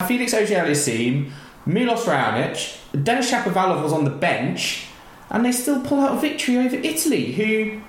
Felix 0.05 0.33
Auger-Aliassime, 0.33 1.31
Milos 1.67 2.05
Raonic, 2.05 2.77
Denis 3.03 3.29
Shapovalov 3.29 3.83
was 3.83 3.91
on 3.91 4.05
the 4.05 4.09
bench, 4.09 4.85
and 5.29 5.45
they 5.45 5.51
still 5.51 5.81
pull 5.81 5.99
out 5.99 6.17
a 6.17 6.21
victory 6.21 6.57
over 6.57 6.77
Italy, 6.77 7.33
who 7.33 7.81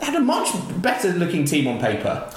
had 0.00 0.14
a 0.14 0.20
much 0.20 0.48
better 0.80 1.12
looking 1.12 1.44
team 1.44 1.68
on 1.68 1.78
paper. 1.78 2.32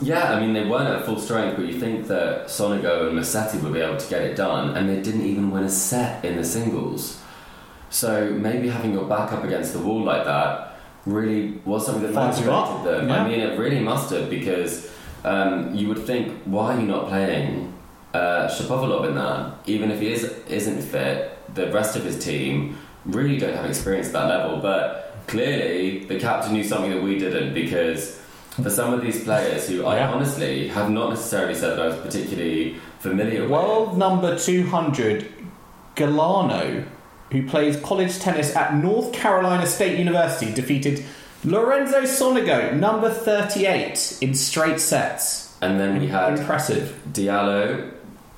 Yeah, 0.00 0.32
I 0.32 0.40
mean 0.40 0.52
they 0.52 0.66
weren't 0.66 0.88
at 0.88 1.04
full 1.04 1.20
strength, 1.20 1.56
but 1.56 1.66
you 1.66 1.78
think 1.78 2.08
that 2.08 2.46
Sonego 2.46 3.08
and 3.08 3.16
Musetti 3.16 3.62
would 3.62 3.72
be 3.72 3.80
able 3.80 3.98
to 3.98 4.10
get 4.10 4.22
it 4.22 4.36
done, 4.36 4.76
and 4.76 4.88
they 4.88 5.00
didn't 5.00 5.24
even 5.24 5.52
win 5.52 5.62
a 5.62 5.70
set 5.70 6.24
in 6.24 6.36
the 6.36 6.44
singles. 6.44 7.22
So 7.90 8.30
maybe 8.32 8.68
having 8.68 8.92
your 8.92 9.04
back 9.04 9.32
up 9.32 9.44
against 9.44 9.74
the 9.74 9.78
wall 9.78 10.02
like 10.02 10.24
that 10.24 10.80
really 11.06 11.60
was 11.64 11.86
something 11.86 12.02
that 12.02 12.18
up, 12.18 12.36
motivated 12.36 12.84
them. 12.84 13.08
yeah. 13.08 13.22
I 13.22 13.28
mean, 13.28 13.40
it 13.40 13.58
really 13.58 13.80
must 13.80 14.10
have 14.10 14.28
because 14.28 14.90
um, 15.24 15.72
you 15.74 15.88
would 15.88 15.98
think, 16.04 16.42
why 16.44 16.74
are 16.74 16.80
you 16.80 16.86
not 16.86 17.08
playing 17.08 17.71
uh, 18.14 18.48
Shapovalov 18.48 19.08
in 19.08 19.14
that? 19.14 19.54
Even 19.66 19.90
if 19.90 20.00
he 20.00 20.12
is 20.12 20.24
isn't 20.48 20.82
fit, 20.82 21.38
the 21.54 21.70
rest 21.72 21.96
of 21.96 22.04
his 22.04 22.22
team 22.22 22.76
really 23.04 23.38
don't 23.38 23.54
have 23.54 23.66
experience 23.66 24.08
at 24.08 24.12
that 24.14 24.26
level. 24.28 24.58
But 24.58 25.16
clearly, 25.26 26.04
the 26.04 26.18
captain 26.18 26.52
knew 26.52 26.64
something 26.64 26.90
that 26.90 27.02
we 27.02 27.18
didn't 27.18 27.54
because 27.54 28.18
for 28.62 28.68
some 28.70 28.92
of 28.92 29.00
these 29.00 29.24
players 29.24 29.68
who 29.68 29.86
I 29.86 29.96
Yeah. 29.96 30.10
honestly 30.12 30.68
have 30.68 30.90
not 30.90 31.10
necessarily 31.10 31.54
said 31.54 31.70
that 31.76 31.80
I 31.80 31.86
was 31.86 31.96
particularly 31.96 32.76
familiar 33.00 33.42
with. 33.42 33.50
World 33.50 33.96
number 33.96 34.38
200, 34.38 35.26
Galarneau, 35.96 36.84
who 37.30 37.46
plays 37.48 37.76
college 37.80 38.18
tennis 38.18 38.54
at 38.54 38.74
North 38.74 39.12
Carolina 39.12 39.66
State 39.66 39.98
University, 39.98 40.52
defeated 40.52 41.02
Lorenzo 41.44 42.02
Sonego, 42.02 42.72
number 42.76 43.10
38, 43.10 44.18
in 44.20 44.34
straight 44.34 44.80
sets. 44.80 45.56
And 45.60 45.80
then 45.80 45.98
we 45.98 46.06
had 46.08 46.38
Impressive. 46.38 47.00
Diallo, 47.12 47.90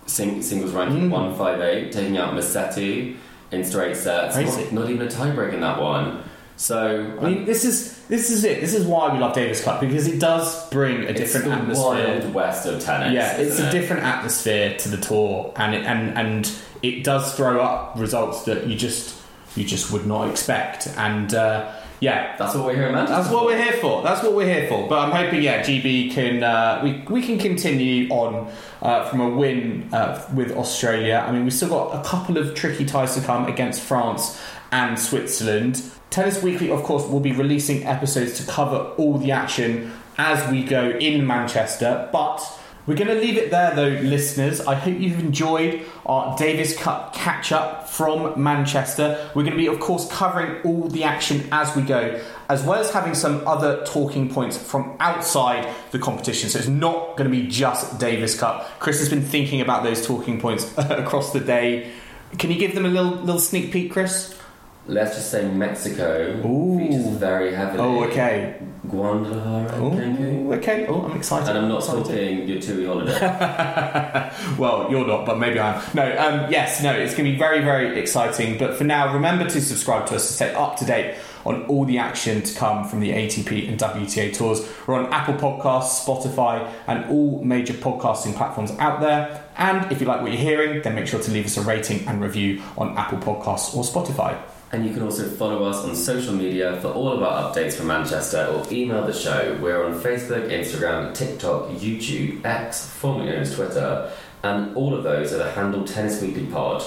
sing, 0.07 0.42
singles 0.42 0.72
ranking 0.72 1.09
Mm. 1.09 1.11
158, 1.11 1.92
taking 1.92 2.16
out 2.18 2.34
Musetti 2.34 3.16
in 3.50 3.64
straight 3.64 3.96
sets. 3.96 4.36
Not, 4.36 4.72
not 4.72 4.90
even 4.90 5.07
a 5.07 5.11
tiebreak 5.11 5.52
in 5.55 5.61
that 5.61 5.80
one. 5.80 6.22
So, 6.57 7.18
I 7.20 7.24
mean, 7.24 7.44
this 7.46 7.64
is 7.64 7.98
this 8.07 8.30
is 8.30 8.44
it. 8.44 8.61
This 8.61 8.74
is 8.74 8.86
why 8.86 9.12
we 9.12 9.18
love 9.18 9.34
Davis 9.34 9.64
Cup 9.64 9.80
because 9.80 10.07
it 10.07 10.20
does 10.20 10.68
bring 10.70 11.02
a 11.05 11.12
different 11.12 11.48
atmosphere. 11.48 12.20
wild 12.20 12.32
west 12.32 12.66
of 12.66 12.80
tennis. 12.80 13.12
Yeah, 13.12 13.36
it's 13.38 13.59
a 13.59 13.68
it? 13.68 13.72
different 13.72 14.05
atmosphere 14.05 14.76
to 14.78 14.88
the 14.88 14.96
tour, 14.98 15.52
and 15.57 15.74
it, 15.74 15.84
and 15.84 16.16
and 16.16 16.52
it 16.82 17.02
does 17.02 17.34
throw 17.34 17.61
up 17.61 17.94
results 17.98 18.44
that 18.44 18.68
you 18.68 18.76
just 18.76 19.20
you 19.57 19.64
just 19.64 19.90
would 19.90 20.07
not 20.07 20.30
expect. 20.30 20.86
And 20.96 21.34
uh, 21.34 21.72
yeah, 22.01 22.36
That's 22.36 22.55
what 22.55 22.66
we're 22.66 22.76
here, 22.76 22.92
man. 22.92 23.07
That's 23.07 23.30
what 23.30 23.47
we're 23.47 23.62
here 23.62 23.74
for. 23.74 24.03
That's 24.03 24.22
what 24.22 24.34
we're 24.34 24.53
here 24.53 24.68
for. 24.68 24.88
But 24.88 24.99
I'm 24.99 25.11
hoping, 25.11 25.42
yeah, 25.42 25.62
GB 25.62 26.12
can 26.12 26.42
uh, 26.42 26.80
we 26.82 27.03
we 27.09 27.22
can 27.22 27.38
continue 27.38 28.09
on 28.09 28.53
uh, 28.82 29.09
from 29.09 29.20
a 29.20 29.28
win 29.30 29.88
uh, 29.92 30.26
with 30.34 30.53
Australia. 30.53 31.24
I 31.26 31.32
mean, 31.32 31.45
we've 31.45 31.55
still 31.55 31.70
got 31.70 31.99
a 31.99 32.07
couple 32.07 32.36
of 32.36 32.55
tricky 32.55 32.84
ties 32.84 33.14
to 33.14 33.20
come 33.20 33.47
against 33.47 33.80
France 33.80 34.40
and 34.72 34.99
Switzerland. 34.99 35.82
Tennis 36.11 36.42
Weekly, 36.42 36.70
of 36.70 36.82
course, 36.82 37.07
will 37.09 37.20
be 37.20 37.32
releasing 37.32 37.84
episodes 37.84 38.38
to 38.38 38.51
cover 38.51 38.76
all 38.99 39.18
the 39.18 39.32
action 39.32 39.92
as 40.18 40.51
we 40.51 40.64
go 40.64 40.90
in 40.90 41.26
Manchester, 41.26 42.09
but. 42.12 42.61
We're 42.87 42.97
going 42.97 43.09
to 43.09 43.14
leave 43.14 43.39
it 43.39 43.51
there, 43.51 43.74
though, 43.74 43.89
listeners. 43.89 44.61
I 44.61 44.74
hope 44.74 45.01
you've 45.01 45.18
enjoyed 45.18 45.87
our 46.05 46.37
Davis 46.37 46.76
Cup 46.76 47.14
catch 47.14 47.51
up 47.51 47.89
from 47.89 48.43
Manchester. 48.43 49.30
We're 49.35 49.45
going 49.45 49.53
to 49.53 49.57
be, 49.57 49.68
of 49.68 49.80
course, 49.80 50.07
covering 50.12 50.61
all 50.64 50.89
the 50.89 51.05
action 51.05 51.49
as 51.51 51.74
we 51.74 51.80
go, 51.80 52.20
as 52.51 52.62
well 52.62 52.78
as 52.78 52.91
having 52.91 53.14
some 53.14 53.47
other 53.49 53.82
talking 53.87 54.28
points 54.28 54.59
from 54.59 54.99
outside 55.01 55.72
the 55.93 55.99
competition. 55.99 56.51
So 56.51 56.59
it's 56.59 56.68
not 56.68 57.16
going 57.16 57.30
to 57.30 57.35
be 57.35 57.47
just 57.47 57.99
Davis 57.99 58.39
Cup. 58.39 58.78
Chris 58.80 58.99
has 58.99 59.09
been 59.09 59.22
thinking 59.22 59.62
about 59.62 59.82
those 59.82 60.07
talking 60.07 60.39
points 60.39 60.70
across 60.76 61.32
the 61.32 61.41
day. 61.41 61.91
Can 62.39 62.51
you 62.51 62.59
give 62.59 62.74
them 62.74 62.85
a 62.85 62.91
little 62.91 63.12
little 63.12 63.41
sneak 63.41 63.72
peek, 63.72 63.93
Chris? 63.93 64.39
Let's 64.87 65.16
just 65.16 65.30
say 65.30 65.49
Mexico 65.49 66.43
Ooh. 66.45 66.78
features 66.78 67.07
very 67.16 67.55
heavily. 67.55 67.80
Oh, 67.80 68.05
okay. 68.05 68.61
Guadalajara, 68.87 70.57
okay. 70.57 70.87
Oh, 70.87 71.05
I'm 71.07 71.16
excited. 71.16 71.49
And 71.49 71.59
I'm 71.59 71.68
not 71.68 71.78
Excited. 71.78 72.05
talking 72.05 72.49
your 72.49 72.61
TUI 72.61 72.85
holiday. 72.85 74.30
well, 74.59 74.91
you're 74.91 75.07
not, 75.07 75.24
but 75.24 75.39
maybe 75.39 75.59
I 75.59 75.76
am. 75.76 75.82
No, 75.95 76.05
um, 76.18 76.51
yes, 76.53 76.82
no, 76.82 76.93
it's 76.93 77.14
going 77.14 77.24
to 77.24 77.32
be 77.32 77.39
very, 77.39 77.61
very 77.64 77.99
exciting. 77.99 78.59
But 78.59 78.76
for 78.76 78.85
now, 78.85 79.14
remember 79.14 79.49
to 79.49 79.61
subscribe 79.62 80.07
to 80.09 80.16
us 80.16 80.26
to 80.26 80.32
stay 80.35 80.55
up 80.55 80.76
to 80.76 80.85
date 80.85 81.16
on 81.47 81.64
all 81.64 81.87
the 81.87 81.97
action 81.97 82.43
to 82.43 82.55
come 82.55 82.87
from 82.87 83.01
the 83.01 83.11
ATP 83.11 83.68
and 83.68 83.78
WTA 83.78 84.35
tours. 84.35 84.66
We're 84.87 84.97
on 84.97 85.11
Apple 85.12 85.35
Podcasts, 85.35 86.05
Spotify, 86.05 86.70
and 86.87 87.07
all 87.11 87.43
major 87.43 87.72
podcasting 87.72 88.35
platforms 88.35 88.70
out 88.72 89.01
there. 89.01 89.43
And 89.57 89.91
if 89.91 90.01
you 90.03 90.07
like 90.07 90.20
what 90.20 90.30
you're 90.30 90.41
hearing, 90.41 90.82
then 90.82 90.95
make 90.95 91.07
sure 91.07 91.20
to 91.20 91.30
leave 91.30 91.47
us 91.47 91.57
a 91.57 91.62
rating 91.62 92.07
and 92.07 92.20
review 92.20 92.62
on 92.76 92.97
Apple 92.99 93.18
Podcasts 93.18 93.74
or 93.74 93.82
Spotify. 93.82 94.39
And 94.75 94.85
you 94.85 94.93
can 94.93 95.05
also 95.05 95.29
follow 95.29 95.62
us 95.62 95.85
on 95.85 95.95
social 95.95 96.35
media 96.35 96.81
for 96.81 96.89
all 96.89 97.12
of 97.12 97.22
our 97.22 97.45
updates 97.45 97.75
from 97.75 97.87
Manchester 97.87 98.47
or 98.47 98.66
email 98.72 99.07
the 99.07 99.12
show. 99.12 99.57
We're 99.62 99.87
on 99.87 100.01
Facebook, 100.01 100.51
Instagram, 100.51 101.14
TikTok, 101.14 101.68
YouTube, 101.68 102.45
X, 102.45 102.85
formerly 102.85 103.31
known 103.31 103.43
as 103.43 103.55
Twitter, 103.55 104.11
and 104.43 104.77
all 104.77 104.93
of 104.93 105.05
those 105.05 105.33
are 105.33 105.39
the 105.39 105.53
handle 105.53 105.85
Tennis 105.85 106.20
Weekly 106.20 106.47
Pod. 106.47 106.83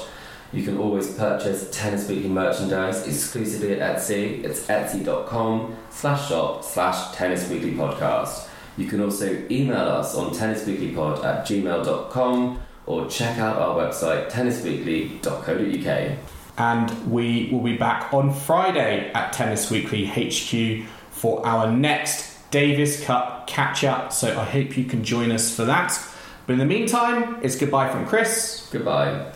You 0.52 0.64
can 0.64 0.78
always 0.78 1.14
purchase 1.14 1.70
Tennis 1.72 2.10
Weekly 2.10 2.28
merchandise 2.28 3.08
exclusively 3.08 3.80
at 3.80 3.96
Etsy. 3.96 4.44
It's 4.44 4.68
etsy.com 4.68 5.74
slash 5.90 6.28
shop 6.28 6.66
slash 6.66 7.16
Tennis 7.16 7.50
Weekly 7.50 7.72
Podcast. 7.72 8.50
You 8.76 8.88
can 8.88 9.02
also 9.02 9.46
email 9.50 9.78
us 9.78 10.14
on 10.14 10.32
tennisweeklypod 10.32 11.24
at 11.24 11.48
gmail.com 11.48 12.60
or 12.86 13.08
check 13.08 13.38
out 13.38 13.56
our 13.56 13.78
website 13.78 14.30
tennisweekly.co.uk. 14.30 16.37
and 16.58 17.12
we 17.12 17.50
will 17.52 17.62
be 17.62 17.78
back 17.78 18.14
on 18.14 18.34
Friday 18.34 19.12
at 19.14 19.34
Tennis 19.34 19.70
Weekly 19.70 20.06
HQ 20.06 20.88
for 21.12 21.46
our 21.46 21.72
next 21.72 22.50
Davis 22.52 23.04
Cup 23.04 23.48
catch 23.48 23.84
up. 23.84 24.12
So 24.12 24.40
I 24.40 24.44
hope 24.44 24.78
you 24.78 24.86
can 24.86 25.04
join 25.04 25.32
us 25.32 25.56
for 25.56 25.66
that. 25.66 26.00
But 26.46 26.54
in 26.54 26.60
the 26.60 26.66
meantime, 26.66 27.40
it's 27.42 27.56
goodbye 27.58 27.90
from 27.90 28.06
Chris 28.08 28.70
Goodbye. 28.72 29.32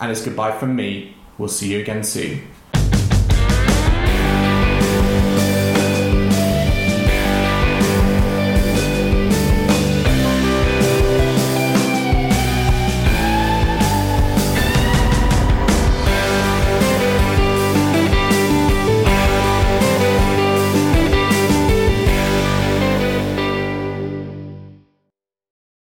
and 0.00 0.10
it's 0.10 0.24
goodbye 0.24 0.56
from 0.58 0.74
me. 0.74 1.16
We'll 1.38 1.48
see 1.48 1.72
you 1.72 1.80
again 1.80 2.04
soon. 2.04 2.53